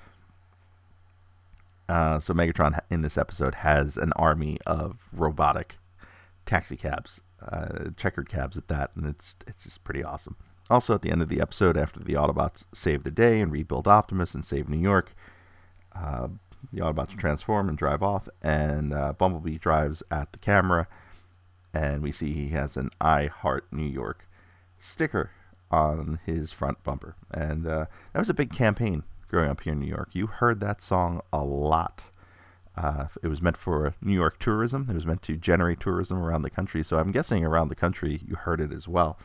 Uh, 1.89 2.19
so 2.19 2.33
Megatron 2.33 2.79
in 2.89 3.01
this 3.01 3.17
episode 3.17 3.55
has 3.55 3.95
an 3.95 4.11
army 4.17 4.57
of 4.65 5.07
robotic 5.13 5.77
taxi 6.47 6.75
cabs, 6.75 7.21
uh, 7.47 7.89
checkered 7.95 8.27
cabs 8.27 8.57
at 8.57 8.67
that, 8.69 8.91
and 8.95 9.05
it's 9.05 9.35
it's 9.45 9.63
just 9.63 9.83
pretty 9.83 10.03
awesome. 10.03 10.35
Also, 10.69 10.95
at 10.95 11.01
the 11.03 11.11
end 11.11 11.21
of 11.21 11.29
the 11.29 11.39
episode, 11.39 11.77
after 11.77 11.99
the 11.99 12.13
Autobots 12.13 12.65
save 12.73 13.03
the 13.03 13.11
day 13.11 13.39
and 13.39 13.51
rebuild 13.51 13.87
Optimus 13.87 14.33
and 14.33 14.43
save 14.43 14.67
New 14.67 14.79
York, 14.79 15.15
uh, 15.95 16.27
the 16.73 16.81
Autobots 16.81 17.15
transform 17.17 17.69
and 17.69 17.77
drive 17.77 18.01
off, 18.01 18.27
and 18.41 18.93
uh, 18.93 19.13
Bumblebee 19.13 19.59
drives 19.59 20.01
at 20.09 20.31
the 20.31 20.39
camera, 20.39 20.87
and 21.73 22.01
we 22.01 22.11
see 22.11 22.33
he 22.33 22.49
has 22.49 22.75
an 22.75 22.89
I 22.99 23.27
Heart 23.27 23.67
New 23.71 23.85
York 23.85 24.27
sticker 24.79 25.31
on 25.69 26.19
his 26.25 26.51
front 26.51 26.83
bumper. 26.83 27.15
And 27.31 27.67
uh, 27.67 27.85
that 28.13 28.19
was 28.19 28.29
a 28.29 28.33
big 28.33 28.53
campaign 28.53 29.03
growing 29.29 29.49
up 29.49 29.61
here 29.61 29.73
in 29.73 29.79
New 29.79 29.87
York. 29.87 30.09
You 30.13 30.27
heard 30.27 30.59
that 30.61 30.81
song 30.81 31.21
a 31.31 31.43
lot. 31.43 32.03
Uh, 32.77 33.07
it 33.23 33.27
was 33.27 33.41
meant 33.41 33.57
for 33.57 33.95
New 34.01 34.13
York 34.13 34.37
tourism. 34.37 34.85
It 34.89 34.93
was 34.93 35.05
meant 35.05 35.23
to 35.23 35.35
generate 35.35 35.79
tourism 35.79 36.19
around 36.19 36.43
the 36.43 36.49
country. 36.51 36.83
So 36.83 36.99
I'm 36.99 37.11
guessing 37.11 37.43
around 37.43 37.69
the 37.69 37.75
country 37.75 38.21
you 38.25 38.35
heard 38.35 38.61
it 38.61 38.71
as 38.71 38.87
well. 38.87 39.17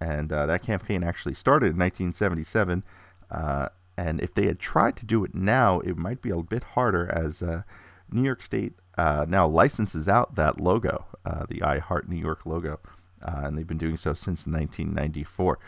And 0.00 0.32
uh, 0.32 0.46
that 0.46 0.62
campaign 0.62 1.04
actually 1.04 1.34
started 1.34 1.66
in 1.66 1.78
1977. 1.78 2.82
Uh, 3.30 3.68
and 3.96 4.20
if 4.20 4.34
they 4.34 4.46
had 4.46 4.58
tried 4.58 4.96
to 4.96 5.06
do 5.06 5.24
it 5.24 5.34
now, 5.34 5.78
it 5.80 5.96
might 5.96 6.20
be 6.20 6.30
a 6.30 6.42
bit 6.42 6.64
harder 6.64 7.08
as 7.14 7.42
uh, 7.42 7.62
New 8.10 8.24
York 8.24 8.42
State 8.42 8.72
uh, 8.98 9.24
now 9.28 9.46
licenses 9.46 10.08
out 10.08 10.34
that 10.34 10.60
logo, 10.60 11.06
uh, 11.24 11.46
the 11.48 11.62
I 11.62 11.78
Heart 11.78 12.08
New 12.08 12.16
York 12.16 12.44
logo. 12.44 12.80
and 13.22 13.56
they've 13.56 13.66
been 13.66 13.78
doing 13.78 13.96
so 13.96 14.14
since 14.14 14.46
1994. 14.46 15.58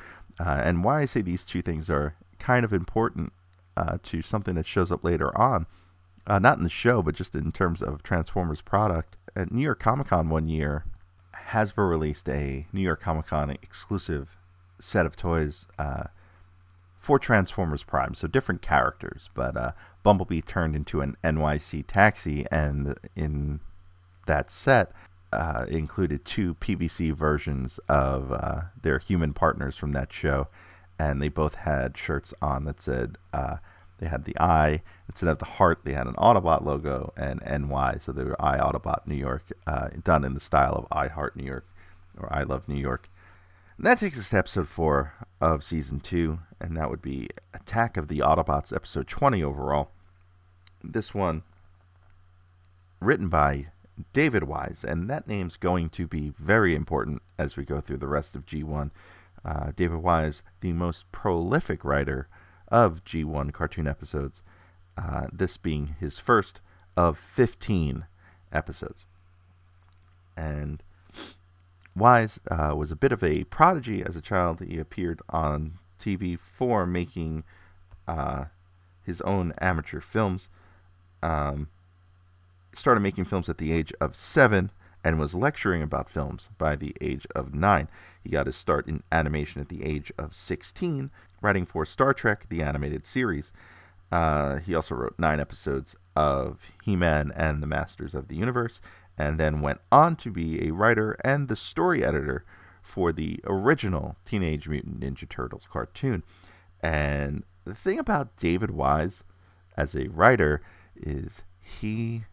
and 0.41 0.83
why 0.83 1.03
I 1.03 1.05
say 1.05 1.23
these 1.23 1.45
two 1.45 1.63
things 1.63 1.89
are 1.89 2.17
kind 2.41 2.65
of 2.65 2.73
important 2.73 3.33
to 4.03 4.23
something 4.23 4.57
that 4.57 4.67
shows 4.67 4.91
up 4.91 5.05
later 5.05 5.37
on. 5.39 5.67
Uh, 6.27 6.39
not 6.39 6.59
in 6.59 6.65
the 6.65 6.71
show, 6.71 7.03
but 7.03 7.15
just 7.15 7.35
in 7.35 7.53
terms 7.53 7.83
of 7.83 8.03
Transformers 8.03 8.61
product. 8.61 9.17
At 9.37 9.53
New 9.53 9.63
York 9.63 9.79
Comic 9.79 10.09
Con 10.09 10.29
one 10.29 10.49
year, 10.49 10.85
Hasbro 11.51 11.89
released 11.89 12.29
a 12.29 12.67
New 12.73 12.81
York 12.81 13.01
Comic 13.01 13.27
Con 13.27 13.51
exclusive 13.51 14.37
set 14.81 15.07
of 15.07 15.15
toys 15.15 15.67
uh, 15.79 16.05
for 16.99 17.19
Transformers 17.19 17.85
Prime. 17.85 18.15
So 18.15 18.27
different 18.27 18.63
characters, 18.63 19.31
but 19.35 19.57
uh, 19.57 19.73
Bumblebee 20.03 20.41
turned 20.41 20.75
into 20.75 21.01
an 21.01 21.17
NYC 21.23 21.85
taxi, 21.87 22.45
and 22.51 22.99
in 23.15 23.61
that 24.27 24.51
set, 24.51 24.93
uh, 25.33 25.67
included 25.69 26.25
two 26.25 26.55
PVC 26.57 27.13
versions 27.13 27.79
of 27.89 28.33
uh, 28.33 28.63
their 28.81 28.99
human 28.99 29.33
partners 29.33 29.77
from 29.77 29.93
that 29.93 30.13
show 30.13 30.49
and 30.99 31.21
they 31.21 31.29
both 31.29 31.57
had 31.57 31.97
shirts 31.97 32.33
on 32.41 32.65
that 32.65 32.81
said 32.81 33.19
uh, 33.33 33.57
they 33.99 34.07
had 34.07 34.25
the 34.25 34.37
I 34.39 34.83
instead 35.09 35.29
of 35.29 35.39
the 35.39 35.45
heart. 35.45 35.81
They 35.85 35.93
had 35.93 36.07
an 36.07 36.15
Autobot 36.15 36.65
logo 36.65 37.13
and 37.17 37.41
NY, 37.41 37.99
so 38.05 38.13
they 38.13 38.25
were 38.25 38.41
I 38.41 38.59
Autobot 38.59 39.07
New 39.07 39.17
York, 39.17 39.53
uh, 39.67 39.89
done 40.03 40.25
in 40.25 40.35
the 40.35 40.41
style 40.41 40.75
of 40.75 40.87
I 40.91 41.09
Heart 41.09 41.37
New 41.37 41.45
York 41.45 41.67
or 42.19 42.33
I 42.33 42.43
Love 42.43 42.69
New 42.69 42.77
York. 42.77 43.09
And 43.77 43.87
that 43.87 43.99
takes 43.99 44.19
us 44.19 44.31
to 44.31 44.39
episode 44.39 44.69
four 44.69 45.13
of 45.41 45.63
season 45.63 46.01
two, 46.01 46.39
and 46.61 46.77
that 46.77 46.91
would 46.91 47.03
be 47.03 47.29
Attack 47.53 47.97
of 47.97 48.09
the 48.09 48.21
Autobots, 48.21 48.75
episode 48.75 49.07
twenty 49.07 49.43
overall. 49.43 49.91
This 50.83 51.15
one 51.15 51.43
written 53.01 53.29
by 53.29 53.67
David 54.13 54.45
Wise, 54.45 54.85
and 54.87 55.09
that 55.11 55.29
name's 55.29 55.57
going 55.57 55.89
to 55.91 56.07
be 56.07 56.33
very 56.39 56.75
important 56.75 57.23
as 57.39 57.57
we 57.57 57.65
go 57.65 57.81
through 57.81 57.99
the 57.99 58.07
rest 58.07 58.35
of 58.35 58.47
G1 58.47 58.91
uh, 59.47 59.71
David 59.77 59.99
Wise, 59.99 60.43
the 60.61 60.73
most 60.73 61.11
prolific 61.13 61.85
writer 61.85 62.29
of 62.69 63.05
G1 63.05 63.53
cartoon 63.53 63.87
episodes, 63.87 64.43
uh, 64.97 65.27
this 65.33 65.57
being 65.57 65.97
his 66.01 66.19
first 66.19 66.61
of 66.97 67.19
15 67.19 68.07
episodes. 68.53 69.05
And 70.37 70.83
Wise 71.95 72.39
uh, 72.51 72.75
was 72.77 72.91
a 72.91 72.97
bit 72.97 73.13
of 73.13 73.23
a 73.25 73.45
prodigy 73.45 74.03
as 74.03 74.17
a 74.17 74.21
child. 74.21 74.61
He 74.61 74.79
appeared 74.79 75.21
on 75.31 75.79
TV 75.99 76.39
for 76.39 76.87
making 76.87 77.45
uh, 78.07 78.47
his 79.03 79.21
own 79.23 79.55
amateur 79.61 80.01
films. 80.01 80.49
Um, 81.23 81.69
started 82.75 83.01
making 83.01 83.25
films 83.25 83.49
at 83.49 83.57
the 83.59 83.73
age 83.73 83.93
of 84.01 84.15
seven 84.15 84.71
and 85.03 85.19
was 85.19 85.35
lecturing 85.35 85.83
about 85.83 86.11
films 86.11 86.49
by 86.59 86.77
the 86.77 86.95
age 87.01 87.27
of 87.35 87.55
nine. 87.55 87.89
He 88.23 88.31
got 88.31 88.47
his 88.47 88.57
start 88.57 88.87
in 88.87 89.03
animation 89.11 89.61
at 89.61 89.69
the 89.69 89.85
age 89.85 90.13
of 90.19 90.35
16, 90.35 91.11
writing 91.47 91.65
for 91.65 91.87
Star 91.87 92.13
Trek, 92.13 92.47
the 92.49 92.61
animated 92.61 93.07
series. 93.07 93.53
Uh, 94.11 94.57
he 94.57 94.75
also 94.75 94.95
wrote 94.95 95.15
nine 95.19 95.41
episodes 95.41 95.97
of 96.15 96.61
He 96.83 96.97
Man 96.97 97.33
and 97.35 97.63
the 97.63 97.67
Masters 97.67 98.15
of 98.15 98.29
the 98.29 98.37
Universe, 98.37 98.81
and 99.17 99.39
then 99.39 99.61
went 99.61 99.81
on 99.91 100.17
to 100.17 100.31
be 100.31 100.67
a 100.67 100.73
writer 100.73 101.17
and 101.25 101.49
the 101.49 101.57
story 101.57 102.05
editor 102.05 102.45
for 102.83 103.13
the 103.13 103.41
original 103.45 104.17
Teenage 104.25 104.69
Mutant 104.69 105.01
Ninja 105.01 105.29
Turtles 105.29 105.67
cartoon. 105.71 106.23
And 106.83 107.45
the 107.65 107.75
thing 107.75 107.99
about 107.99 108.37
David 108.37 108.71
Wise 108.71 109.25
as 109.77 109.95
a 109.95 110.09
writer 110.09 110.61
is 110.97 111.45
he, 111.61 112.25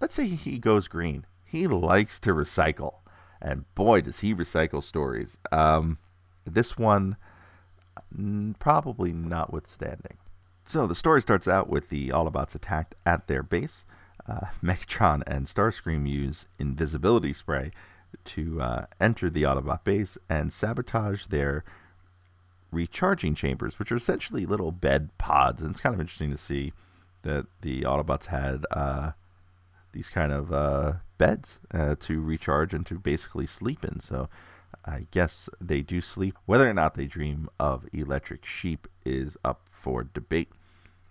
let's 0.00 0.14
say 0.14 0.26
he 0.26 0.58
goes 0.58 0.88
green 0.88 1.26
he 1.46 1.66
likes 1.68 2.18
to 2.18 2.34
recycle, 2.34 2.96
and 3.40 3.72
boy, 3.76 4.00
does 4.00 4.18
he 4.18 4.34
recycle 4.34 4.82
stories. 4.82 5.38
Um, 5.52 5.98
this 6.44 6.76
one, 6.76 7.16
probably 8.58 9.12
notwithstanding. 9.12 10.18
So 10.64 10.86
the 10.86 10.94
story 10.94 11.22
starts 11.22 11.46
out 11.46 11.68
with 11.68 11.90
the 11.90 12.08
Autobots 12.08 12.54
attacked 12.54 12.94
at 13.04 13.28
their 13.28 13.42
base. 13.42 13.84
Uh, 14.28 14.46
Megatron 14.62 15.22
and 15.26 15.46
Starscream 15.46 16.08
use 16.08 16.46
invisibility 16.58 17.32
spray 17.32 17.70
to 18.24 18.60
uh, 18.60 18.86
enter 19.00 19.30
the 19.30 19.42
Autobot 19.42 19.84
base 19.84 20.18
and 20.28 20.52
sabotage 20.52 21.26
their 21.26 21.64
recharging 22.72 23.34
chambers, 23.34 23.78
which 23.78 23.92
are 23.92 23.96
essentially 23.96 24.44
little 24.44 24.72
bed 24.72 25.16
pods. 25.18 25.62
And 25.62 25.70
it's 25.70 25.80
kind 25.80 25.94
of 25.94 26.00
interesting 26.00 26.30
to 26.30 26.36
see 26.36 26.72
that 27.22 27.46
the 27.62 27.82
Autobots 27.82 28.26
had 28.26 28.64
uh, 28.70 29.12
these 29.92 30.08
kind 30.08 30.32
of 30.32 30.52
uh, 30.52 30.92
beds 31.18 31.58
uh, 31.72 31.94
to 32.00 32.20
recharge 32.20 32.74
and 32.74 32.84
to 32.86 32.98
basically 32.98 33.46
sleep 33.46 33.84
in. 33.84 34.00
So 34.00 34.28
I 34.86 35.06
guess 35.10 35.48
they 35.60 35.82
do 35.82 36.00
sleep. 36.00 36.36
Whether 36.46 36.70
or 36.70 36.74
not 36.74 36.94
they 36.94 37.06
dream 37.06 37.48
of 37.58 37.86
electric 37.92 38.44
sheep 38.46 38.86
is 39.04 39.36
up 39.44 39.62
for 39.70 40.04
debate. 40.04 40.50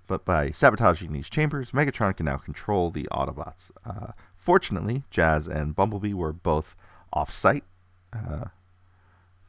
But 0.08 0.24
by 0.24 0.52
sabotaging 0.52 1.12
these 1.12 1.30
chambers, 1.30 1.72
Megatron 1.72 2.16
can 2.16 2.28
now 2.28 2.38
control 2.38 2.92
the 2.92 3.08
Autobots. 3.12 3.72
Uh, 3.86 4.12
fortunately, 4.38 5.04
Jazz 5.10 5.48
and 5.48 5.76
Bumblebee 5.76 6.14
were 6.14 6.32
both 6.32 6.76
off 7.12 7.34
site 7.34 7.64
uh, 8.14 8.46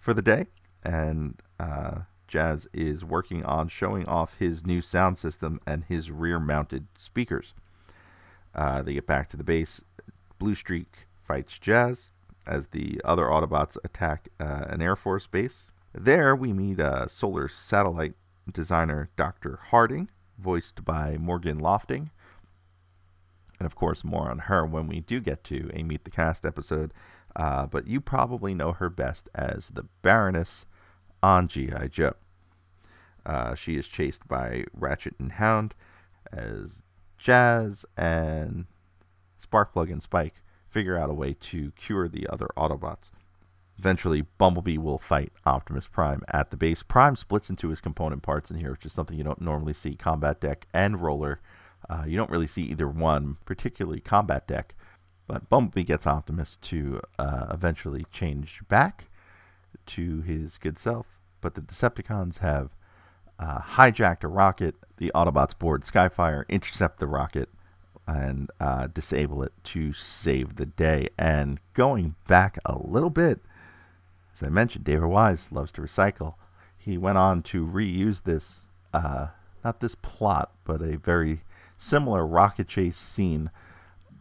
for 0.00 0.14
the 0.14 0.22
day, 0.22 0.46
and 0.82 1.34
uh, 1.60 2.00
Jazz 2.26 2.66
is 2.72 3.04
working 3.04 3.44
on 3.44 3.68
showing 3.68 4.06
off 4.06 4.38
his 4.38 4.64
new 4.64 4.80
sound 4.80 5.18
system 5.18 5.60
and 5.66 5.84
his 5.84 6.10
rear 6.10 6.40
mounted 6.40 6.86
speakers. 6.96 7.52
Uh, 8.54 8.82
they 8.82 8.94
get 8.94 9.06
back 9.06 9.28
to 9.28 9.36
the 9.36 9.44
base. 9.44 9.82
Bluestreak 10.40 10.86
fights 11.26 11.58
Jazz 11.58 12.08
as 12.46 12.68
the 12.68 13.00
other 13.04 13.24
Autobots 13.24 13.76
attack 13.84 14.28
uh, 14.38 14.64
an 14.68 14.80
Air 14.82 14.96
Force 14.96 15.26
base. 15.26 15.70
There, 15.94 16.36
we 16.36 16.52
meet 16.52 16.78
solar 17.08 17.48
satellite 17.48 18.14
designer 18.50 19.08
Dr. 19.16 19.58
Harding, 19.70 20.10
voiced 20.38 20.84
by 20.84 21.16
Morgan 21.16 21.58
Lofting. 21.58 22.10
And 23.58 23.66
of 23.66 23.74
course, 23.74 24.04
more 24.04 24.28
on 24.30 24.40
her 24.40 24.66
when 24.66 24.86
we 24.86 25.00
do 25.00 25.20
get 25.20 25.42
to 25.44 25.70
a 25.72 25.82
Meet 25.82 26.04
the 26.04 26.10
Cast 26.10 26.44
episode. 26.44 26.92
Uh, 27.34 27.66
but 27.66 27.86
you 27.86 28.00
probably 28.00 28.54
know 28.54 28.72
her 28.72 28.88
best 28.88 29.28
as 29.34 29.70
the 29.70 29.86
Baroness 30.02 30.66
on 31.22 31.48
G.I. 31.48 31.88
Joe. 31.88 32.14
Uh, 33.24 33.54
she 33.54 33.76
is 33.76 33.88
chased 33.88 34.28
by 34.28 34.64
Ratchet 34.72 35.14
and 35.18 35.32
Hound 35.32 35.74
as 36.32 36.82
Jazz 37.18 37.84
and 37.96 38.66
Sparkplug 39.44 39.90
and 39.90 40.02
Spike 40.02 40.42
figure 40.76 40.98
out 40.98 41.08
a 41.08 41.14
way 41.14 41.32
to 41.32 41.70
cure 41.70 42.06
the 42.06 42.26
other 42.28 42.48
Autobots. 42.54 43.10
Eventually, 43.78 44.26
Bumblebee 44.36 44.76
will 44.76 44.98
fight 44.98 45.32
Optimus 45.46 45.86
Prime 45.86 46.22
at 46.28 46.50
the 46.50 46.56
base. 46.58 46.82
Prime 46.82 47.16
splits 47.16 47.48
into 47.48 47.70
his 47.70 47.80
component 47.80 48.22
parts 48.22 48.50
in 48.50 48.58
here, 48.58 48.72
which 48.72 48.84
is 48.84 48.92
something 48.92 49.16
you 49.16 49.24
don't 49.24 49.40
normally 49.40 49.72
see. 49.72 49.94
Combat 49.94 50.38
Deck 50.38 50.66
and 50.74 51.00
Roller. 51.00 51.40
Uh, 51.88 52.04
you 52.06 52.18
don't 52.18 52.28
really 52.28 52.46
see 52.46 52.64
either 52.64 52.86
one, 52.86 53.38
particularly 53.46 54.02
Combat 54.02 54.46
Deck. 54.46 54.74
But 55.26 55.48
Bumblebee 55.48 55.84
gets 55.84 56.06
Optimus 56.06 56.58
to 56.58 57.00
uh, 57.18 57.46
eventually 57.50 58.04
change 58.12 58.60
back 58.68 59.08
to 59.86 60.20
his 60.20 60.58
good 60.58 60.76
self. 60.76 61.06
But 61.40 61.54
the 61.54 61.62
Decepticons 61.62 62.40
have 62.40 62.68
uh, 63.38 63.60
hijacked 63.60 64.24
a 64.24 64.28
rocket. 64.28 64.74
The 64.98 65.10
Autobots 65.14 65.58
board 65.58 65.84
Skyfire, 65.84 66.46
intercept 66.50 67.00
the 67.00 67.06
rocket, 67.06 67.48
and 68.06 68.50
uh, 68.60 68.86
disable 68.88 69.42
it 69.42 69.52
to 69.64 69.92
save 69.92 70.56
the 70.56 70.66
day. 70.66 71.08
And 71.18 71.60
going 71.74 72.14
back 72.28 72.58
a 72.64 72.78
little 72.78 73.10
bit, 73.10 73.40
as 74.34 74.42
I 74.42 74.48
mentioned, 74.48 74.84
David 74.84 75.06
Wise 75.06 75.48
loves 75.50 75.72
to 75.72 75.80
recycle. 75.80 76.34
He 76.76 76.98
went 76.98 77.18
on 77.18 77.42
to 77.44 77.66
reuse 77.66 78.22
this, 78.22 78.68
uh, 78.92 79.28
not 79.64 79.80
this 79.80 79.94
plot, 79.94 80.52
but 80.64 80.80
a 80.82 80.98
very 80.98 81.42
similar 81.76 82.26
rocket 82.26 82.68
chase 82.68 82.96
scene 82.96 83.50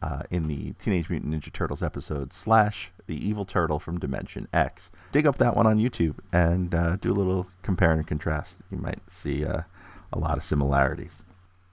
uh, 0.02 0.24
in 0.30 0.48
the 0.48 0.74
Teenage 0.74 1.10
Mutant 1.10 1.34
Ninja 1.34 1.52
Turtles 1.52 1.84
episode 1.84 2.34
Slash, 2.34 2.92
the 3.08 3.28
Evil 3.28 3.46
Turtle 3.46 3.80
from 3.80 4.00
Dimension 4.00 4.48
X. 4.54 4.92
Dig 5.12 5.26
up 5.28 5.38
that 5.38 5.56
one 5.56 5.68
on 5.68 5.78
YouTube 5.78 6.16
and 6.32 6.74
uh, 6.74 6.96
do 6.98 7.12
a 7.12 7.14
little 7.14 7.48
compare 7.62 7.92
and 7.92 8.06
contrast. 8.06 8.56
You 8.72 8.78
might 8.78 9.00
see 9.10 9.46
uh, 9.46 9.62
a 10.12 10.20
lot 10.20 10.38
of 10.38 10.44
similarities. 10.44 11.24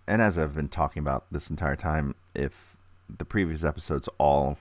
And 0.07 0.21
as 0.21 0.37
I've 0.37 0.55
been 0.55 0.69
talking 0.69 1.01
about 1.01 1.25
this 1.31 1.51
entire 1.51 1.77
time, 1.77 2.15
if 2.35 2.77
the 3.09 3.25
previous 3.25 3.63
episodes 3.65 4.09
all 4.19 4.59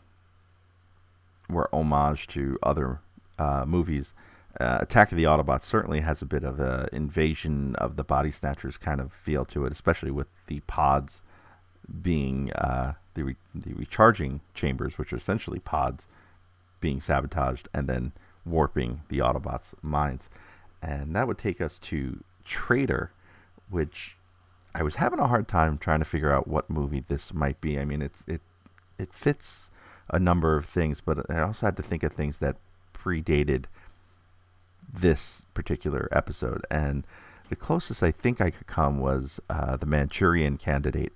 were 1.50 1.70
homage 1.74 2.28
to 2.28 2.58
other 2.62 3.00
uh, 3.40 3.66
movies, 3.66 4.14
uh, 4.60 4.80
Attack 4.82 5.12
of 5.12 5.18
the 5.18 5.24
Autobots 5.24 5.64
certainly 5.64 6.02
has 6.02 6.22
a 6.22 6.26
bit 6.26 6.44
of 6.44 6.60
an 6.60 6.90
invasion 6.92 7.76
of 7.78 7.96
the 7.96 8.04
body 8.04 8.32
snatchers 8.32 8.78
kind 8.78 9.00
of 9.00 9.12
feel 9.14 9.46
to 9.46 9.66
it, 9.66 9.72
especially 9.72 10.12
with 10.12 10.28
the 10.48 10.60
pods 10.62 11.22
being 12.02 12.52
uh, 12.54 12.94
the 13.14 13.24
re- 13.24 13.36
the 13.56 13.74
recharging 13.74 14.42
chambers, 14.54 14.98
which 14.98 15.12
are 15.12 15.18
essentially 15.18 15.60
pods, 15.60 16.08
being 16.80 17.00
sabotaged 17.00 17.68
and 17.74 17.88
then 17.88 18.12
warping 18.46 19.02
the 19.10 19.20
Autobots' 19.20 19.74
minds, 19.82 20.30
and 20.82 21.16
that 21.16 21.28
would 21.28 21.38
take 21.38 21.62
us 21.62 21.80
to 21.80 22.24
Traitor, 22.44 23.12
which 23.70 24.18
I 24.74 24.84
was 24.84 24.96
having 24.96 25.20
a 25.20 25.28
hard 25.28 25.48
time 25.48 25.78
trying 25.78 26.00
to 26.00 26.06
figure 26.06 26.32
out 26.32 26.48
what 26.48 26.70
movie 26.70 27.04
this 27.08 27.34
might 27.34 27.60
be. 27.62 27.80
I 27.80 27.86
mean, 27.86 28.02
it's 28.02 28.24
it 28.28 28.42
it 28.98 29.14
fits 29.14 29.70
a 30.10 30.20
number 30.20 30.58
of 30.58 30.66
things, 30.66 31.02
but 31.02 31.30
I 31.30 31.42
also 31.42 31.66
had 31.68 31.78
to 31.78 31.84
think 31.84 32.04
of 32.04 32.14
things 32.14 32.40
that 32.40 32.58
predated 32.94 33.66
this 34.94 35.46
particular 35.54 36.08
episode, 36.12 36.66
and 36.70 37.06
the 37.50 37.56
closest 37.56 38.02
I 38.02 38.12
think 38.12 38.40
I 38.40 38.50
could 38.50 38.68
come 38.68 39.00
was 39.00 39.40
uh, 39.50 39.76
the 39.76 39.86
Manchurian 39.86 40.58
Candidate, 40.58 41.12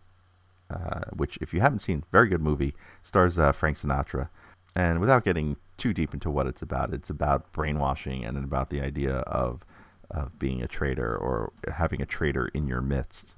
uh, 0.70 1.02
which, 1.14 1.38
if 1.38 1.54
you 1.54 1.62
haven't 1.62 1.80
seen, 1.80 2.04
very 2.12 2.28
good 2.28 2.42
movie, 2.42 2.74
stars 3.04 3.40
uh, 3.40 3.52
Frank 3.54 3.78
Sinatra. 3.78 4.30
And 4.76 5.00
without 5.00 5.24
getting 5.24 5.56
too 5.78 5.94
deep 5.94 6.14
into 6.14 6.30
what 6.30 6.48
it's 6.48 6.62
about, 6.62 6.94
it's 6.94 7.10
about 7.10 7.52
brainwashing 7.54 8.26
and 8.26 8.38
about 8.38 8.70
the 8.70 8.82
idea 8.82 9.20
of 9.20 9.66
of 10.12 10.38
being 10.38 10.62
a 10.62 10.68
traitor 10.68 11.16
or 11.18 11.52
having 11.74 12.02
a 12.02 12.06
traitor 12.06 12.48
in 12.54 12.68
your 12.68 12.82
midst. 12.82 13.34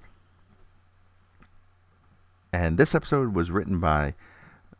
And 2.52 2.78
this 2.78 2.95
episode 2.95 3.36
was 3.36 3.52
written 3.52 3.80
by 3.80 4.14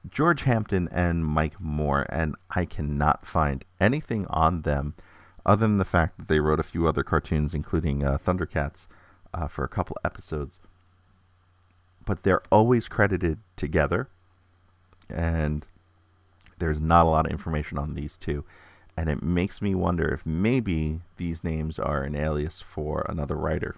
George 0.09 0.43
Hampton 0.43 0.88
and 0.91 1.26
Mike 1.26 1.59
Moore, 1.59 2.05
and 2.09 2.36
I 2.51 2.65
cannot 2.65 3.26
find 3.26 3.65
anything 3.80 4.26
on 4.28 4.61
them 4.61 4.93
other 5.45 5.68
than 5.68 5.78
the 5.78 5.86
fact 5.86 6.18
that 6.18 6.28
they 6.28 6.39
wrote 6.39 6.59
a 6.59 6.63
few 6.63 6.88
other 6.88 7.03
cartoons, 7.03 7.53
including 7.53 8.03
uh, 8.03 8.18
Thundercats, 8.18 8.88
uh, 9.34 9.47
for 9.47 9.63
a 9.63 9.70
couple 9.70 9.97
episodes. 10.03 10.59
But 12.05 12.24
they're 12.24 12.43
always 12.51 12.88
credited 12.88 13.39
together, 13.55 14.07
and 15.09 15.65
there's 16.57 16.82
not 16.82 17.05
a 17.05 17.09
lot 17.09 17.26
of 17.26 17.32
information 17.32 17.78
on 17.78 17.93
these 17.93 18.18
two. 18.18 18.43
And 18.95 19.09
it 19.09 19.22
makes 19.22 19.61
me 19.61 19.76
wonder 19.76 20.07
if 20.07 20.26
maybe 20.26 21.01
these 21.18 21.43
names 21.43 21.78
are 21.78 22.03
an 22.03 22.15
alias 22.15 22.61
for 22.61 23.05
another 23.07 23.36
writer. 23.36 23.76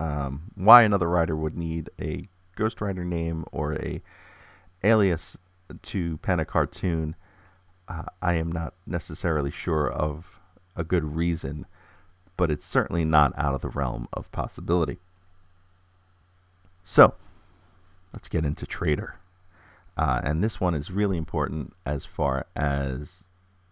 Um, 0.00 0.50
why 0.54 0.82
another 0.82 1.08
writer 1.08 1.36
would 1.36 1.56
need 1.56 1.90
a 2.00 2.28
ghostwriter 2.56 3.04
name 3.04 3.44
or 3.52 3.74
a 3.74 4.02
alias 4.82 5.38
to 5.82 6.18
pen 6.18 6.40
a 6.40 6.44
cartoon, 6.44 7.16
uh, 7.88 8.04
I 8.22 8.34
am 8.34 8.50
not 8.50 8.74
necessarily 8.86 9.50
sure 9.50 9.90
of 9.90 10.40
a 10.76 10.84
good 10.84 11.16
reason, 11.16 11.66
but 12.36 12.50
it's 12.50 12.66
certainly 12.66 13.04
not 13.04 13.32
out 13.36 13.54
of 13.54 13.60
the 13.60 13.68
realm 13.68 14.08
of 14.12 14.30
possibility. 14.32 14.98
So, 16.82 17.14
let's 18.12 18.28
get 18.28 18.44
into 18.44 18.66
Traitor. 18.66 19.16
Uh, 19.96 20.20
and 20.24 20.42
this 20.42 20.60
one 20.60 20.74
is 20.74 20.90
really 20.90 21.16
important 21.16 21.72
as 21.86 22.04
far 22.04 22.46
as 22.56 23.24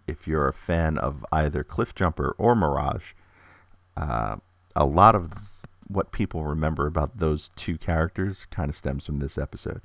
if 0.06 0.26
you're 0.26 0.48
a 0.48 0.52
fan 0.52 0.98
of 0.98 1.24
either 1.32 1.64
Cliffjumper 1.64 2.32
or 2.38 2.54
Mirage. 2.54 3.12
Uh, 3.96 4.36
a 4.74 4.84
lot 4.84 5.14
of 5.14 5.32
what 5.92 6.12
people 6.12 6.44
remember 6.44 6.86
about 6.86 7.18
those 7.18 7.50
two 7.56 7.78
characters 7.78 8.46
kind 8.50 8.70
of 8.70 8.76
stems 8.76 9.06
from 9.06 9.18
this 9.18 9.38
episode. 9.38 9.82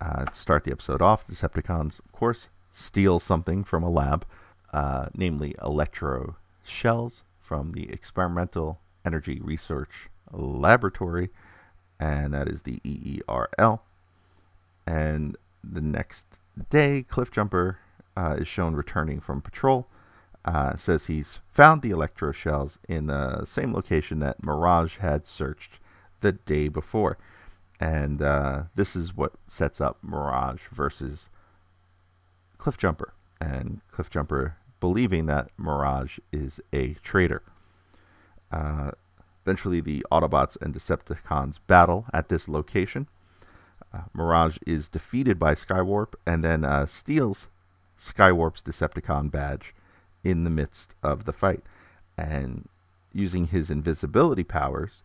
Uh, 0.00 0.26
start 0.32 0.64
the 0.64 0.72
episode 0.72 1.00
off, 1.00 1.26
Decepticons, 1.26 2.00
of 2.00 2.12
course, 2.12 2.48
steal 2.70 3.18
something 3.18 3.64
from 3.64 3.82
a 3.82 3.90
lab, 3.90 4.26
uh, 4.72 5.06
namely 5.14 5.54
electro 5.62 6.36
shells 6.62 7.24
from 7.40 7.70
the 7.70 7.90
Experimental 7.90 8.80
Energy 9.04 9.40
Research 9.42 10.08
Laboratory, 10.32 11.30
and 11.98 12.34
that 12.34 12.48
is 12.48 12.62
the 12.62 12.80
EERL. 12.84 13.80
And 14.86 15.36
the 15.64 15.80
next 15.80 16.26
day, 16.70 17.04
Cliffjumper 17.08 17.76
uh, 18.16 18.36
is 18.38 18.48
shown 18.48 18.74
returning 18.74 19.20
from 19.20 19.40
patrol. 19.40 19.86
Uh, 20.46 20.76
says 20.76 21.06
he's 21.06 21.40
found 21.50 21.82
the 21.82 21.90
electro 21.90 22.30
shells 22.30 22.78
in 22.88 23.08
the 23.08 23.44
same 23.44 23.74
location 23.74 24.20
that 24.20 24.44
Mirage 24.44 24.98
had 24.98 25.26
searched 25.26 25.80
the 26.20 26.32
day 26.32 26.68
before. 26.68 27.18
And 27.80 28.22
uh, 28.22 28.64
this 28.76 28.94
is 28.94 29.16
what 29.16 29.32
sets 29.48 29.80
up 29.80 29.98
Mirage 30.02 30.62
versus 30.72 31.28
Cliffjumper. 32.58 33.10
And 33.40 33.80
Cliffjumper 33.92 34.52
believing 34.78 35.26
that 35.26 35.50
Mirage 35.58 36.18
is 36.32 36.60
a 36.72 36.94
traitor. 37.02 37.42
Uh, 38.52 38.92
eventually, 39.44 39.80
the 39.80 40.06
Autobots 40.12 40.56
and 40.60 40.72
Decepticons 40.72 41.58
battle 41.66 42.06
at 42.12 42.28
this 42.28 42.48
location. 42.48 43.08
Uh, 43.92 44.02
Mirage 44.14 44.58
is 44.66 44.88
defeated 44.88 45.38
by 45.38 45.54
Skywarp 45.54 46.14
and 46.26 46.44
then 46.44 46.64
uh, 46.64 46.86
steals 46.86 47.48
Skywarp's 47.98 48.62
Decepticon 48.62 49.30
badge 49.30 49.74
in 50.26 50.44
the 50.44 50.50
midst 50.50 50.94
of 51.02 51.24
the 51.24 51.32
fight. 51.32 51.62
And 52.18 52.68
using 53.12 53.46
his 53.46 53.70
invisibility 53.70 54.44
powers, 54.44 55.02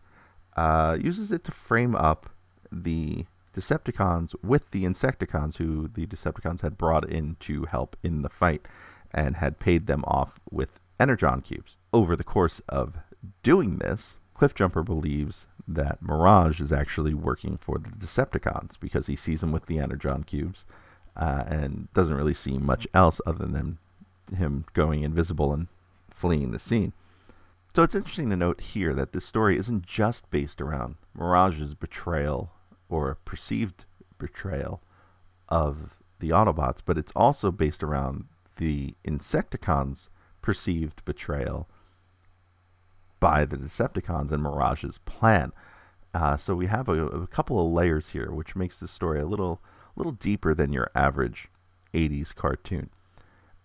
uh, 0.56 0.98
uses 1.00 1.30
it 1.30 1.44
to 1.44 1.52
frame 1.52 1.94
up 1.94 2.30
the 2.70 3.24
Decepticons 3.56 4.34
with 4.42 4.70
the 4.70 4.84
Insecticons, 4.84 5.56
who 5.56 5.88
the 5.88 6.06
Decepticons 6.06 6.62
had 6.62 6.76
brought 6.76 7.08
in 7.08 7.36
to 7.40 7.64
help 7.64 7.96
in 8.02 8.22
the 8.22 8.28
fight 8.28 8.66
and 9.14 9.36
had 9.36 9.60
paid 9.60 9.86
them 9.86 10.04
off 10.06 10.40
with 10.50 10.80
Energon 10.98 11.42
cubes. 11.42 11.76
Over 11.92 12.16
the 12.16 12.24
course 12.24 12.60
of 12.68 12.96
doing 13.42 13.78
this, 13.78 14.16
Cliffjumper 14.36 14.84
believes 14.84 15.46
that 15.68 16.02
Mirage 16.02 16.60
is 16.60 16.72
actually 16.72 17.14
working 17.14 17.56
for 17.56 17.78
the 17.78 17.90
Decepticons 17.90 18.80
because 18.80 19.06
he 19.06 19.14
sees 19.14 19.42
them 19.42 19.52
with 19.52 19.66
the 19.66 19.78
Energon 19.78 20.24
cubes 20.24 20.64
uh, 21.16 21.44
and 21.46 21.92
doesn't 21.92 22.16
really 22.16 22.34
see 22.34 22.58
much 22.58 22.88
else 22.94 23.20
other 23.26 23.46
than 23.46 23.78
him 24.36 24.64
going 24.72 25.02
invisible 25.02 25.52
and 25.52 25.68
fleeing 26.10 26.50
the 26.50 26.58
scene. 26.58 26.92
So 27.74 27.82
it's 27.82 27.94
interesting 27.94 28.28
to 28.30 28.36
note 28.36 28.60
here 28.60 28.94
that 28.94 29.12
this 29.12 29.24
story 29.24 29.56
isn't 29.56 29.86
just 29.86 30.30
based 30.30 30.60
around 30.60 30.96
Mirage's 31.14 31.74
betrayal 31.74 32.50
or 32.88 33.16
perceived 33.24 33.86
betrayal 34.18 34.82
of 35.48 35.96
the 36.18 36.30
Autobots, 36.30 36.80
but 36.84 36.98
it's 36.98 37.12
also 37.16 37.50
based 37.50 37.82
around 37.82 38.26
the 38.56 38.94
Insecticons' 39.06 40.08
perceived 40.42 41.04
betrayal 41.04 41.68
by 43.20 43.44
the 43.44 43.56
Decepticons 43.56 44.32
and 44.32 44.42
Mirage's 44.42 44.98
plan. 44.98 45.52
Uh, 46.12 46.36
so 46.36 46.54
we 46.54 46.66
have 46.66 46.88
a, 46.88 47.06
a, 47.06 47.26
couple 47.26 47.64
of 47.64 47.72
layers 47.72 48.10
here, 48.10 48.30
which 48.30 48.54
makes 48.54 48.78
this 48.78 48.90
story 48.90 49.20
a 49.20 49.26
little, 49.26 49.62
little 49.96 50.12
deeper 50.12 50.54
than 50.54 50.72
your 50.72 50.90
average 50.94 51.48
'80s 51.94 52.34
cartoon. 52.34 52.90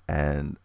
And 0.08 0.58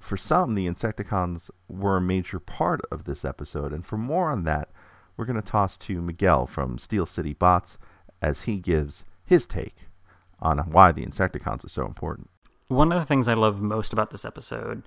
for 0.00 0.16
some, 0.16 0.54
the 0.54 0.66
Insecticons 0.66 1.50
were 1.68 1.96
a 1.96 2.00
major 2.00 2.38
part 2.38 2.80
of 2.90 3.04
this 3.04 3.24
episode. 3.24 3.72
And 3.72 3.86
for 3.86 3.96
more 3.96 4.30
on 4.30 4.44
that, 4.44 4.70
we're 5.16 5.24
going 5.24 5.40
to 5.40 5.42
toss 5.42 5.76
to 5.78 6.00
Miguel 6.00 6.46
from 6.46 6.78
Steel 6.78 7.06
City 7.06 7.32
Bots 7.32 7.78
as 8.20 8.42
he 8.42 8.58
gives 8.58 9.04
his 9.24 9.46
take 9.46 9.88
on 10.40 10.58
why 10.58 10.92
the 10.92 11.04
Insecticons 11.04 11.64
are 11.64 11.68
so 11.68 11.86
important. 11.86 12.30
One 12.68 12.90
of 12.90 12.98
the 12.98 13.06
things 13.06 13.28
I 13.28 13.34
love 13.34 13.60
most 13.60 13.92
about 13.92 14.10
this 14.10 14.24
episode 14.24 14.82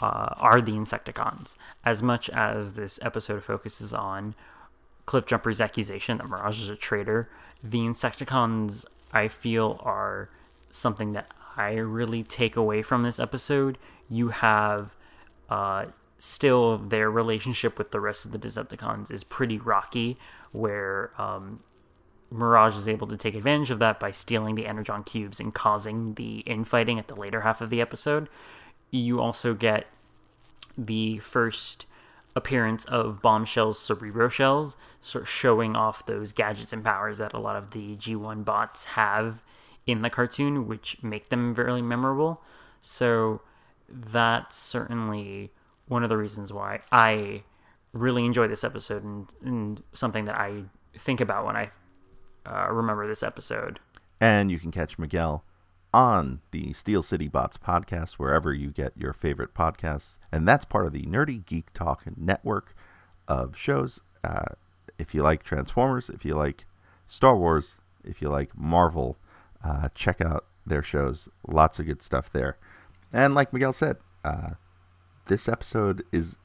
uh, 0.00 0.34
are 0.36 0.60
the 0.60 0.72
Insecticons. 0.72 1.56
As 1.84 2.02
much 2.02 2.28
as 2.30 2.74
this 2.74 2.98
episode 3.02 3.42
focuses 3.42 3.94
on 3.94 4.34
Cliffjumper's 5.06 5.60
accusation 5.60 6.18
that 6.18 6.28
Mirage 6.28 6.62
is 6.62 6.70
a 6.70 6.76
traitor, 6.76 7.28
the 7.62 7.80
Insecticons, 7.80 8.84
I 9.12 9.28
feel, 9.28 9.80
are 9.82 10.28
something 10.70 11.12
that 11.12 11.30
I 11.56 11.74
really 11.74 12.22
take 12.22 12.56
away 12.56 12.82
from 12.82 13.02
this 13.02 13.20
episode. 13.20 13.78
You 14.08 14.28
have 14.28 14.94
uh, 15.48 15.86
still 16.18 16.78
their 16.78 17.10
relationship 17.10 17.78
with 17.78 17.90
the 17.90 18.00
rest 18.00 18.24
of 18.24 18.32
the 18.32 18.38
Decepticons 18.38 19.10
is 19.10 19.24
pretty 19.24 19.58
rocky, 19.58 20.18
where 20.52 21.10
um, 21.20 21.60
Mirage 22.30 22.76
is 22.76 22.88
able 22.88 23.06
to 23.06 23.16
take 23.16 23.34
advantage 23.34 23.70
of 23.70 23.78
that 23.78 24.00
by 24.00 24.10
stealing 24.10 24.54
the 24.54 24.66
Energon 24.66 25.04
cubes 25.04 25.38
and 25.38 25.54
causing 25.54 26.14
the 26.14 26.38
infighting 26.40 26.98
at 26.98 27.08
the 27.08 27.14
later 27.14 27.42
half 27.42 27.60
of 27.60 27.70
the 27.70 27.80
episode. 27.80 28.28
You 28.90 29.20
also 29.20 29.54
get 29.54 29.86
the 30.76 31.18
first 31.18 31.86
appearance 32.36 32.84
of 32.86 33.22
Bombshell's 33.22 33.78
Cerebro 33.78 34.28
Shells, 34.28 34.76
sort 35.02 35.22
of 35.22 35.28
showing 35.28 35.76
off 35.76 36.04
those 36.06 36.32
gadgets 36.32 36.72
and 36.72 36.82
powers 36.82 37.18
that 37.18 37.32
a 37.32 37.38
lot 37.38 37.56
of 37.56 37.70
the 37.70 37.96
G1 37.96 38.44
bots 38.44 38.84
have 38.84 39.43
in 39.86 40.02
the 40.02 40.10
cartoon, 40.10 40.66
which 40.66 40.96
make 41.02 41.28
them 41.28 41.54
very 41.54 41.82
memorable. 41.82 42.42
So 42.80 43.42
that's 43.88 44.56
certainly 44.56 45.52
one 45.86 46.02
of 46.02 46.08
the 46.08 46.16
reasons 46.16 46.52
why 46.52 46.80
I 46.90 47.42
really 47.92 48.24
enjoy 48.24 48.48
this 48.48 48.64
episode 48.64 49.04
and, 49.04 49.26
and 49.42 49.82
something 49.92 50.24
that 50.24 50.36
I 50.36 50.64
think 50.96 51.20
about 51.20 51.46
when 51.46 51.56
I 51.56 51.70
uh, 52.46 52.70
remember 52.70 53.06
this 53.06 53.22
episode. 53.22 53.78
And 54.20 54.50
you 54.50 54.58
can 54.58 54.70
catch 54.70 54.98
Miguel 54.98 55.44
on 55.92 56.40
the 56.50 56.72
Steel 56.72 57.02
City 57.02 57.28
Bots 57.28 57.56
podcast, 57.56 58.14
wherever 58.14 58.52
you 58.52 58.70
get 58.70 58.92
your 58.96 59.12
favorite 59.12 59.54
podcasts. 59.54 60.18
And 60.32 60.46
that's 60.46 60.64
part 60.64 60.86
of 60.86 60.92
the 60.92 61.02
Nerdy 61.02 61.44
Geek 61.44 61.72
Talk 61.72 62.04
network 62.16 62.74
of 63.28 63.56
shows. 63.56 64.00
Uh, 64.24 64.54
if 64.98 65.14
you 65.14 65.22
like 65.22 65.44
Transformers, 65.44 66.08
if 66.08 66.24
you 66.24 66.34
like 66.34 66.66
Star 67.06 67.36
Wars, 67.36 67.76
if 68.02 68.20
you 68.20 68.28
like 68.28 68.56
Marvel, 68.56 69.16
uh, 69.64 69.88
check 69.94 70.20
out 70.20 70.44
their 70.66 70.82
shows. 70.82 71.28
Lots 71.46 71.78
of 71.78 71.86
good 71.86 72.02
stuff 72.02 72.30
there. 72.32 72.56
And 73.12 73.34
like 73.34 73.52
Miguel 73.52 73.72
said, 73.72 73.96
uh, 74.24 74.50
this 75.26 75.48
episode 75.48 76.04
is 76.12 76.36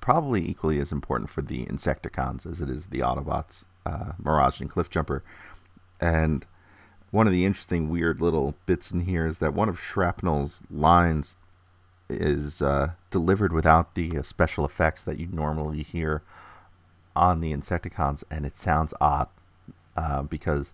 probably 0.00 0.48
equally 0.48 0.78
as 0.78 0.92
important 0.92 1.30
for 1.30 1.42
the 1.42 1.66
Insecticons 1.66 2.46
as 2.46 2.60
it 2.60 2.70
is 2.70 2.86
the 2.86 3.00
Autobots, 3.00 3.64
uh, 3.84 4.12
Mirage 4.18 4.60
and 4.60 4.70
Cliffjumper. 4.70 5.22
And 6.00 6.46
one 7.10 7.26
of 7.26 7.32
the 7.32 7.44
interesting, 7.44 7.88
weird 7.88 8.20
little 8.20 8.54
bits 8.66 8.90
in 8.90 9.00
here 9.00 9.26
is 9.26 9.38
that 9.38 9.54
one 9.54 9.68
of 9.68 9.80
Shrapnel's 9.80 10.62
lines 10.70 11.36
is 12.08 12.62
uh, 12.62 12.92
delivered 13.10 13.52
without 13.52 13.94
the 13.94 14.18
uh, 14.18 14.22
special 14.22 14.64
effects 14.64 15.04
that 15.04 15.18
you 15.18 15.28
normally 15.30 15.82
hear 15.82 16.22
on 17.16 17.40
the 17.40 17.52
Insecticons, 17.52 18.22
and 18.30 18.46
it 18.46 18.56
sounds 18.56 18.94
odd 19.00 19.28
uh, 19.96 20.22
because 20.22 20.72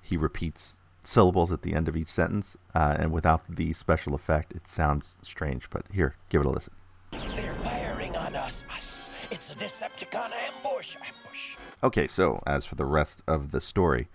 he 0.00 0.16
repeats 0.16 0.78
syllables 1.10 1.50
at 1.50 1.62
the 1.62 1.74
end 1.74 1.88
of 1.88 1.96
each 1.96 2.08
sentence, 2.08 2.56
uh, 2.74 2.96
and 2.98 3.12
without 3.12 3.42
the 3.48 3.72
special 3.72 4.14
effect, 4.14 4.52
it 4.52 4.68
sounds 4.68 5.16
strange. 5.22 5.68
But 5.68 5.86
here, 5.92 6.14
give 6.28 6.40
it 6.40 6.46
a 6.46 6.50
listen. 6.50 6.72
They're 7.10 7.54
firing 7.64 8.16
on 8.16 8.36
us. 8.36 8.54
us. 8.74 9.10
It's 9.30 9.50
a 9.50 9.54
Decepticon 9.54 10.30
ambush. 10.32 10.94
Ambush. 10.94 11.56
Okay, 11.82 12.06
so 12.06 12.40
as 12.46 12.64
for 12.64 12.76
the 12.76 12.84
rest 12.84 13.22
of 13.26 13.50
the 13.50 13.60
story, 13.60 14.08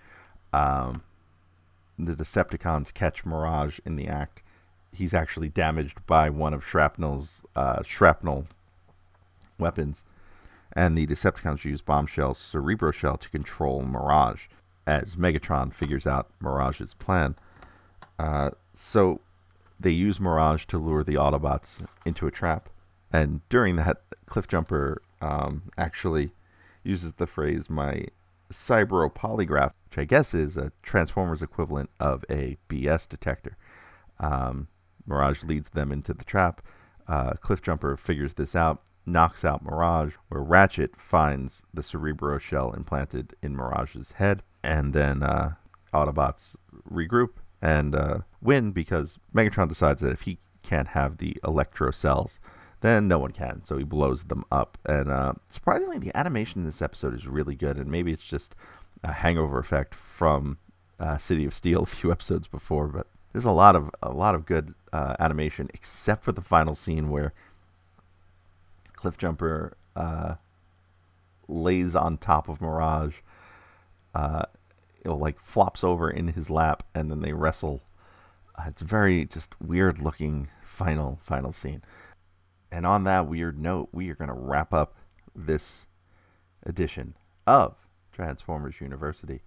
um, 0.53 1.03
the 1.99 2.15
Decepticons 2.15 2.93
catch 2.93 3.25
Mirage 3.25 3.79
in 3.85 3.97
the 3.97 4.07
act. 4.07 4.41
He's 4.93 5.13
actually 5.13 5.49
damaged 5.49 6.05
by 6.07 6.29
one 6.29 6.53
of 6.53 6.65
Shrapnel's 6.65 7.43
uh, 7.55 7.83
shrapnel 7.83 8.47
weapons, 9.59 10.05
and 10.71 10.97
the 10.97 11.05
Decepticons 11.05 11.65
use 11.65 11.81
Bombshell's 11.81 12.37
Cerebro 12.37 12.91
Shell 12.91 13.17
to 13.17 13.29
control 13.29 13.83
Mirage 13.83 14.45
as 14.87 15.15
Megatron 15.15 15.73
figures 15.73 16.05
out 16.05 16.29
Mirage's 16.39 16.93
plan. 16.93 17.35
Uh, 18.19 18.51
so 18.73 19.19
they 19.79 19.91
use 19.91 20.19
Mirage 20.19 20.65
to 20.65 20.77
lure 20.77 21.03
the 21.03 21.15
Autobots 21.15 21.85
into 22.05 22.27
a 22.27 22.31
trap, 22.31 22.69
and 23.11 23.41
during 23.49 23.75
that, 23.77 24.01
Cliffjumper 24.27 24.97
um, 25.21 25.63
actually 25.77 26.31
uses 26.83 27.13
the 27.13 27.27
phrase 27.27 27.69
"my 27.69 28.05
Cybro 28.51 29.13
polygraph," 29.13 29.73
which 29.89 29.97
I 29.97 30.05
guess 30.05 30.33
is 30.33 30.55
a 30.57 30.71
Transformers 30.83 31.41
equivalent 31.41 31.89
of 31.99 32.23
a 32.29 32.57
BS 32.69 33.07
detector. 33.07 33.57
Um, 34.19 34.67
Mirage 35.05 35.43
leads 35.43 35.69
them 35.69 35.91
into 35.91 36.13
the 36.13 36.23
trap. 36.23 36.61
Uh, 37.07 37.33
Cliffjumper 37.33 37.99
figures 37.99 38.33
this 38.35 38.55
out, 38.55 38.81
knocks 39.05 39.45
out 39.45 39.63
Mirage, 39.63 40.15
where 40.29 40.41
Ratchet 40.41 40.95
finds 40.99 41.63
the 41.73 41.83
Cerebro 41.83 42.39
shell 42.39 42.71
implanted 42.73 43.35
in 43.41 43.55
Mirage's 43.55 44.13
head, 44.13 44.41
and 44.65 44.93
then 44.93 45.23
uh, 45.23 45.53
Autobots 45.93 46.55
regroup 46.91 47.35
and 47.61 47.95
uh, 47.95 48.17
win 48.41 48.71
because 48.71 49.17
Megatron 49.33 49.69
decides 49.69 50.01
that 50.01 50.11
if 50.11 50.21
he 50.21 50.39
can't 50.63 50.89
have 50.89 51.17
the 51.17 51.37
Electro 51.43 51.91
cells, 51.91 52.39
then 52.81 53.07
no 53.07 53.19
one 53.19 53.31
can. 53.31 53.63
So 53.63 53.77
he 53.77 53.83
blows 53.83 54.25
them 54.25 54.43
up. 54.51 54.77
And 54.85 55.09
uh, 55.09 55.33
surprisingly, 55.49 55.99
the 55.99 56.15
animation 56.17 56.61
in 56.61 56.65
this 56.65 56.81
episode 56.81 57.13
is 57.13 57.27
really 57.27 57.55
good. 57.55 57.77
And 57.77 57.89
maybe 57.89 58.11
it's 58.11 58.25
just 58.25 58.55
a 59.03 59.13
hangover 59.13 59.59
effect 59.59 59.95
from 59.95 60.57
uh, 60.99 61.17
City 61.17 61.45
of 61.45 61.53
Steel 61.53 61.83
a 61.83 61.87
few 61.87 62.11
episodes 62.11 62.47
before, 62.47 62.87
but 62.87 63.07
there's 63.31 63.45
a 63.45 63.51
lot 63.51 63.75
of 63.75 63.91
a 64.01 64.11
lot 64.11 64.33
of 64.33 64.45
good 64.45 64.73
uh, 64.93 65.15
animation, 65.19 65.69
except 65.73 66.23
for 66.23 66.31
the 66.31 66.41
final 66.41 66.73
scene 66.73 67.09
where 67.09 67.33
Cliffjumper 68.95 69.73
uh, 69.95 70.35
lays 71.49 71.95
on 71.95 72.17
top 72.17 72.47
of 72.47 72.61
Mirage. 72.61 73.15
Uh, 74.15 74.45
it 75.03 75.09
like 75.09 75.39
flops 75.39 75.83
over 75.83 76.09
in 76.09 76.29
his 76.29 76.49
lap, 76.49 76.83
and 76.95 77.11
then 77.11 77.21
they 77.21 77.33
wrestle. 77.33 77.83
Uh, 78.55 78.63
it's 78.67 78.81
very 78.81 79.25
just 79.25 79.59
weird 79.61 79.99
looking 79.99 80.47
final 80.63 81.19
final 81.21 81.51
scene. 81.51 81.83
And 82.71 82.85
on 82.85 83.03
that 83.03 83.27
weird 83.27 83.59
note, 83.59 83.89
we 83.91 84.09
are 84.09 84.15
going 84.15 84.29
to 84.29 84.33
wrap 84.33 84.73
up 84.73 84.95
this 85.35 85.85
edition 86.65 87.15
of 87.45 87.75
Transformers 88.11 88.81
University. 88.81 89.43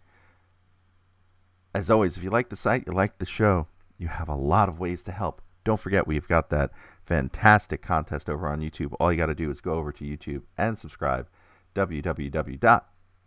As 1.75 1.91
always, 1.91 2.17
if 2.17 2.23
you 2.23 2.31
like 2.31 2.51
the 2.51 2.57
site, 2.57 2.85
you 2.87 2.93
like 2.93 3.19
the 3.19 3.27
show, 3.27 3.67
you 3.99 4.09
have 4.09 4.29
a 4.29 4.35
lot 4.35 4.69
of 4.69 4.79
ways 4.79 5.03
to 5.05 5.13
help. 5.13 5.43
Don't 5.65 5.81
forget, 5.81 6.07
we've 6.07 6.29
got 6.29 6.51
that 6.51 6.71
fantastic 7.05 7.83
contest 7.83 8.31
over 8.31 8.47
on 8.47 8.61
YouTube. 8.61 8.95
All 9.01 9.11
you 9.13 9.19
got 9.19 9.27
to 9.27 9.35
do 9.35 9.51
is 9.51 9.61
go 9.61 9.75
over 9.75 9.93
to 9.93 10.05
YouTube 10.05 10.43
and 10.57 10.79
subscribe. 10.79 11.27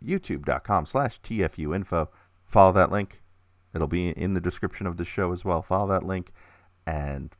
www.youtube.com 0.02 0.86
slash 0.86 1.20
tfuinfo. 1.20 2.08
Follow 2.44 2.72
that 2.72 2.90
link. 2.90 3.22
It'll 3.74 3.86
be 3.86 4.10
in 4.10 4.34
the 4.34 4.40
description 4.40 4.86
of 4.86 4.96
the 4.96 5.04
show 5.04 5.32
as 5.32 5.44
well. 5.44 5.62
Follow 5.62 5.88
that 5.88 6.04
link 6.04 6.32
and 6.86 7.34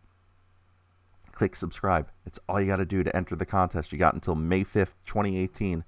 click 1.32 1.54
subscribe. 1.56 2.08
It's 2.24 2.38
all 2.48 2.60
you 2.60 2.68
got 2.68 2.76
to 2.76 2.86
do 2.86 3.02
to 3.02 3.14
enter 3.14 3.36
the 3.36 3.46
contest. 3.46 3.92
You 3.92 3.98
got 3.98 4.14
until 4.14 4.34
May 4.34 4.64
5th, 4.64 4.94
2018 5.04 5.84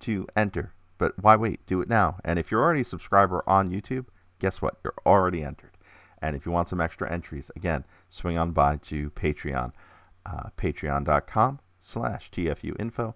to 0.00 0.26
enter. 0.34 0.72
But 0.98 1.22
why 1.22 1.36
wait? 1.36 1.64
Do 1.66 1.80
it 1.80 1.88
now. 1.88 2.18
And 2.24 2.38
if 2.38 2.50
you're 2.50 2.62
already 2.62 2.80
a 2.80 2.84
subscriber 2.84 3.42
on 3.46 3.70
YouTube, 3.70 4.06
guess 4.38 4.60
what? 4.60 4.78
You're 4.82 4.94
already 5.06 5.44
entered. 5.44 5.76
And 6.20 6.36
if 6.36 6.44
you 6.44 6.52
want 6.52 6.68
some 6.68 6.80
extra 6.80 7.10
entries, 7.10 7.50
again, 7.56 7.84
swing 8.10 8.36
on 8.36 8.52
by 8.52 8.76
to 8.76 9.10
Patreon. 9.10 9.72
Uh, 10.26 10.50
Patreon.com 10.56 11.60
slash 11.80 12.30
TFU 12.30 12.78
info. 12.78 13.14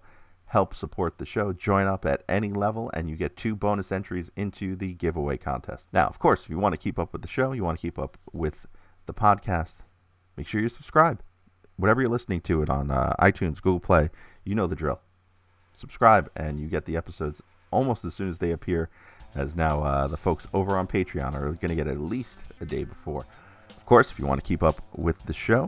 Help 0.55 0.73
support 0.73 1.17
the 1.17 1.25
show. 1.25 1.51
Join 1.51 1.85
up 1.85 2.05
at 2.05 2.23
any 2.29 2.49
level, 2.49 2.89
and 2.93 3.09
you 3.09 3.17
get 3.17 3.35
two 3.35 3.57
bonus 3.57 3.91
entries 3.91 4.31
into 4.37 4.77
the 4.77 4.93
giveaway 4.93 5.35
contest. 5.35 5.89
Now, 5.91 6.07
of 6.07 6.17
course, 6.17 6.43
if 6.43 6.49
you 6.49 6.57
want 6.57 6.73
to 6.73 6.79
keep 6.79 6.97
up 6.97 7.11
with 7.11 7.23
the 7.23 7.27
show, 7.27 7.51
you 7.51 7.61
want 7.61 7.77
to 7.77 7.81
keep 7.81 7.99
up 7.99 8.17
with 8.31 8.65
the 9.05 9.13
podcast, 9.13 9.81
make 10.37 10.47
sure 10.47 10.61
you 10.61 10.69
subscribe. 10.69 11.21
Whatever 11.75 11.99
you're 11.99 12.09
listening 12.09 12.39
to 12.39 12.61
it 12.61 12.69
on 12.69 12.89
uh, 12.89 13.13
iTunes, 13.19 13.61
Google 13.61 13.81
Play, 13.81 14.09
you 14.45 14.55
know 14.55 14.65
the 14.65 14.77
drill. 14.77 15.01
Subscribe, 15.73 16.31
and 16.37 16.57
you 16.57 16.67
get 16.67 16.85
the 16.85 16.95
episodes 16.95 17.41
almost 17.69 18.05
as 18.05 18.13
soon 18.13 18.29
as 18.29 18.37
they 18.37 18.51
appear. 18.51 18.89
As 19.35 19.57
now 19.57 19.83
uh, 19.83 20.07
the 20.07 20.15
folks 20.15 20.47
over 20.53 20.77
on 20.77 20.87
Patreon 20.87 21.33
are 21.33 21.51
going 21.51 21.67
to 21.67 21.75
get 21.75 21.89
at 21.89 21.99
least 21.99 22.39
a 22.61 22.65
day 22.65 22.85
before. 22.85 23.25
Of 23.71 23.85
course, 23.85 24.09
if 24.09 24.19
you 24.19 24.25
want 24.25 24.41
to 24.41 24.47
keep 24.47 24.63
up 24.63 24.81
with 24.95 25.21
the 25.25 25.33
show, 25.33 25.67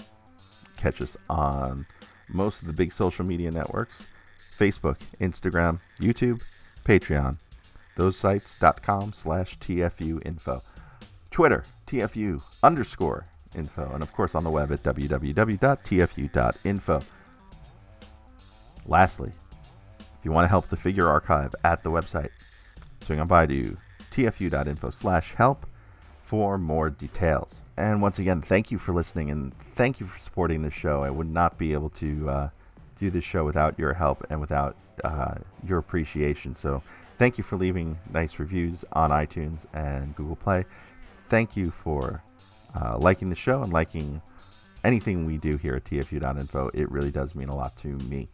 catch 0.78 1.02
us 1.02 1.18
on 1.30 1.86
most 2.30 2.62
of 2.62 2.68
the 2.68 2.74
big 2.74 2.94
social 2.94 3.26
media 3.26 3.52
networks 3.52 4.08
Facebook, 4.58 4.98
Instagram, 5.22 5.80
YouTube, 6.00 6.44
Patreon, 6.84 7.38
those 7.96 8.18
sites.com 8.18 9.14
slash 9.14 9.58
TFU 9.60 10.26
info. 10.26 10.62
Twitter, 11.32 11.64
TFU 11.86 12.42
underscore 12.64 13.28
info. 13.56 13.92
And 13.94 14.02
of 14.02 14.12
course 14.14 14.36
on 14.36 14.44
the 14.44 14.50
web 14.50 14.72
at 14.72 14.84
www.tfu.info. 14.84 15.32
Lastly, 18.86 19.32
if 20.00 20.24
you 20.24 20.32
want 20.32 20.46
to 20.46 20.50
help 20.50 20.68
the 20.68 20.78
figure 20.78 21.10
archive 21.10 21.54
at 21.64 21.84
the 21.84 21.92
website, 21.92 22.30
swing 23.02 23.20
on 23.20 23.28
by 23.28 23.46
to 23.46 23.78
tfu.info 24.12 24.90
slash 24.90 25.34
help 25.36 25.66
for 26.24 26.58
more 26.58 26.90
details. 26.90 27.62
And 27.78 28.02
once 28.02 28.20
again, 28.20 28.42
thank 28.42 28.72
you 28.72 28.78
for 28.78 28.94
listening 28.94 29.30
and 29.30 29.54
thank 29.76 30.00
you 30.00 30.06
for 30.06 30.20
supporting 30.20 30.62
the 30.62 30.72
show. 30.72 31.04
I 31.04 31.10
would 31.10 31.30
not 31.30 31.58
be 31.58 31.74
able 31.74 31.90
to 31.92 32.30
uh, 32.30 32.50
do 32.98 33.10
this 33.10 33.24
show 33.24 33.46
without 33.46 33.78
your 33.78 33.94
help 33.94 34.26
and 34.30 34.40
without 34.40 34.76
uh, 35.04 35.36
your 35.66 35.78
appreciation. 35.78 36.56
So 36.56 36.82
thank 37.18 37.38
you 37.38 37.44
for 37.44 37.58
leaving 37.58 37.98
nice 38.12 38.40
reviews 38.40 38.84
on 38.94 39.12
iTunes 39.12 39.66
and 39.74 40.16
Google 40.16 40.36
Play. 40.36 40.66
Thank 41.30 41.58
you 41.58 41.72
for 41.72 42.24
uh, 42.76 42.98
liking 42.98 43.30
the 43.30 43.36
show 43.36 43.62
and 43.62 43.74
liking 43.74 44.22
anything 44.84 45.26
we 45.26 45.38
do 45.38 45.58
here 45.58 45.76
at 45.76 45.84
tfu.info, 45.84 46.72
it 46.74 46.90
really 46.92 47.12
does 47.12 47.36
mean 47.36 47.50
a 47.50 47.56
lot 47.56 47.76
to 47.78 47.88
me. 47.88 48.30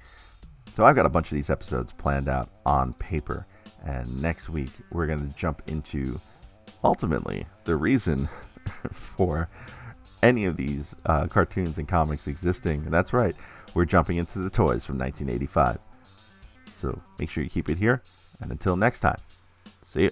So 0.76 0.86
I've 0.86 0.96
got 0.96 1.06
a 1.06 1.10
bunch 1.10 1.32
of 1.32 1.36
these 1.36 1.50
episodes 1.50 1.92
planned 1.92 2.30
out 2.30 2.50
on 2.66 2.94
paper. 2.94 3.46
And 3.86 4.22
next 4.22 4.50
week, 4.50 4.70
we're 4.92 5.08
going 5.08 5.28
to 5.28 5.36
jump 5.36 5.62
into 5.68 6.20
ultimately 6.84 7.46
the 7.66 7.76
reason 7.76 8.30
for 8.94 9.50
any 10.22 10.46
of 10.46 10.56
these 10.56 10.96
uh, 11.06 11.28
cartoons 11.28 11.78
and 11.78 11.88
comics 11.88 12.28
existing. 12.28 12.84
And 12.86 12.94
that's 12.94 13.14
right, 13.14 13.36
we're 13.74 13.86
jumping 13.86 14.18
into 14.18 14.40
the 14.40 14.50
toys 14.50 14.86
from 14.86 14.98
1985. 14.98 15.80
So 16.82 17.00
make 17.20 17.30
sure 17.30 17.44
you 17.44 17.50
keep 17.50 17.70
it 17.70 17.78
here. 17.78 18.02
And 18.42 18.52
until 18.52 18.76
next 18.76 19.00
time, 19.00 19.20
see 19.84 20.04
you. 20.04 20.12